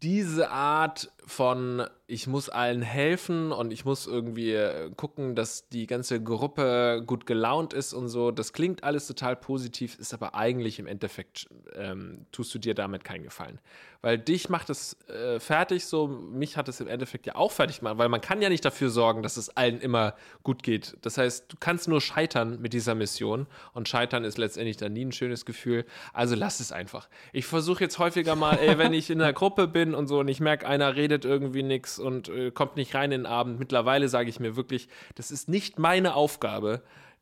Diese 0.02 0.50
Art 0.50 1.10
von, 1.26 1.86
ich 2.08 2.28
muss 2.28 2.50
allen 2.50 2.82
helfen 2.82 3.52
und 3.52 3.72
ich 3.72 3.86
muss 3.86 4.08
irgendwie 4.08 4.54
äh, 4.54 4.92
gucken, 4.96 5.36
dass 5.36 5.70
die 5.70 5.88
ganze 5.88 6.22
Gruppe 6.22 7.04
gut 7.06 7.26
gelaunt 7.26 7.74
ist 7.74 7.94
und 7.94 8.10
so, 8.10 8.32
das 8.32 8.54
klingt 8.54 8.84
alles 8.84 9.08
total 9.08 9.36
positiv, 9.36 9.98
ist 10.00 10.14
aber 10.14 10.36
eigentlich 10.36 10.80
im 10.80 10.88
Endeffekt, 10.88 11.48
ähm, 11.76 12.26
tust 12.32 12.54
du 12.56 12.60
dir 12.60 12.74
damit 12.74 13.04
keinen 13.04 13.24
Gefallen 13.24 13.60
weil 14.02 14.18
dich 14.18 14.50
macht 14.50 14.70
es 14.70 14.98
äh, 15.08 15.40
fertig 15.40 15.86
so, 15.86 16.08
mich 16.08 16.58
hat 16.58 16.68
es 16.68 16.82
im 16.82 16.88
Endeffekt 16.88 17.28
ja 17.28 17.36
auch 17.36 17.52
fertig 17.52 17.80
gemacht, 17.80 17.98
weil 17.98 18.10
man 18.10 18.20
kann 18.20 18.42
ja 18.42 18.50
nicht 18.50 18.66
dafür 18.66 18.90
sorgen, 18.90 19.22
dass 19.22 19.38
es 19.38 19.56
allen 19.56 19.80
immer 19.80 20.16
gut 20.44 20.64
geht. 20.64 20.98
Das 21.02 21.18
heißt, 21.18 21.52
du 21.52 21.58
kannst 21.60 21.88
nur 21.88 22.02
scheitern 22.02 22.60
mit 22.62 22.74
dieser 22.74 22.96
Mission 22.96 23.46
und 23.74 23.88
scheitern 23.88 24.24
ist 24.24 24.38
letztendlich 24.38 24.78
dann 24.78 24.94
nie 24.94 25.06
ein 25.06 25.12
schönes 25.12 25.46
Gefühl. 25.46 25.86
Also 26.14 26.36
lass 26.36 26.60
es 26.60 26.72
einfach. 26.72 27.10
Ich 27.32 27.46
versuche 27.46 27.84
jetzt 27.84 28.00
häufiger 28.00 28.36
mal, 28.36 28.58
ey, 28.58 28.78
wenn 28.78 28.94
ich 28.94 29.10
in 29.10 29.22
einer 29.22 29.34
Gruppe 29.34 29.68
bin 29.68 29.94
und 29.94 30.08
so 30.08 30.20
und 30.20 30.28
ich 30.28 30.40
merke, 30.40 30.68
einer 30.68 30.96
redet 30.96 31.11
irgendwie 31.26 31.64
nichts 31.64 32.00
und 32.00 32.30
äh, 32.30 32.52
kommt 32.52 32.76
nicht 32.76 32.96
rein 32.96 33.12
in 33.12 33.22
den 33.22 33.26
Abend. 33.26 33.60
Mittlerweile 33.60 34.08
sage 34.08 34.30
ich 34.30 34.40
mir 34.40 34.56
wirklich, 34.56 34.88
das 35.16 35.32
ist 35.32 35.50
nicht 35.50 35.80
meine 35.80 36.16
Aufgabe, 36.16 36.82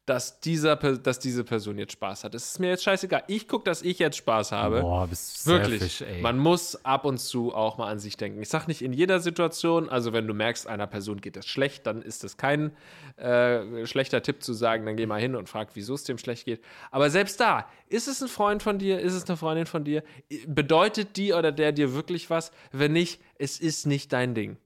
dass, 0.09 0.39
dieser, 0.39 0.75
dass 0.75 1.19
diese 1.19 1.43
Person 1.43 1.77
jetzt 1.77 1.91
Spaß 1.93 2.23
hat. 2.23 2.33
Es 2.33 2.51
ist 2.51 2.59
mir 2.59 2.69
jetzt 2.69 2.83
scheißegal. 2.83 3.23
Ich 3.27 3.47
gucke, 3.47 3.63
dass 3.65 3.83
ich 3.83 3.99
jetzt 3.99 4.17
Spaß 4.17 4.51
habe. 4.51 4.81
Boah, 4.81 5.05
bist 5.05 5.45
Wirklich. 5.45 5.97
Selfish, 5.97 6.21
Man 6.23 6.39
muss 6.39 6.83
ab 6.83 7.05
und 7.05 7.19
zu 7.19 7.53
auch 7.53 7.77
mal 7.77 7.91
an 7.91 7.99
sich 7.99 8.17
denken. 8.17 8.41
Ich 8.41 8.49
sage 8.49 8.65
nicht 8.67 8.81
in 8.81 8.91
jeder 8.91 9.19
Situation, 9.19 9.87
also 9.87 10.11
wenn 10.11 10.25
du 10.25 10.33
merkst, 10.33 10.65
einer 10.65 10.87
Person 10.87 11.21
geht 11.21 11.37
es 11.37 11.45
schlecht, 11.45 11.85
dann 11.85 12.01
ist 12.01 12.23
das 12.23 12.37
kein 12.37 12.71
äh, 13.17 13.85
schlechter 13.85 14.23
Tipp 14.23 14.41
zu 14.41 14.53
sagen, 14.53 14.87
dann 14.87 14.95
geh 14.95 15.05
mal 15.05 15.21
hin 15.21 15.35
und 15.35 15.47
frag, 15.47 15.69
wieso 15.75 15.93
es 15.93 16.05
dem 16.05 16.17
schlecht 16.17 16.45
geht. 16.45 16.63
Aber 16.89 17.11
selbst 17.11 17.39
da, 17.39 17.67
ist 17.87 18.07
es 18.07 18.19
ein 18.23 18.29
Freund 18.29 18.63
von 18.63 18.79
dir, 18.79 18.99
ist 18.99 19.13
es 19.13 19.29
eine 19.29 19.37
Freundin 19.37 19.67
von 19.67 19.83
dir? 19.83 20.03
Bedeutet 20.47 21.17
die 21.17 21.33
oder 21.33 21.51
der 21.51 21.71
dir 21.71 21.93
wirklich 21.93 22.31
was? 22.31 22.51
Wenn 22.71 22.93
nicht, 22.93 23.21
es 23.35 23.59
ist 23.59 23.85
nicht 23.85 24.11
dein 24.11 24.33
Ding 24.33 24.57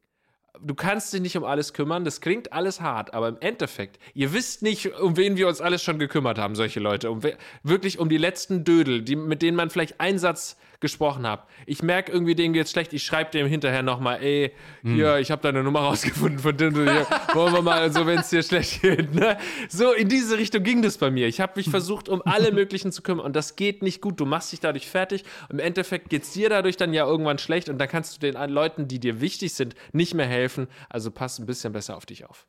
du 0.61 0.75
kannst 0.75 1.13
dich 1.13 1.21
nicht 1.21 1.37
um 1.37 1.43
alles 1.43 1.73
kümmern. 1.73 2.05
Das 2.05 2.21
klingt 2.21 2.53
alles 2.53 2.81
hart, 2.81 3.13
aber 3.13 3.29
im 3.29 3.37
Endeffekt, 3.39 3.99
ihr 4.13 4.33
wisst 4.33 4.61
nicht, 4.61 4.93
um 4.99 5.17
wen 5.17 5.37
wir 5.37 5.47
uns 5.47 5.61
alles 5.61 5.83
schon 5.83 5.99
gekümmert 5.99 6.37
haben, 6.37 6.55
solche 6.55 6.79
Leute. 6.79 7.11
Um, 7.11 7.21
wirklich 7.63 7.99
um 7.99 8.09
die 8.09 8.17
letzten 8.17 8.63
Dödel, 8.63 9.01
die, 9.01 9.15
mit 9.15 9.41
denen 9.41 9.57
man 9.57 9.69
vielleicht 9.69 9.99
einen 9.99 10.19
Satz 10.19 10.57
gesprochen 10.83 11.25
habe. 11.25 11.43
Ich 11.65 11.81
merke 11.81 12.11
irgendwie, 12.11 12.35
denen 12.35 12.53
geht's 12.53 12.69
schlecht. 12.69 12.93
Ich 12.93 13.03
schreibe 13.03 13.31
dem 13.31 13.47
hinterher 13.47 13.81
nochmal, 13.81 14.21
ey, 14.21 14.51
hier, 14.83 15.15
hm. 15.15 15.21
ich 15.21 15.31
habe 15.31 15.41
deine 15.41 15.63
Nummer 15.63 15.79
rausgefunden 15.79 16.37
von 16.37 16.55
dem, 16.55 16.75
hier, 16.75 17.07
wollen 17.33 17.53
wir 17.53 17.63
mal, 17.63 17.91
so, 17.91 18.05
wenn 18.05 18.19
es 18.19 18.29
dir 18.29 18.43
schlecht 18.43 18.81
geht. 18.81 19.15
Ne? 19.15 19.37
So, 19.69 19.93
in 19.93 20.09
diese 20.09 20.37
Richtung 20.37 20.61
ging 20.61 20.83
das 20.83 20.99
bei 20.99 21.09
mir. 21.09 21.27
Ich 21.27 21.41
habe 21.41 21.53
mich 21.55 21.69
versucht, 21.69 22.09
um 22.09 22.21
alle 22.25 22.51
möglichen 22.51 22.91
zu 22.91 23.01
kümmern 23.01 23.25
und 23.25 23.35
das 23.35 23.55
geht 23.55 23.81
nicht 23.81 24.01
gut. 24.01 24.19
Du 24.19 24.25
machst 24.25 24.51
dich 24.51 24.59
dadurch 24.59 24.87
fertig. 24.87 25.23
Im 25.49 25.57
Endeffekt 25.57 26.09
geht 26.09 26.23
es 26.23 26.33
dir 26.33 26.49
dadurch 26.49 26.77
dann 26.77 26.93
ja 26.93 27.05
irgendwann 27.05 27.39
schlecht 27.39 27.69
und 27.69 27.79
dann 27.79 27.87
kannst 27.87 28.15
du 28.15 28.19
den 28.19 28.35
Leuten, 28.51 28.87
die 28.87 28.99
dir 28.99 29.21
wichtig 29.21 29.53
sind, 29.53 29.73
nicht 29.93 30.13
mehr 30.13 30.27
helfen. 30.27 30.67
Also 30.89 31.09
pass 31.09 31.39
ein 31.39 31.45
bisschen 31.45 31.73
besser 31.73 31.97
auf 31.97 32.05
dich 32.05 32.25
auf. 32.25 32.45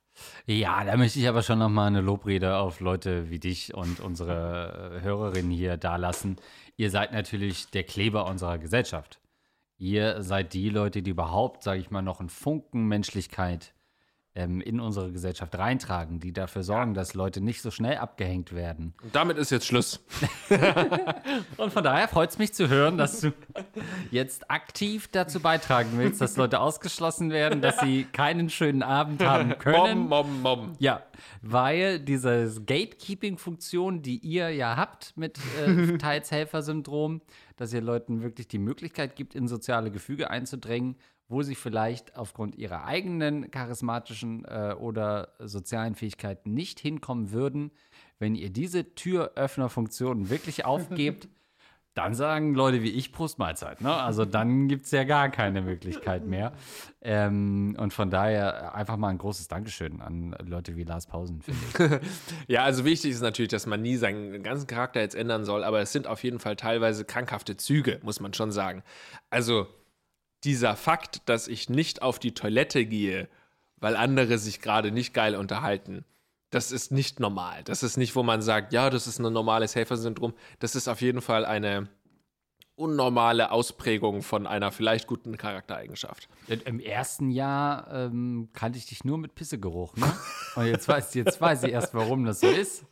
Ja, 0.47 0.85
da 0.85 0.97
möchte 0.97 1.19
ich 1.19 1.29
aber 1.29 1.43
schon 1.43 1.59
nochmal 1.59 1.89
eine 1.89 2.01
Lobrede 2.01 2.57
auf 2.57 2.81
Leute 2.81 3.31
wie 3.31 3.39
dich 3.39 3.75
und 3.75 4.01
unsere 4.01 5.01
Hörerinnen 5.03 5.51
hier 5.51 5.77
dalassen 5.77 6.37
ihr 6.77 6.91
seid 6.91 7.13
natürlich 7.13 7.71
der 7.71 7.85
Kleber 7.85 8.27
unserer 8.27 8.59
Gesellschaft. 8.59 9.21
Ihr 9.77 10.23
seid 10.23 10.55
die 10.55 10.69
Leute, 10.69 11.03
die 11.03 11.11
überhaupt, 11.11 11.63
sage 11.63 11.81
ich 11.81 11.91
mal, 11.91 12.03
noch 12.03 12.21
einen 12.21 12.29
Funken 12.29 12.87
Menschlichkeit 12.87 13.75
ähm, 14.37 14.61
in 14.61 14.81
unsere 14.81 15.13
Gesellschaft 15.13 15.57
reintragen, 15.57 16.19
die 16.19 16.33
dafür 16.33 16.65
sorgen, 16.65 16.95
dass 16.95 17.15
Leute 17.15 17.41
nicht 17.41 17.63
so 17.63 17.71
schnell 17.71 17.99
abgehängt 17.99 18.53
werden. 18.53 18.95
Und 19.03 19.15
damit 19.15 19.39
ist 19.39 19.51
jetzt 19.51 19.67
Schluss. 19.67 20.05
Und 21.57 21.73
von 21.73 21.85
daher 21.85 22.09
freut 22.09 22.31
es 22.31 22.39
mich 22.39 22.53
zu 22.53 22.69
hören, 22.69 22.99
dass 22.99 23.21
du 23.21 23.33
jetzt 24.11 24.51
aktiv 24.51 25.09
dazu 25.13 25.41
beitragen 25.41 25.91
willst, 25.95 26.21
dass 26.21 26.37
Leute 26.37 26.61
ausgeschlossen 26.61 27.31
werden, 27.31 27.61
dass 27.61 27.79
sie 27.79 28.05
keinen 28.05 28.51
schönen 28.51 28.83
Abend 28.83 29.25
haben 29.25 29.51
können. 29.59 30.09
Mom, 30.09 30.41
mom, 30.41 30.43
mom. 30.43 30.73
Ja, 30.81 31.03
weil 31.41 32.01
diese 32.01 32.61
Gatekeeping-Funktion, 32.67 34.03
die 34.03 34.19
ihr 34.19 34.51
ja 34.51 34.77
habt 34.77 35.17
mit 35.17 35.39
äh, 35.65 35.97
Teilshelfer-Syndrom, 35.99 37.21
dass 37.57 37.73
ihr 37.73 37.81
Leuten 37.81 38.23
wirklich 38.23 38.49
die 38.49 38.59
Möglichkeit 38.59 39.15
gibt, 39.15 39.37
in 39.37 39.47
soziale 39.47 39.93
Gefüge 39.93 40.31
einzudrängen, 40.31 40.97
wo 41.29 41.43
sie 41.43 41.55
vielleicht 41.55 42.17
aufgrund 42.17 42.57
ihrer 42.57 42.85
eigenen 42.85 43.51
charismatischen 43.51 44.45
äh, 44.45 44.75
oder 44.79 45.35
sozialen 45.39 45.95
Fähigkeiten 45.95 46.53
nicht 46.53 46.81
hinkommen 46.81 47.33
würden, 47.33 47.71
wenn 48.19 48.35
ihr 48.35 48.51
diese 48.51 48.95
Türöffnerfunktion 48.95 50.31
wirklich 50.31 50.65
aufgebt, 50.65 51.29
dann 51.95 52.15
sagen 52.15 52.55
Leute 52.55 52.83
wie 52.83 52.91
ich 52.91 53.13
Prost 53.13 53.39
Mahlzeit. 53.39 53.81
Ne? 53.81 53.95
Also 53.95 54.25
dann 54.25 54.67
gibt 54.67 54.87
es 54.87 54.91
ja 54.91 55.05
gar 55.05 55.29
keine 55.29 55.63
Möglichkeit 55.63 56.27
mehr. 56.27 56.53
Ähm, 57.01 57.77
und 57.79 57.93
von 57.93 58.11
daher 58.11 58.75
einfach 58.75 58.97
mal 58.97 59.09
ein 59.09 59.19
großes 59.19 59.47
Dankeschön 59.47 60.01
an 60.01 60.37
Leute 60.45 60.75
wie 60.75 60.83
Lars 60.83 61.07
Pausen, 61.07 61.41
finde 61.41 62.01
ich. 62.03 62.09
ja, 62.49 62.65
also 62.65 62.85
wichtig 62.85 63.13
ist 63.13 63.23
natürlich, 63.23 63.51
dass 63.51 63.67
man 63.67 63.81
nie 63.81 63.97
seinen 63.97 64.43
ganzen 64.43 64.67
Charakter 64.67 65.01
jetzt 65.01 65.15
ändern 65.15 65.45
soll, 65.45 65.63
aber 65.63 65.81
es 65.81 65.93
sind 65.93 66.09
auf 66.09 66.25
jeden 66.25 66.41
Fall 66.41 66.57
teilweise 66.57 67.05
krankhafte 67.05 67.57
Züge, 67.57 68.01
muss 68.03 68.19
man 68.19 68.35
schon 68.35 68.51
sagen. 68.51 68.83
Also 69.31 69.69
dieser 70.45 70.77
Fakt, 70.77 71.29
dass 71.29 71.49
ich 71.49 71.69
nicht 71.69 72.03
auf 72.03 72.19
die 72.19 72.35
Toilette 72.35 72.85
gehe, 72.87 73.29
weil 73.77 73.97
andere 73.97 74.39
sich 74.39 74.61
gerade 74.61 74.91
nicht 74.91 75.15
geil 75.15 75.37
unterhalten, 75.37 76.05
das 76.51 76.71
ist 76.71 76.93
nicht 76.93 77.19
normal. 77.19 77.65
Das 77.65 77.83
ist 77.83 77.97
nicht, 77.97 78.15
wo 78.15 78.23
man 78.23 78.41
sagt, 78.41 78.73
ja, 78.73 78.89
das 78.89 79.07
ist 79.07 79.19
ein 79.19 79.33
normales 79.33 79.75
Helfersyndrom. 79.75 80.35
Das 80.61 80.77
ist 80.77 80.87
auf 80.87 81.01
jeden 81.01 81.21
Fall 81.21 81.45
eine 81.45 81.89
unnormale 82.77 83.51
Ausprägung 83.51 84.23
von 84.23 84.47
einer 84.47 84.73
vielleicht 84.73 85.07
guten 85.07 85.37
Charaktereigenschaft. 85.37 86.29
Im 86.49 86.81
ersten 86.81 87.31
Jahr 87.31 87.89
ähm, 87.93 88.49
kannte 88.53 88.79
ich 88.79 88.87
dich 88.87 89.05
nur 89.05 89.19
mit 89.19 89.35
Pissegeruch, 89.35 89.97
ne? 89.97 90.13
Und 90.57 90.67
jetzt 90.67 90.89
weiß, 90.89 91.15
jetzt 91.15 91.41
weiß 91.41 91.65
ich 91.65 91.73
erst, 91.73 91.95
warum 91.95 92.25
das 92.25 92.41
so 92.41 92.49
ist. 92.49 92.85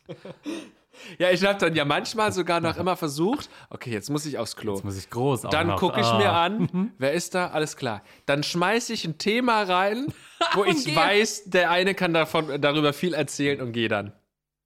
Ja, 1.17 1.31
ich 1.31 1.43
habe 1.43 1.59
dann 1.59 1.75
ja 1.75 1.85
manchmal 1.85 2.31
sogar 2.31 2.61
noch 2.61 2.77
immer 2.77 2.95
versucht, 2.95 3.49
okay, 3.69 3.91
jetzt 3.91 4.09
muss 4.09 4.25
ich 4.25 4.37
aufs 4.37 4.55
Klo. 4.55 4.75
Jetzt 4.75 4.83
muss 4.83 4.97
ich 4.97 5.09
groß 5.09 5.41
Dann 5.41 5.75
gucke 5.75 5.99
ich 5.99 6.13
mir 6.13 6.31
ah. 6.31 6.45
an, 6.45 6.93
wer 6.97 7.13
ist 7.13 7.35
da? 7.35 7.47
Alles 7.47 7.75
klar. 7.77 8.03
Dann 8.25 8.43
schmeiße 8.43 8.93
ich 8.93 9.05
ein 9.05 9.17
Thema 9.17 9.63
rein, 9.63 10.07
wo 10.53 10.63
ich 10.65 10.95
weiß, 10.95 11.45
der 11.45 11.71
eine 11.71 11.95
kann 11.95 12.13
davon, 12.13 12.61
darüber 12.61 12.93
viel 12.93 13.13
erzählen 13.13 13.61
und 13.61 13.73
gehe 13.73 13.89
dann. 13.89 14.13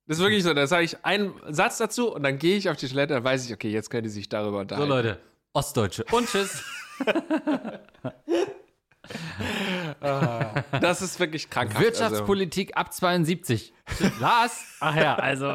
Das 0.08 0.18
ist 0.18 0.24
wirklich 0.24 0.44
so, 0.44 0.54
da 0.54 0.68
sage 0.68 0.86
ich 0.86 1.04
einen 1.04 1.34
Satz 1.50 1.78
dazu 1.78 2.14
und 2.14 2.24
dann 2.24 2.38
gehe 2.38 2.58
ich 2.58 2.70
auf 2.70 2.78
die 2.78 2.88
Toilette, 2.88 3.14
dann 3.16 3.24
weiß 3.24 3.46
ich, 3.46 3.54
okay, 3.54 3.70
jetzt 3.70 3.90
können 3.90 4.04
die 4.04 4.10
sich 4.10 4.30
darüber 4.30 4.60
unterhalten. 4.60 4.90
So 4.90 4.96
Leute, 4.96 5.20
Ostdeutsche 5.54 6.06
und 6.12 6.30
tschüss. 6.30 6.64
Ah, 10.02 10.64
das 10.80 11.02
ist 11.02 11.20
wirklich 11.20 11.50
krankhaft. 11.50 11.84
Wirtschaftspolitik 11.84 12.76
also. 12.76 12.88
ab 12.88 12.94
72. 12.94 13.74
Lars? 14.20 14.64
Ach 14.80 14.96
ja, 14.96 15.16
also. 15.16 15.48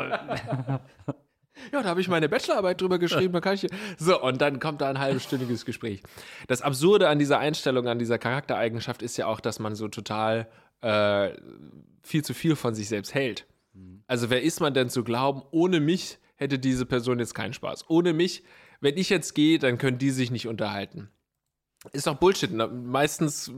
Ja, 1.71 1.83
da 1.83 1.85
habe 1.85 2.01
ich 2.01 2.09
meine 2.09 2.29
Bachelorarbeit 2.29 2.81
drüber 2.81 2.99
geschrieben, 2.99 3.33
da 3.33 3.41
kann 3.41 3.55
ich. 3.55 3.67
So, 3.99 4.21
und 4.21 4.41
dann 4.41 4.59
kommt 4.59 4.81
da 4.81 4.89
ein 4.89 4.99
halbstündiges 4.99 5.65
Gespräch. 5.65 6.03
Das 6.49 6.63
Absurde 6.63 7.09
an 7.09 7.19
dieser 7.19 7.39
Einstellung, 7.39 7.87
an 7.87 7.99
dieser 7.99 8.19
Charaktereigenschaft 8.19 9.03
ist 9.03 9.17
ja 9.17 9.27
auch, 9.27 9.41
dass 9.41 9.59
man 9.59 9.75
so 9.75 9.89
total 9.89 10.49
äh, 10.81 11.31
viel 12.03 12.25
zu 12.25 12.35
viel 12.35 12.57
von 12.57 12.75
sich 12.75 12.89
selbst 12.89 13.15
hält. 13.15 13.47
Also, 14.07 14.29
wer 14.29 14.43
ist 14.43 14.61
man 14.61 14.75
denn 14.75 14.91
zu 14.91 15.05
glauben, 15.05 15.43
ohne 15.51 15.81
mich 15.81 16.19
hätte 16.37 16.59
diese 16.59 16.85
Person 16.85 17.19
jetzt 17.19 17.35
keinen 17.35 17.53
Spaß? 17.53 17.89
Ohne 17.89 18.13
mich, 18.13 18.43
wenn 18.81 18.97
ich 18.97 19.09
jetzt 19.09 19.35
gehe, 19.35 19.59
dann 19.59 19.79
können 19.79 19.99
die 19.99 20.11
sich 20.11 20.31
nicht 20.31 20.49
unterhalten. 20.49 21.11
Ist 21.91 22.07
doch 22.07 22.15
Bullshit. 22.15 22.51
Meistens 22.53 23.49
äh, 23.49 23.53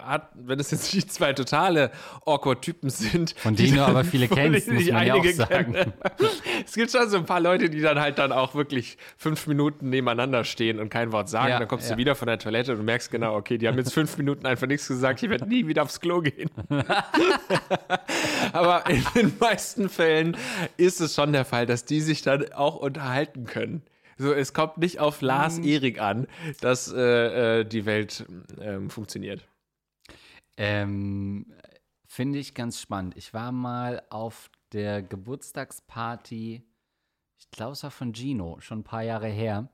hat, 0.00 0.30
wenn 0.34 0.60
es 0.60 0.70
jetzt 0.70 0.94
nicht 0.94 1.12
zwei 1.12 1.32
totale 1.32 1.90
Awkward-Typen 2.24 2.88
sind. 2.88 3.34
Von 3.36 3.56
denen 3.56 3.76
du 3.76 3.84
aber 3.84 4.04
viele 4.04 4.28
kennst, 4.28 4.70
muss 4.70 4.88
man 4.88 5.06
ja 5.06 5.14
auch 5.14 5.24
sagen. 5.24 5.72
Kennen. 5.72 5.92
es 6.64 6.74
gibt 6.74 6.92
schon 6.92 7.10
so 7.10 7.16
ein 7.16 7.26
paar 7.26 7.40
Leute, 7.40 7.68
die 7.68 7.80
dann 7.80 7.98
halt 7.98 8.18
dann 8.18 8.30
auch 8.30 8.54
wirklich 8.54 8.96
fünf 9.16 9.48
Minuten 9.48 9.90
nebeneinander 9.90 10.44
stehen 10.44 10.78
und 10.78 10.88
kein 10.88 11.10
Wort 11.10 11.28
sagen. 11.28 11.50
Ja, 11.50 11.58
dann 11.58 11.66
kommst 11.66 11.88
ja. 11.88 11.96
du 11.96 11.98
wieder 11.98 12.14
von 12.14 12.28
der 12.28 12.38
Toilette 12.38 12.76
und 12.76 12.84
merkst 12.84 13.10
genau, 13.10 13.34
okay, 13.34 13.58
die 13.58 13.66
haben 13.66 13.76
jetzt 13.76 13.92
fünf 13.92 14.16
Minuten 14.18 14.46
einfach 14.46 14.68
nichts 14.68 14.86
gesagt. 14.86 15.20
Ich 15.20 15.28
werde 15.28 15.48
nie 15.48 15.66
wieder 15.66 15.82
aufs 15.82 15.98
Klo 15.98 16.20
gehen. 16.20 16.48
aber 18.52 18.88
in 18.88 19.04
den 19.16 19.32
meisten 19.40 19.88
Fällen 19.88 20.36
ist 20.76 21.00
es 21.00 21.16
schon 21.16 21.32
der 21.32 21.44
Fall, 21.44 21.66
dass 21.66 21.84
die 21.84 22.02
sich 22.02 22.22
dann 22.22 22.52
auch 22.52 22.76
unterhalten 22.76 23.46
können. 23.46 23.82
So, 24.22 24.32
es 24.32 24.54
kommt 24.54 24.78
nicht 24.78 25.00
auf 25.00 25.20
Lars 25.20 25.58
mhm. 25.58 25.64
Erik 25.64 26.00
an, 26.00 26.28
dass 26.60 26.92
äh, 26.92 27.60
äh, 27.60 27.64
die 27.64 27.86
Welt 27.86 28.24
ähm, 28.60 28.88
funktioniert. 28.88 29.48
Ähm, 30.56 31.52
Finde 32.06 32.38
ich 32.38 32.54
ganz 32.54 32.80
spannend. 32.80 33.16
Ich 33.16 33.34
war 33.34 33.50
mal 33.50 34.00
auf 34.10 34.48
der 34.72 35.02
Geburtstagsparty, 35.02 36.62
ich 37.36 37.50
glaube, 37.50 37.72
es 37.72 37.82
war 37.82 37.90
von 37.90 38.14
Gino, 38.14 38.60
schon 38.60 38.80
ein 38.80 38.84
paar 38.84 39.02
Jahre 39.02 39.26
her. 39.26 39.68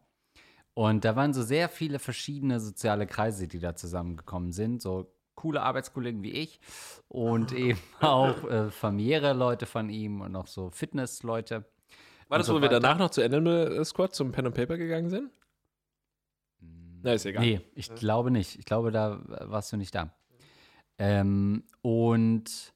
Und 0.73 1.05
da 1.05 1.15
waren 1.15 1.35
so 1.35 1.43
sehr 1.43 1.69
viele 1.69 1.99
verschiedene 1.99 2.59
soziale 2.59 3.07
Kreise, 3.07 3.49
die 3.49 3.59
da 3.59 3.77
zusammengekommen 3.77 4.53
sind. 4.53 4.81
So 4.81 5.13
coole 5.35 5.61
Arbeitskollegen 5.61 6.23
wie 6.23 6.33
ich 6.33 6.59
und 7.09 7.53
eben 7.53 7.81
auch 8.01 8.45
äh, 8.45 8.71
familiäre 8.71 9.35
Leute 9.35 9.67
von 9.67 9.91
ihm 9.91 10.23
und 10.23 10.35
auch 10.37 10.47
so 10.47 10.71
Fitnessleute. 10.71 11.67
War 12.29 12.39
das, 12.39 12.47
so 12.47 12.55
wo 12.55 12.57
weiter. 12.57 12.73
wir 12.73 12.81
danach 12.81 12.99
noch 12.99 13.11
zu 13.11 13.23
Animal 13.23 13.85
Squad 13.85 14.15
zum 14.15 14.33
Pen 14.33 14.47
and 14.47 14.55
Paper 14.55 14.77
gegangen 14.77 15.11
sind? 15.11 15.31
Hm. 16.61 17.01
Na, 17.03 17.13
ist 17.13 17.27
egal. 17.27 17.45
Nee, 17.45 17.61
ich 17.75 17.95
glaube 17.95 18.31
nicht. 18.31 18.59
Ich 18.59 18.65
glaube, 18.65 18.91
da 18.91 19.21
warst 19.27 19.73
du 19.73 19.77
nicht 19.77 19.95
da. 19.95 20.15
Ähm, 20.99 21.65
und 21.81 22.75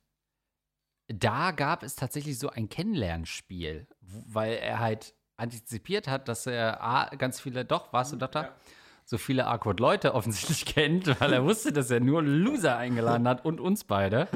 da 1.08 1.50
gab 1.50 1.82
es 1.82 1.96
tatsächlich 1.96 2.38
so 2.38 2.48
ein 2.48 2.68
Kennenlernspiel, 2.68 3.86
weil 4.00 4.54
er 4.54 4.78
halt 4.78 5.14
antizipiert 5.36 6.08
hat, 6.08 6.28
dass 6.28 6.46
er 6.46 6.82
A, 6.82 7.14
ganz 7.16 7.40
viele, 7.40 7.64
doch, 7.64 7.92
warst 7.92 8.12
du 8.12 8.16
doch 8.16 8.30
da? 8.30 8.42
Ja 8.42 8.56
so 9.04 9.18
viele 9.18 9.46
awkward 9.46 9.80
Leute 9.80 10.14
offensichtlich 10.14 10.64
kennt, 10.66 11.20
weil 11.20 11.32
er 11.32 11.44
wusste, 11.44 11.72
dass 11.72 11.90
er 11.90 12.00
nur 12.00 12.22
Loser 12.22 12.76
eingeladen 12.76 13.28
hat 13.28 13.44
und 13.44 13.60
uns 13.60 13.84
beide. 13.84 14.28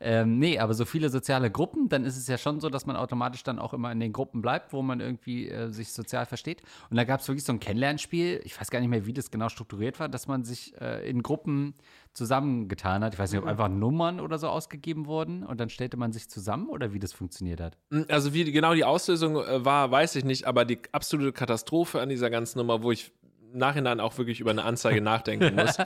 Ähm, 0.00 0.38
nee, 0.38 0.58
aber 0.58 0.74
so 0.74 0.84
viele 0.84 1.08
soziale 1.08 1.50
Gruppen, 1.50 1.88
dann 1.88 2.04
ist 2.04 2.16
es 2.16 2.26
ja 2.26 2.38
schon 2.38 2.60
so, 2.60 2.68
dass 2.68 2.86
man 2.86 2.96
automatisch 2.96 3.42
dann 3.42 3.58
auch 3.58 3.72
immer 3.72 3.90
in 3.92 4.00
den 4.00 4.12
Gruppen 4.12 4.42
bleibt, 4.42 4.72
wo 4.72 4.82
man 4.82 5.00
irgendwie 5.00 5.48
äh, 5.48 5.70
sich 5.70 5.92
sozial 5.92 6.26
versteht. 6.26 6.62
Und 6.90 6.96
da 6.96 7.04
gab 7.04 7.20
es 7.20 7.28
wirklich 7.28 7.44
so 7.44 7.52
ein 7.52 7.60
Kennenlernspiel, 7.60 8.40
ich 8.44 8.58
weiß 8.58 8.70
gar 8.70 8.80
nicht 8.80 8.88
mehr, 8.88 9.06
wie 9.06 9.12
das 9.12 9.30
genau 9.30 9.48
strukturiert 9.48 10.00
war, 10.00 10.08
dass 10.08 10.28
man 10.28 10.44
sich 10.44 10.74
äh, 10.80 11.08
in 11.08 11.22
Gruppen 11.22 11.74
zusammengetan 12.12 13.02
hat. 13.02 13.14
Ich 13.14 13.18
weiß 13.18 13.32
nicht, 13.32 13.38
ob 13.38 13.44
mhm. 13.44 13.50
einfach 13.50 13.68
Nummern 13.68 14.20
oder 14.20 14.38
so 14.38 14.48
ausgegeben 14.48 15.06
wurden 15.06 15.44
und 15.44 15.60
dann 15.60 15.70
stellte 15.70 15.96
man 15.96 16.12
sich 16.12 16.28
zusammen 16.28 16.68
oder 16.68 16.92
wie 16.92 16.98
das 16.98 17.12
funktioniert 17.12 17.60
hat. 17.60 17.78
Hm, 17.90 18.06
also 18.08 18.34
wie 18.34 18.50
genau 18.50 18.74
die 18.74 18.84
Auslösung 18.84 19.36
äh, 19.36 19.64
war, 19.64 19.90
weiß 19.90 20.16
ich 20.16 20.24
nicht, 20.24 20.46
aber 20.46 20.64
die 20.64 20.78
absolute 20.92 21.32
Katastrophe 21.32 22.00
an 22.00 22.08
dieser 22.08 22.30
ganzen 22.30 22.58
Nummer, 22.58 22.82
wo 22.82 22.92
ich 22.92 23.12
Nachhinein 23.52 24.00
auch 24.00 24.18
wirklich 24.18 24.40
über 24.40 24.50
eine 24.50 24.64
Anzeige 24.64 25.00
nachdenken 25.02 25.54
muss. 25.54 25.76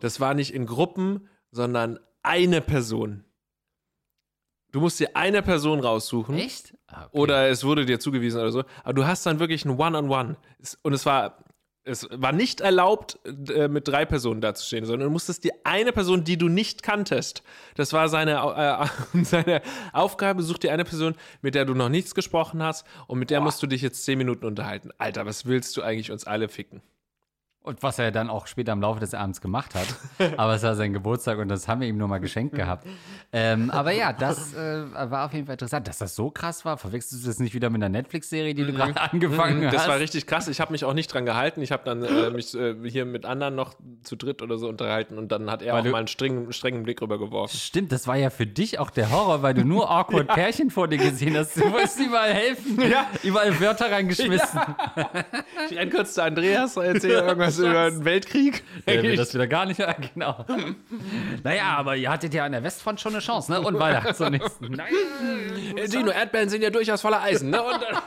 Das 0.00 0.20
war 0.20 0.34
nicht 0.34 0.52
in 0.54 0.66
Gruppen, 0.66 1.28
sondern 1.50 1.98
eine 2.22 2.60
Person. 2.60 3.24
Du 4.72 4.80
musst 4.80 4.98
dir 4.98 5.14
eine 5.14 5.40
Person 5.40 5.78
raussuchen. 5.78 6.36
Echt? 6.36 6.74
Ah, 6.88 7.04
okay. 7.04 7.18
Oder 7.18 7.48
es 7.48 7.62
wurde 7.62 7.86
dir 7.86 8.00
zugewiesen 8.00 8.40
oder 8.40 8.50
so. 8.50 8.64
Aber 8.82 8.92
du 8.92 9.06
hast 9.06 9.24
dann 9.24 9.38
wirklich 9.38 9.64
ein 9.64 9.78
One-on-One. 9.78 10.08
-on 10.08 10.36
-One. 10.36 10.76
Und 10.82 10.92
es 10.92 11.06
war, 11.06 11.44
es 11.84 12.08
war 12.10 12.32
nicht 12.32 12.60
erlaubt, 12.60 13.20
äh, 13.24 13.68
mit 13.68 13.86
drei 13.86 14.04
Personen 14.04 14.40
dazustehen, 14.40 14.84
sondern 14.84 15.06
du 15.08 15.12
musstest 15.12 15.44
dir 15.44 15.52
eine 15.62 15.92
Person, 15.92 16.24
die 16.24 16.36
du 16.36 16.48
nicht 16.48 16.82
kanntest, 16.82 17.44
das 17.76 17.92
war 17.92 18.08
seine, 18.08 18.88
äh, 19.12 19.22
seine 19.22 19.62
Aufgabe, 19.92 20.42
such 20.42 20.58
dir 20.58 20.72
eine 20.72 20.84
Person, 20.84 21.14
mit 21.40 21.54
der 21.54 21.66
du 21.66 21.74
noch 21.74 21.88
nichts 21.88 22.14
gesprochen 22.14 22.62
hast 22.62 22.84
und 23.06 23.20
mit 23.20 23.30
der 23.30 23.38
Boah. 23.38 23.44
musst 23.44 23.62
du 23.62 23.68
dich 23.68 23.82
jetzt 23.82 24.04
zehn 24.04 24.18
Minuten 24.18 24.44
unterhalten. 24.44 24.90
Alter, 24.98 25.24
was 25.26 25.46
willst 25.46 25.76
du 25.76 25.82
eigentlich 25.82 26.10
uns 26.10 26.26
alle 26.26 26.48
ficken? 26.48 26.82
Und 27.64 27.82
was 27.82 27.98
er 27.98 28.12
dann 28.12 28.28
auch 28.28 28.46
später 28.46 28.72
im 28.72 28.82
Laufe 28.82 29.00
des 29.00 29.14
Abends 29.14 29.40
gemacht 29.40 29.74
hat. 29.74 29.86
aber 30.36 30.54
es 30.54 30.62
war 30.62 30.74
sein 30.74 30.92
Geburtstag 30.92 31.38
und 31.38 31.48
das 31.48 31.66
haben 31.66 31.80
wir 31.80 31.88
ihm 31.88 31.96
nur 31.96 32.08
mal 32.08 32.18
geschenkt 32.18 32.54
gehabt. 32.54 32.86
Ähm, 33.32 33.70
aber 33.70 33.90
ja, 33.92 34.12
das 34.12 34.52
äh, 34.52 34.84
war 34.92 35.24
auf 35.24 35.32
jeden 35.32 35.46
Fall 35.46 35.54
interessant. 35.54 35.88
Dass 35.88 35.96
das 35.96 36.14
so 36.14 36.30
krass 36.30 36.66
war, 36.66 36.76
verwechselst 36.76 37.24
du 37.24 37.26
das 37.26 37.38
nicht 37.38 37.54
wieder 37.54 37.70
mit 37.70 37.82
einer 37.82 37.88
Netflix-Serie, 37.88 38.52
die 38.52 38.66
du 38.66 38.72
mhm. 38.72 38.76
gerade 38.76 39.00
angefangen 39.00 39.62
das 39.62 39.72
hast? 39.72 39.80
Das 39.80 39.88
war 39.88 39.98
richtig 39.98 40.26
krass. 40.26 40.46
Ich 40.48 40.60
habe 40.60 40.72
mich 40.72 40.84
auch 40.84 40.92
nicht 40.92 41.06
dran 41.06 41.24
gehalten. 41.24 41.62
Ich 41.62 41.72
habe 41.72 41.84
dann 41.86 42.02
äh, 42.02 42.28
mich 42.28 42.54
äh, 42.54 42.74
hier 42.84 43.06
mit 43.06 43.24
anderen 43.24 43.54
noch 43.54 43.72
zu 44.02 44.16
dritt 44.16 44.42
oder 44.42 44.58
so 44.58 44.68
unterhalten 44.68 45.16
und 45.16 45.32
dann 45.32 45.50
hat 45.50 45.62
er 45.62 45.72
weil 45.72 45.86
auch 45.86 45.92
mal 45.92 45.98
einen 46.00 46.06
strengen, 46.06 46.52
strengen 46.52 46.82
Blick 46.82 47.00
rübergeworfen. 47.00 47.58
Stimmt, 47.58 47.92
das 47.92 48.06
war 48.06 48.16
ja 48.16 48.28
für 48.28 48.46
dich 48.46 48.78
auch 48.78 48.90
der 48.90 49.10
Horror, 49.10 49.40
weil 49.40 49.54
du 49.54 49.64
nur 49.64 49.90
awkward 49.90 50.28
ja. 50.28 50.34
Pärchen 50.34 50.68
vor 50.68 50.86
dir 50.86 50.98
gesehen 50.98 51.34
hast. 51.34 51.56
Du 51.56 51.72
wolltest 51.72 51.98
überall 51.98 52.34
helfen. 52.34 52.78
Ja. 52.90 53.06
Überall 53.22 53.58
Wörter 53.58 53.90
reingeschmissen. 53.90 54.60
Ja. 54.96 55.10
Ich 55.70 55.78
renn 55.78 55.88
kurz 55.88 56.14
zu 56.14 56.22
Andreas, 56.22 56.76
erzähl 56.76 57.12
irgendwas 57.12 57.53
was 57.58 57.70
über 57.70 57.90
den 57.90 58.04
Weltkrieg? 58.04 58.62
Ja, 58.86 59.00
das 59.16 59.34
wieder 59.34 59.46
gar 59.46 59.66
nicht, 59.66 59.80
genau. 60.14 60.44
naja, 61.42 61.76
aber 61.76 61.96
ihr 61.96 62.10
hattet 62.10 62.34
ja 62.34 62.44
an 62.44 62.52
der 62.52 62.62
Westfront 62.62 63.00
schon 63.00 63.12
eine 63.12 63.20
Chance, 63.20 63.52
ne? 63.52 63.60
Und 63.60 63.78
weiter 63.78 64.14
zum 64.14 64.30
nächsten. 64.30 64.64
Naja, 64.74 65.86
Gino, 65.88 66.10
Erdbeeren 66.10 66.48
sind 66.48 66.62
ja 66.62 66.70
durchaus 66.70 67.00
voller 67.00 67.22
Eisen, 67.22 67.50
ne? 67.50 67.62
Und 67.62 67.80
dann 67.82 68.02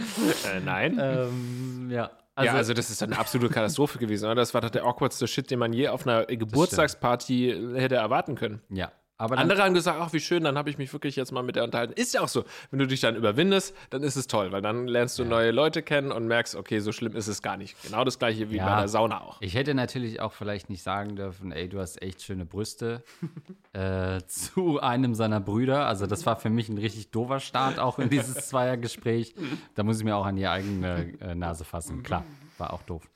äh, 0.56 0.60
nein. 0.64 0.98
Ähm, 1.00 1.90
ja. 1.90 2.10
Also, 2.34 2.52
ja, 2.52 2.56
also 2.56 2.74
das 2.74 2.88
ist 2.88 3.02
eine 3.02 3.18
absolute 3.18 3.52
Katastrophe 3.52 3.98
gewesen. 3.98 4.24
Oder? 4.24 4.36
Das 4.36 4.54
war 4.54 4.60
doch 4.62 4.70
der 4.70 4.84
awkwardste 4.84 5.26
Shit, 5.26 5.50
den 5.50 5.58
man 5.58 5.72
je 5.72 5.88
auf 5.88 6.06
einer 6.06 6.24
Geburtstagsparty 6.24 7.74
hätte 7.74 7.96
erwarten 7.96 8.34
können. 8.34 8.62
Ja, 8.70 8.92
aber 9.20 9.36
Andere 9.36 9.62
haben 9.62 9.74
gesagt, 9.74 9.98
ach 10.00 10.14
wie 10.14 10.20
schön, 10.20 10.44
dann 10.44 10.56
habe 10.56 10.70
ich 10.70 10.78
mich 10.78 10.90
wirklich 10.94 11.14
jetzt 11.14 11.30
mal 11.30 11.42
mit 11.42 11.54
der 11.54 11.64
unterhalten. 11.64 11.92
Ist 11.92 12.14
ja 12.14 12.22
auch 12.22 12.28
so. 12.28 12.44
Wenn 12.70 12.78
du 12.78 12.86
dich 12.86 13.00
dann 13.00 13.16
überwindest, 13.16 13.76
dann 13.90 14.02
ist 14.02 14.16
es 14.16 14.26
toll, 14.28 14.50
weil 14.50 14.62
dann 14.62 14.88
lernst 14.88 15.18
du 15.18 15.24
ja. 15.24 15.28
neue 15.28 15.50
Leute 15.50 15.82
kennen 15.82 16.10
und 16.10 16.26
merkst, 16.26 16.56
okay, 16.56 16.80
so 16.80 16.90
schlimm 16.90 17.14
ist 17.14 17.26
es 17.26 17.42
gar 17.42 17.58
nicht. 17.58 17.76
Genau 17.82 18.02
das 18.02 18.18
gleiche 18.18 18.50
wie 18.50 18.56
ja. 18.56 18.66
bei 18.66 18.80
der 18.80 18.88
Sauna 18.88 19.20
auch. 19.20 19.36
Ich 19.42 19.54
hätte 19.54 19.74
natürlich 19.74 20.20
auch 20.20 20.32
vielleicht 20.32 20.70
nicht 20.70 20.82
sagen 20.82 21.16
dürfen, 21.16 21.52
ey, 21.52 21.68
du 21.68 21.80
hast 21.80 22.00
echt 22.00 22.22
schöne 22.22 22.46
Brüste 22.46 23.04
äh, 23.74 24.22
zu 24.26 24.80
einem 24.80 25.14
seiner 25.14 25.40
Brüder. 25.40 25.84
Also 25.84 26.06
das 26.06 26.24
war 26.24 26.36
für 26.36 26.48
mich 26.48 26.70
ein 26.70 26.78
richtig 26.78 27.10
doofer 27.10 27.40
Start 27.40 27.78
auch 27.78 27.98
in 27.98 28.08
dieses 28.08 28.34
Zweiergespräch. 28.48 29.34
Da 29.74 29.82
muss 29.82 29.98
ich 29.98 30.04
mir 30.04 30.16
auch 30.16 30.24
an 30.24 30.36
die 30.36 30.46
eigene 30.46 31.12
äh, 31.20 31.34
Nase 31.34 31.64
fassen. 31.64 32.02
Klar, 32.02 32.24
war 32.56 32.72
auch 32.72 32.82
doof. 32.84 33.06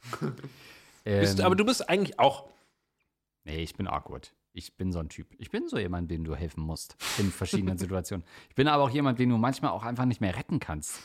Ähm, 1.06 1.20
bist, 1.20 1.40
aber 1.40 1.54
du 1.54 1.64
bist 1.64 1.88
eigentlich 1.88 2.18
auch. 2.18 2.44
Nee, 3.44 3.62
ich 3.62 3.74
bin 3.74 3.86
awkward. 3.86 4.34
Ich 4.56 4.76
bin 4.76 4.92
so 4.92 5.00
ein 5.00 5.08
Typ. 5.08 5.26
Ich 5.38 5.50
bin 5.50 5.66
so 5.66 5.78
jemand, 5.78 6.12
dem 6.12 6.22
du 6.22 6.36
helfen 6.36 6.62
musst 6.62 6.96
in 7.18 7.32
verschiedenen 7.32 7.76
Situationen. 7.78 8.24
Ich 8.48 8.54
bin 8.54 8.68
aber 8.68 8.84
auch 8.84 8.90
jemand, 8.90 9.18
den 9.18 9.30
du 9.30 9.36
manchmal 9.36 9.72
auch 9.72 9.82
einfach 9.82 10.04
nicht 10.04 10.20
mehr 10.20 10.36
retten 10.36 10.60
kannst. 10.60 11.00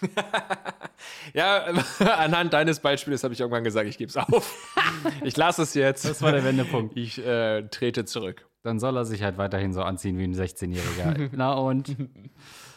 ja, 1.33 1.65
anhand 1.99 2.53
deines 2.53 2.79
Beispiels 2.79 3.23
habe 3.23 3.33
ich 3.33 3.39
irgendwann 3.39 3.63
gesagt, 3.63 3.89
ich 3.89 3.97
gebe 3.97 4.09
es 4.09 4.17
auf. 4.17 4.77
ich 5.23 5.35
lasse 5.35 5.63
es 5.63 5.73
jetzt. 5.73 6.05
Das 6.05 6.21
war 6.21 6.31
der 6.31 6.43
Wendepunkt. 6.43 6.95
Ich 6.95 7.17
äh, 7.25 7.63
trete 7.69 8.05
zurück. 8.05 8.47
Dann 8.61 8.79
soll 8.79 8.95
er 8.95 9.05
sich 9.05 9.23
halt 9.23 9.39
weiterhin 9.39 9.73
so 9.73 9.81
anziehen 9.81 10.19
wie 10.19 10.25
ein 10.25 10.35
16-Jähriger. 10.35 11.31
Na 11.31 11.53
und? 11.53 11.95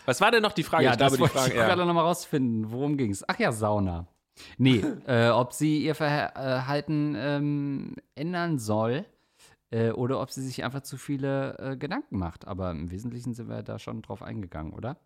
Was 0.06 0.22
war 0.22 0.30
denn 0.30 0.40
noch 0.40 0.52
die 0.52 0.62
Frage? 0.62 0.84
Ja, 0.84 0.92
ich 0.92 0.96
das 0.96 1.20
wollte 1.20 1.38
ich 1.48 1.54
ja. 1.54 1.66
gerade 1.66 1.84
noch 1.84 1.92
mal 1.92 2.00
rausfinden. 2.00 2.70
Worum 2.70 2.96
ging 2.96 3.10
es? 3.10 3.28
Ach 3.28 3.38
ja, 3.38 3.52
Sauna. 3.52 4.06
Nee, 4.56 4.82
äh, 5.06 5.28
ob 5.28 5.52
sie 5.52 5.84
ihr 5.84 5.94
Verhalten 5.94 7.14
ähm, 7.18 7.96
ändern 8.14 8.58
soll 8.58 9.04
äh, 9.72 9.90
oder 9.90 10.20
ob 10.20 10.30
sie 10.30 10.42
sich 10.42 10.62
einfach 10.64 10.82
zu 10.82 10.96
viele 10.96 11.58
äh, 11.58 11.76
Gedanken 11.76 12.18
macht. 12.18 12.46
Aber 12.46 12.70
im 12.70 12.90
Wesentlichen 12.90 13.34
sind 13.34 13.48
wir 13.48 13.62
da 13.62 13.78
schon 13.78 14.02
drauf 14.02 14.22
eingegangen, 14.22 14.72
oder? 14.72 14.98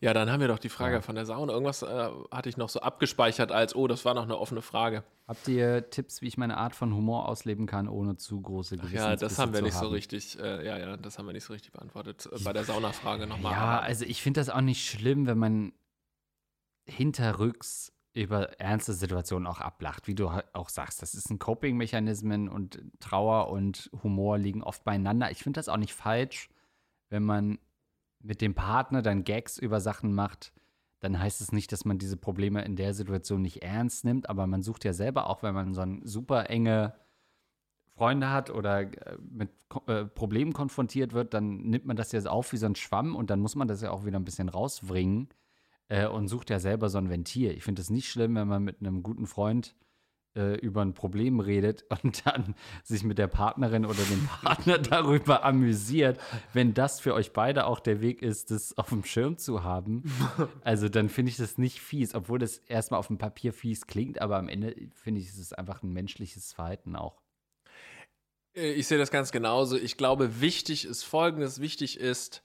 Ja, 0.00 0.12
dann 0.12 0.30
haben 0.30 0.40
wir 0.40 0.48
doch 0.48 0.58
die 0.58 0.68
Frage 0.68 0.96
ja. 0.96 1.00
von 1.00 1.14
der 1.14 1.26
Sauna. 1.26 1.52
Irgendwas 1.52 1.82
äh, 1.82 2.10
hatte 2.32 2.48
ich 2.48 2.56
noch 2.56 2.68
so 2.68 2.80
abgespeichert 2.80 3.52
als, 3.52 3.76
oh, 3.76 3.86
das 3.86 4.04
war 4.04 4.14
noch 4.14 4.24
eine 4.24 4.36
offene 4.36 4.60
Frage. 4.60 5.04
Habt 5.28 5.46
ihr 5.46 5.90
Tipps, 5.90 6.22
wie 6.22 6.26
ich 6.26 6.36
meine 6.36 6.56
Art 6.56 6.74
von 6.74 6.92
Humor 6.92 7.28
ausleben 7.28 7.66
kann, 7.66 7.88
ohne 7.88 8.16
zu 8.16 8.40
große 8.40 8.76
Gewissensbisse 8.78 9.10
Ja, 9.10 9.16
das 9.16 9.38
haben 9.38 9.52
wir 9.52 9.62
nicht 9.62 9.76
haben? 9.76 9.86
so 9.86 9.90
richtig, 9.90 10.40
äh, 10.40 10.66
ja, 10.66 10.76
ja, 10.76 10.96
das 10.96 11.18
haben 11.18 11.26
wir 11.26 11.32
nicht 11.32 11.44
so 11.44 11.52
richtig 11.52 11.70
beantwortet. 11.70 12.28
Äh, 12.32 12.42
bei 12.42 12.52
der 12.52 12.64
Sauna-Frage 12.64 13.28
nochmal. 13.28 13.52
Ja, 13.52 13.78
also 13.78 14.04
ich 14.04 14.22
finde 14.22 14.40
das 14.40 14.48
auch 14.48 14.60
nicht 14.60 14.84
schlimm, 14.84 15.26
wenn 15.26 15.38
man 15.38 15.72
hinterrücks 16.84 17.92
über 18.14 18.60
ernste 18.60 18.92
Situationen 18.92 19.46
auch 19.46 19.60
ablacht, 19.60 20.06
wie 20.06 20.14
du 20.14 20.28
auch 20.52 20.68
sagst. 20.68 21.00
Das 21.00 21.14
ist 21.14 21.30
ein 21.30 21.38
Coping-Mechanismen 21.38 22.48
und 22.48 22.82
Trauer 23.00 23.48
und 23.48 23.90
Humor 24.02 24.38
liegen 24.38 24.62
oft 24.62 24.84
beieinander. 24.84 25.30
Ich 25.30 25.42
finde 25.42 25.58
das 25.58 25.68
auch 25.68 25.78
nicht 25.78 25.94
falsch, 25.94 26.50
wenn 27.08 27.22
man 27.22 27.58
mit 28.20 28.40
dem 28.40 28.54
Partner 28.54 29.02
dann 29.02 29.24
Gags 29.24 29.58
über 29.58 29.80
Sachen 29.80 30.14
macht, 30.14 30.52
dann 31.00 31.18
heißt 31.18 31.40
es 31.40 31.52
nicht, 31.52 31.72
dass 31.72 31.84
man 31.84 31.98
diese 31.98 32.16
Probleme 32.16 32.64
in 32.64 32.76
der 32.76 32.94
Situation 32.94 33.42
nicht 33.42 33.62
ernst 33.62 34.04
nimmt, 34.04 34.28
aber 34.28 34.46
man 34.46 34.62
sucht 34.62 34.84
ja 34.84 34.92
selber 34.92 35.28
auch, 35.28 35.42
wenn 35.42 35.54
man 35.54 35.74
so 35.74 35.80
ein 35.80 36.02
super 36.04 36.48
enge 36.50 36.94
Freunde 37.96 38.30
hat 38.30 38.50
oder 38.50 38.82
äh, 38.82 39.18
mit 39.20 39.50
äh, 39.86 40.04
Problemen 40.04 40.52
konfrontiert 40.52 41.12
wird, 41.12 41.34
dann 41.34 41.56
nimmt 41.62 41.86
man 41.86 41.96
das 41.96 42.12
ja 42.12 42.20
auf 42.26 42.52
wie 42.52 42.56
so 42.56 42.66
ein 42.66 42.76
Schwamm 42.76 43.16
und 43.16 43.30
dann 43.30 43.40
muss 43.40 43.56
man 43.56 43.68
das 43.68 43.82
ja 43.82 43.90
auch 43.90 44.04
wieder 44.04 44.18
ein 44.18 44.24
bisschen 44.24 44.48
rausbringen 44.48 45.28
äh, 45.88 46.06
und 46.06 46.28
sucht 46.28 46.50
ja 46.50 46.58
selber 46.58 46.88
so 46.88 46.98
ein 46.98 47.10
Ventil. 47.10 47.52
Ich 47.52 47.64
finde 47.64 47.82
es 47.82 47.90
nicht 47.90 48.08
schlimm, 48.08 48.34
wenn 48.34 48.48
man 48.48 48.62
mit 48.62 48.80
einem 48.80 49.02
guten 49.02 49.26
Freund 49.26 49.74
äh, 50.34 50.54
über 50.60 50.82
ein 50.82 50.94
Problem 50.94 51.40
redet 51.40 51.84
und 52.02 52.26
dann 52.26 52.54
sich 52.82 53.04
mit 53.04 53.18
der 53.18 53.28
Partnerin 53.28 53.84
oder 53.84 54.02
dem 54.02 54.26
Partner 54.26 54.78
darüber 54.78 55.44
amüsiert, 55.44 56.18
wenn 56.52 56.74
das 56.74 57.00
für 57.00 57.14
euch 57.14 57.32
beide 57.32 57.66
auch 57.66 57.80
der 57.80 58.00
Weg 58.00 58.22
ist, 58.22 58.50
das 58.50 58.76
auf 58.78 58.88
dem 58.88 59.04
Schirm 59.04 59.38
zu 59.38 59.62
haben. 59.62 60.04
Also 60.64 60.88
dann 60.88 61.08
finde 61.08 61.30
ich 61.30 61.36
das 61.36 61.58
nicht 61.58 61.80
fies, 61.80 62.14
obwohl 62.14 62.38
das 62.38 62.58
erstmal 62.58 62.98
auf 62.98 63.08
dem 63.08 63.18
Papier 63.18 63.52
fies 63.52 63.86
klingt, 63.86 64.20
aber 64.20 64.36
am 64.36 64.48
Ende 64.48 64.74
finde 64.94 65.20
ich, 65.20 65.28
es 65.28 65.38
ist 65.38 65.56
einfach 65.58 65.82
ein 65.82 65.92
menschliches 65.92 66.52
Verhalten 66.52 66.96
auch. 66.96 67.20
Äh, 68.54 68.72
ich 68.72 68.86
sehe 68.86 68.98
das 68.98 69.10
ganz 69.10 69.32
genauso. 69.32 69.76
Ich 69.76 69.96
glaube, 69.96 70.40
wichtig 70.40 70.84
ist 70.84 71.02
folgendes: 71.02 71.60
Wichtig 71.60 71.98
ist, 71.98 72.42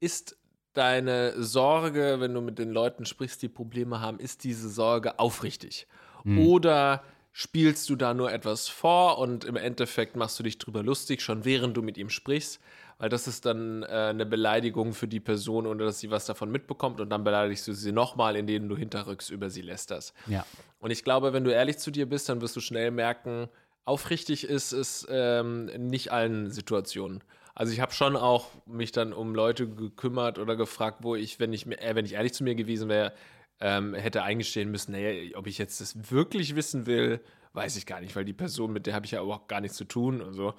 ist 0.00 0.36
deine 0.74 1.42
Sorge, 1.42 2.16
wenn 2.20 2.34
du 2.34 2.40
mit 2.40 2.58
den 2.58 2.70
Leuten 2.70 3.04
sprichst, 3.04 3.42
die 3.42 3.48
Probleme 3.48 4.00
haben, 4.00 4.18
ist 4.20 4.44
diese 4.44 4.68
Sorge 4.68 5.18
aufrichtig? 5.18 5.86
Mhm. 6.24 6.46
Oder 6.46 7.02
spielst 7.32 7.88
du 7.88 7.96
da 7.96 8.14
nur 8.14 8.32
etwas 8.32 8.68
vor 8.68 9.18
und 9.18 9.44
im 9.44 9.56
Endeffekt 9.56 10.16
machst 10.16 10.38
du 10.38 10.42
dich 10.42 10.58
drüber 10.58 10.82
lustig, 10.82 11.22
schon 11.22 11.44
während 11.44 11.76
du 11.76 11.82
mit 11.82 11.96
ihm 11.96 12.10
sprichst? 12.10 12.60
Weil 12.98 13.08
das 13.08 13.28
ist 13.28 13.46
dann 13.46 13.84
äh, 13.84 13.86
eine 13.86 14.26
Beleidigung 14.26 14.92
für 14.92 15.06
die 15.06 15.20
Person, 15.20 15.66
ohne 15.66 15.84
dass 15.84 16.00
sie 16.00 16.10
was 16.10 16.26
davon 16.26 16.50
mitbekommt 16.50 17.00
und 17.00 17.10
dann 17.10 17.22
beleidigst 17.22 17.68
du 17.68 17.72
sie 17.72 17.92
nochmal, 17.92 18.34
indem 18.34 18.68
du 18.68 18.76
hinterrücks 18.76 19.30
über 19.30 19.50
sie 19.50 19.62
lästerst. 19.62 20.14
Ja. 20.26 20.44
Und 20.80 20.90
ich 20.90 21.04
glaube, 21.04 21.32
wenn 21.32 21.44
du 21.44 21.52
ehrlich 21.52 21.78
zu 21.78 21.92
dir 21.92 22.08
bist, 22.08 22.28
dann 22.28 22.40
wirst 22.40 22.56
du 22.56 22.60
schnell 22.60 22.90
merken, 22.90 23.48
aufrichtig 23.84 24.44
ist 24.44 24.72
es 24.72 25.06
ähm, 25.08 25.66
nicht 25.66 26.10
allen 26.12 26.50
Situationen. 26.50 27.22
Also 27.58 27.72
ich 27.72 27.80
habe 27.80 27.92
schon 27.92 28.14
auch 28.14 28.46
mich 28.66 28.92
dann 28.92 29.12
um 29.12 29.34
Leute 29.34 29.68
gekümmert 29.68 30.38
oder 30.38 30.54
gefragt, 30.54 30.98
wo 31.02 31.16
ich, 31.16 31.40
wenn 31.40 31.52
ich, 31.52 31.66
äh, 31.66 31.96
wenn 31.96 32.04
ich 32.04 32.12
ehrlich 32.12 32.32
zu 32.32 32.44
mir 32.44 32.54
gewesen 32.54 32.88
wäre, 32.88 33.12
ähm, 33.58 33.94
hätte 33.94 34.22
eingestehen 34.22 34.70
müssen, 34.70 34.92
naja, 34.92 35.36
ob 35.36 35.48
ich 35.48 35.58
jetzt 35.58 35.80
das 35.80 36.12
wirklich 36.12 36.54
wissen 36.54 36.86
will, 36.86 37.20
weiß 37.54 37.74
ich 37.76 37.84
gar 37.84 38.00
nicht, 38.00 38.14
weil 38.14 38.24
die 38.24 38.32
Person, 38.32 38.72
mit 38.72 38.86
der 38.86 38.94
habe 38.94 39.06
ich 39.06 39.12
ja 39.12 39.22
auch 39.22 39.48
gar 39.48 39.60
nichts 39.60 39.76
zu 39.76 39.84
tun 39.84 40.20
und 40.20 40.34
so. 40.34 40.54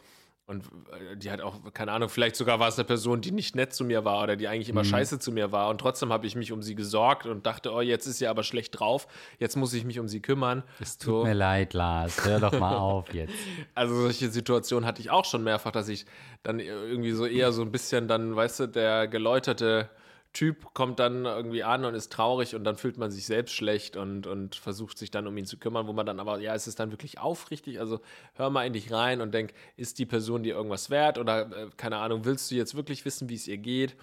Und 0.49 0.65
äh, 0.65 1.15
die 1.15 1.29
hat 1.29 1.41
auch, 1.41 1.59
keine 1.75 1.91
Ahnung, 1.91 2.09
vielleicht 2.09 2.35
sogar 2.35 2.59
war 2.59 2.67
es 2.69 2.79
eine 2.79 2.85
Person, 2.85 3.21
die 3.21 3.31
nicht 3.31 3.55
nett 3.55 3.71
zu 3.71 3.83
mir 3.83 4.03
war 4.03 4.23
oder 4.23 4.35
die 4.35 4.47
eigentlich 4.47 4.67
immer 4.67 4.81
mhm. 4.81 4.87
scheiße 4.87 5.19
zu 5.19 5.31
mir 5.31 5.51
war. 5.51 5.69
Und 5.69 5.77
trotzdem 5.79 6.11
habe 6.11 6.25
ich 6.25 6.35
mich 6.35 6.51
um 6.51 6.63
sie 6.63 6.73
gesorgt 6.73 7.27
und 7.27 7.45
dachte, 7.45 7.71
oh, 7.71 7.81
jetzt 7.81 8.07
ist 8.07 8.17
sie 8.17 8.25
aber 8.25 8.41
schlecht 8.41 8.79
drauf. 8.79 9.07
Jetzt 9.37 9.57
muss 9.57 9.75
ich 9.75 9.85
mich 9.85 9.99
um 9.99 10.07
sie 10.07 10.21
kümmern. 10.21 10.63
Es 10.79 10.97
tut 10.97 11.21
so. 11.21 11.23
mir 11.23 11.35
leid, 11.35 11.73
Lars. 11.73 12.25
Hör 12.25 12.39
doch 12.39 12.59
mal 12.59 12.75
auf 12.75 13.13
jetzt. 13.13 13.33
Also 13.75 13.95
solche 13.95 14.29
Situationen 14.29 14.87
hatte 14.87 15.01
ich 15.01 15.11
auch 15.11 15.23
schon 15.23 15.43
mehrfach, 15.43 15.71
dass 15.71 15.87
ich 15.87 16.05
dann 16.41 16.59
irgendwie 16.59 17.11
so 17.11 17.27
eher 17.27 17.51
so 17.51 17.61
ein 17.61 17.71
bisschen 17.71 18.07
dann, 18.07 18.35
weißt 18.35 18.61
du, 18.61 18.67
der 18.67 19.07
geläuterte 19.07 19.89
Typ 20.31 20.73
kommt 20.75 20.99
dann 20.99 21.25
irgendwie 21.25 21.63
an 21.63 21.85
und 21.85 21.95
ist 21.95 22.11
traurig 22.11 22.55
und 22.55 22.63
dann 22.63 22.75
fühlt 22.75 22.97
man 22.97 23.09
sich 23.09 23.25
selbst 23.25 23.55
schlecht 23.55 23.97
und, 23.97 24.27
und 24.27 24.55
versucht 24.55 24.97
sich 24.97 25.09
dann 25.09 25.25
um 25.25 25.35
ihn 25.35 25.45
zu 25.45 25.57
kümmern, 25.57 25.87
wo 25.87 25.93
man 25.93 26.05
dann 26.05 26.19
aber, 26.19 26.39
ja, 26.39 26.53
ist 26.53 26.67
es 26.67 26.75
dann 26.75 26.91
wirklich 26.91 27.17
aufrichtig? 27.17 27.79
Also 27.79 27.99
hör 28.35 28.51
mal 28.51 28.65
in 28.67 28.73
dich 28.73 28.91
rein 28.91 29.21
und 29.21 29.33
denk, 29.33 29.53
ist 29.75 29.97
die 29.97 30.05
Person 30.05 30.43
dir 30.43 30.53
irgendwas 30.53 30.91
wert 30.91 31.17
oder 31.17 31.51
äh, 31.51 31.69
keine 31.77 31.97
Ahnung, 31.97 32.25
willst 32.25 32.51
du 32.51 32.55
jetzt 32.55 32.75
wirklich 32.75 33.05
wissen, 33.05 33.27
wie 33.27 33.35
es 33.35 33.47
ihr 33.47 33.57
geht? 33.57 33.97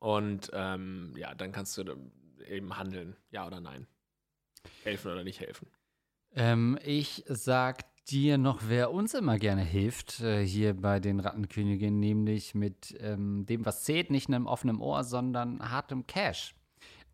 Und 0.00 0.50
ähm, 0.54 1.12
ja, 1.16 1.34
dann 1.34 1.52
kannst 1.52 1.78
du 1.78 1.84
eben 2.48 2.76
handeln, 2.76 3.16
ja 3.30 3.46
oder 3.46 3.60
nein. 3.60 3.86
Helfen 4.82 5.12
oder 5.12 5.22
nicht 5.22 5.40
helfen. 5.40 5.68
Ähm, 6.34 6.78
ich 6.84 7.24
sag 7.28 7.84
dir 8.08 8.38
noch, 8.38 8.62
wer 8.66 8.92
uns 8.92 9.14
immer 9.14 9.38
gerne 9.38 9.62
hilft, 9.62 10.20
äh, 10.20 10.44
hier 10.44 10.74
bei 10.74 11.00
den 11.00 11.20
Rattenköniginnen, 11.20 11.98
nämlich 11.98 12.54
mit 12.54 12.96
ähm, 13.00 13.46
dem, 13.46 13.64
was 13.66 13.84
zählt, 13.84 14.10
nicht 14.10 14.28
einem 14.28 14.46
offenen 14.46 14.80
Ohr, 14.80 15.04
sondern 15.04 15.60
hartem 15.70 16.06
Cash. 16.06 16.54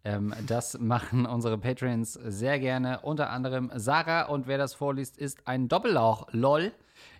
Ähm, 0.04 0.32
das 0.46 0.78
machen 0.78 1.26
unsere 1.26 1.58
Patreons 1.58 2.12
sehr 2.12 2.58
gerne, 2.58 3.00
unter 3.00 3.30
anderem 3.30 3.70
Sarah. 3.74 4.26
Und 4.26 4.46
wer 4.46 4.58
das 4.58 4.74
vorliest, 4.74 5.16
ist 5.16 5.46
ein 5.46 5.68
Doppellauch. 5.68 6.28
LOL 6.32 6.72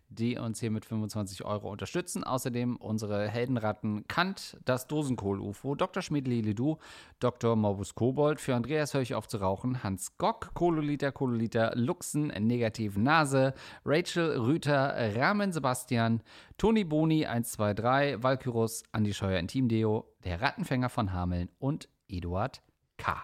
die 0.09 0.39
uns 0.39 0.61
hier 0.61 0.71
mit 0.71 0.85
25 0.85 1.45
Euro 1.45 1.71
unterstützen. 1.71 2.25
Außerdem 2.25 2.77
unsere 2.77 3.29
Heldenratten 3.29 4.07
Kant, 4.09 4.57
das 4.65 4.87
Dosenkohl-UFO, 4.87 5.75
Dr. 5.75 6.03
Schmidli-Lidu, 6.03 6.77
Dr. 7.21 7.57
Morbus 7.57 7.95
Kobold, 7.95 8.41
für 8.41 8.55
Andreas 8.55 8.95
höre 8.95 9.03
ich 9.03 9.15
auf 9.15 9.29
zu 9.29 9.39
rauchen, 9.39 9.83
Hans 9.83 10.17
Gock, 10.19 10.55
Kololiter, 10.55 11.13
Kololiter, 11.13 11.73
Luxen, 11.75 12.29
Negativ 12.29 12.97
Nase, 12.97 13.55
Rachel 13.85 14.39
Rüter, 14.39 14.95
Rahmen 15.17 15.53
Sebastian, 15.53 16.23
Toni 16.59 16.85
Boni 16.85 17.27
123, 17.27 18.23
Valkyrus, 18.23 18.83
Andi 18.93 19.13
Scheuer 19.13 19.39
Intimdeo, 19.39 20.07
der 20.25 20.41
Rattenfänger 20.41 20.89
von 20.89 21.13
Hameln 21.13 21.51
und 21.59 21.89
Eduard 22.09 22.63
K. 22.97 23.23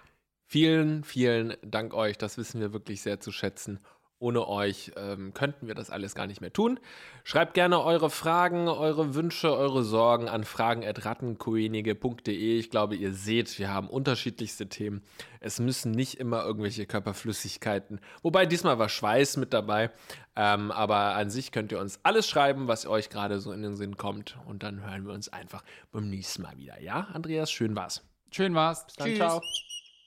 Vielen, 0.53 1.03
vielen 1.03 1.57
Dank 1.63 1.95
euch. 1.95 2.19
Das 2.19 2.37
wissen 2.37 2.61
wir 2.61 2.75
wirklich 2.75 3.01
sehr 3.01 3.21
zu 3.21 3.33
schätzen. 3.33 3.79
Ohne 4.23 4.47
euch 4.47 4.93
ähm, 4.97 5.35
könnten 5.35 5.67
wir 5.67 5.75
das 5.75 5.91
alles 5.91 6.15
gar 6.15 6.29
nicht 6.29 6.41
mehr 6.41 6.53
tun. 6.53 6.79
Schreibt 7.25 7.55
gerne 7.55 7.83
eure 7.83 8.09
Fragen, 8.09 8.69
eure 8.69 9.17
Wünsche, 9.17 9.53
eure 9.53 9.83
Sorgen 9.83 10.29
an 10.29 10.45
fragen.rattenkoenige.de. 10.45 12.59
Ich 12.59 12.71
glaube, 12.71 12.95
ihr 12.95 13.15
seht, 13.15 13.59
wir 13.59 13.75
haben 13.75 13.89
unterschiedlichste 13.89 14.69
Themen. 14.69 15.03
Es 15.41 15.59
müssen 15.59 15.91
nicht 15.91 16.21
immer 16.21 16.45
irgendwelche 16.45 16.87
Körperflüssigkeiten, 16.87 17.99
wobei 18.23 18.47
diesmal 18.47 18.79
war 18.79 18.89
Schweiß 18.89 19.39
mit 19.39 19.53
dabei. 19.53 19.91
Ähm, 20.37 20.71
aber 20.71 21.17
an 21.17 21.29
sich 21.29 21.51
könnt 21.51 21.73
ihr 21.73 21.81
uns 21.81 21.99
alles 22.05 22.29
schreiben, 22.29 22.69
was 22.69 22.87
euch 22.87 23.11
gerade 23.11 23.41
so 23.41 23.51
in 23.51 23.63
den 23.63 23.75
Sinn 23.75 23.97
kommt. 23.97 24.39
Und 24.47 24.63
dann 24.63 24.89
hören 24.89 25.05
wir 25.05 25.15
uns 25.15 25.31
einfach 25.31 25.65
beim 25.91 26.09
nächsten 26.09 26.43
Mal 26.43 26.57
wieder. 26.59 26.81
Ja, 26.81 27.09
Andreas, 27.13 27.51
schön 27.51 27.75
war's. 27.75 28.09
Schön 28.31 28.55
war's. 28.55 28.87
Bis 28.87 28.95
dann, 28.95 29.09
Tschüss. 29.09 29.19
ciao. 29.19 29.41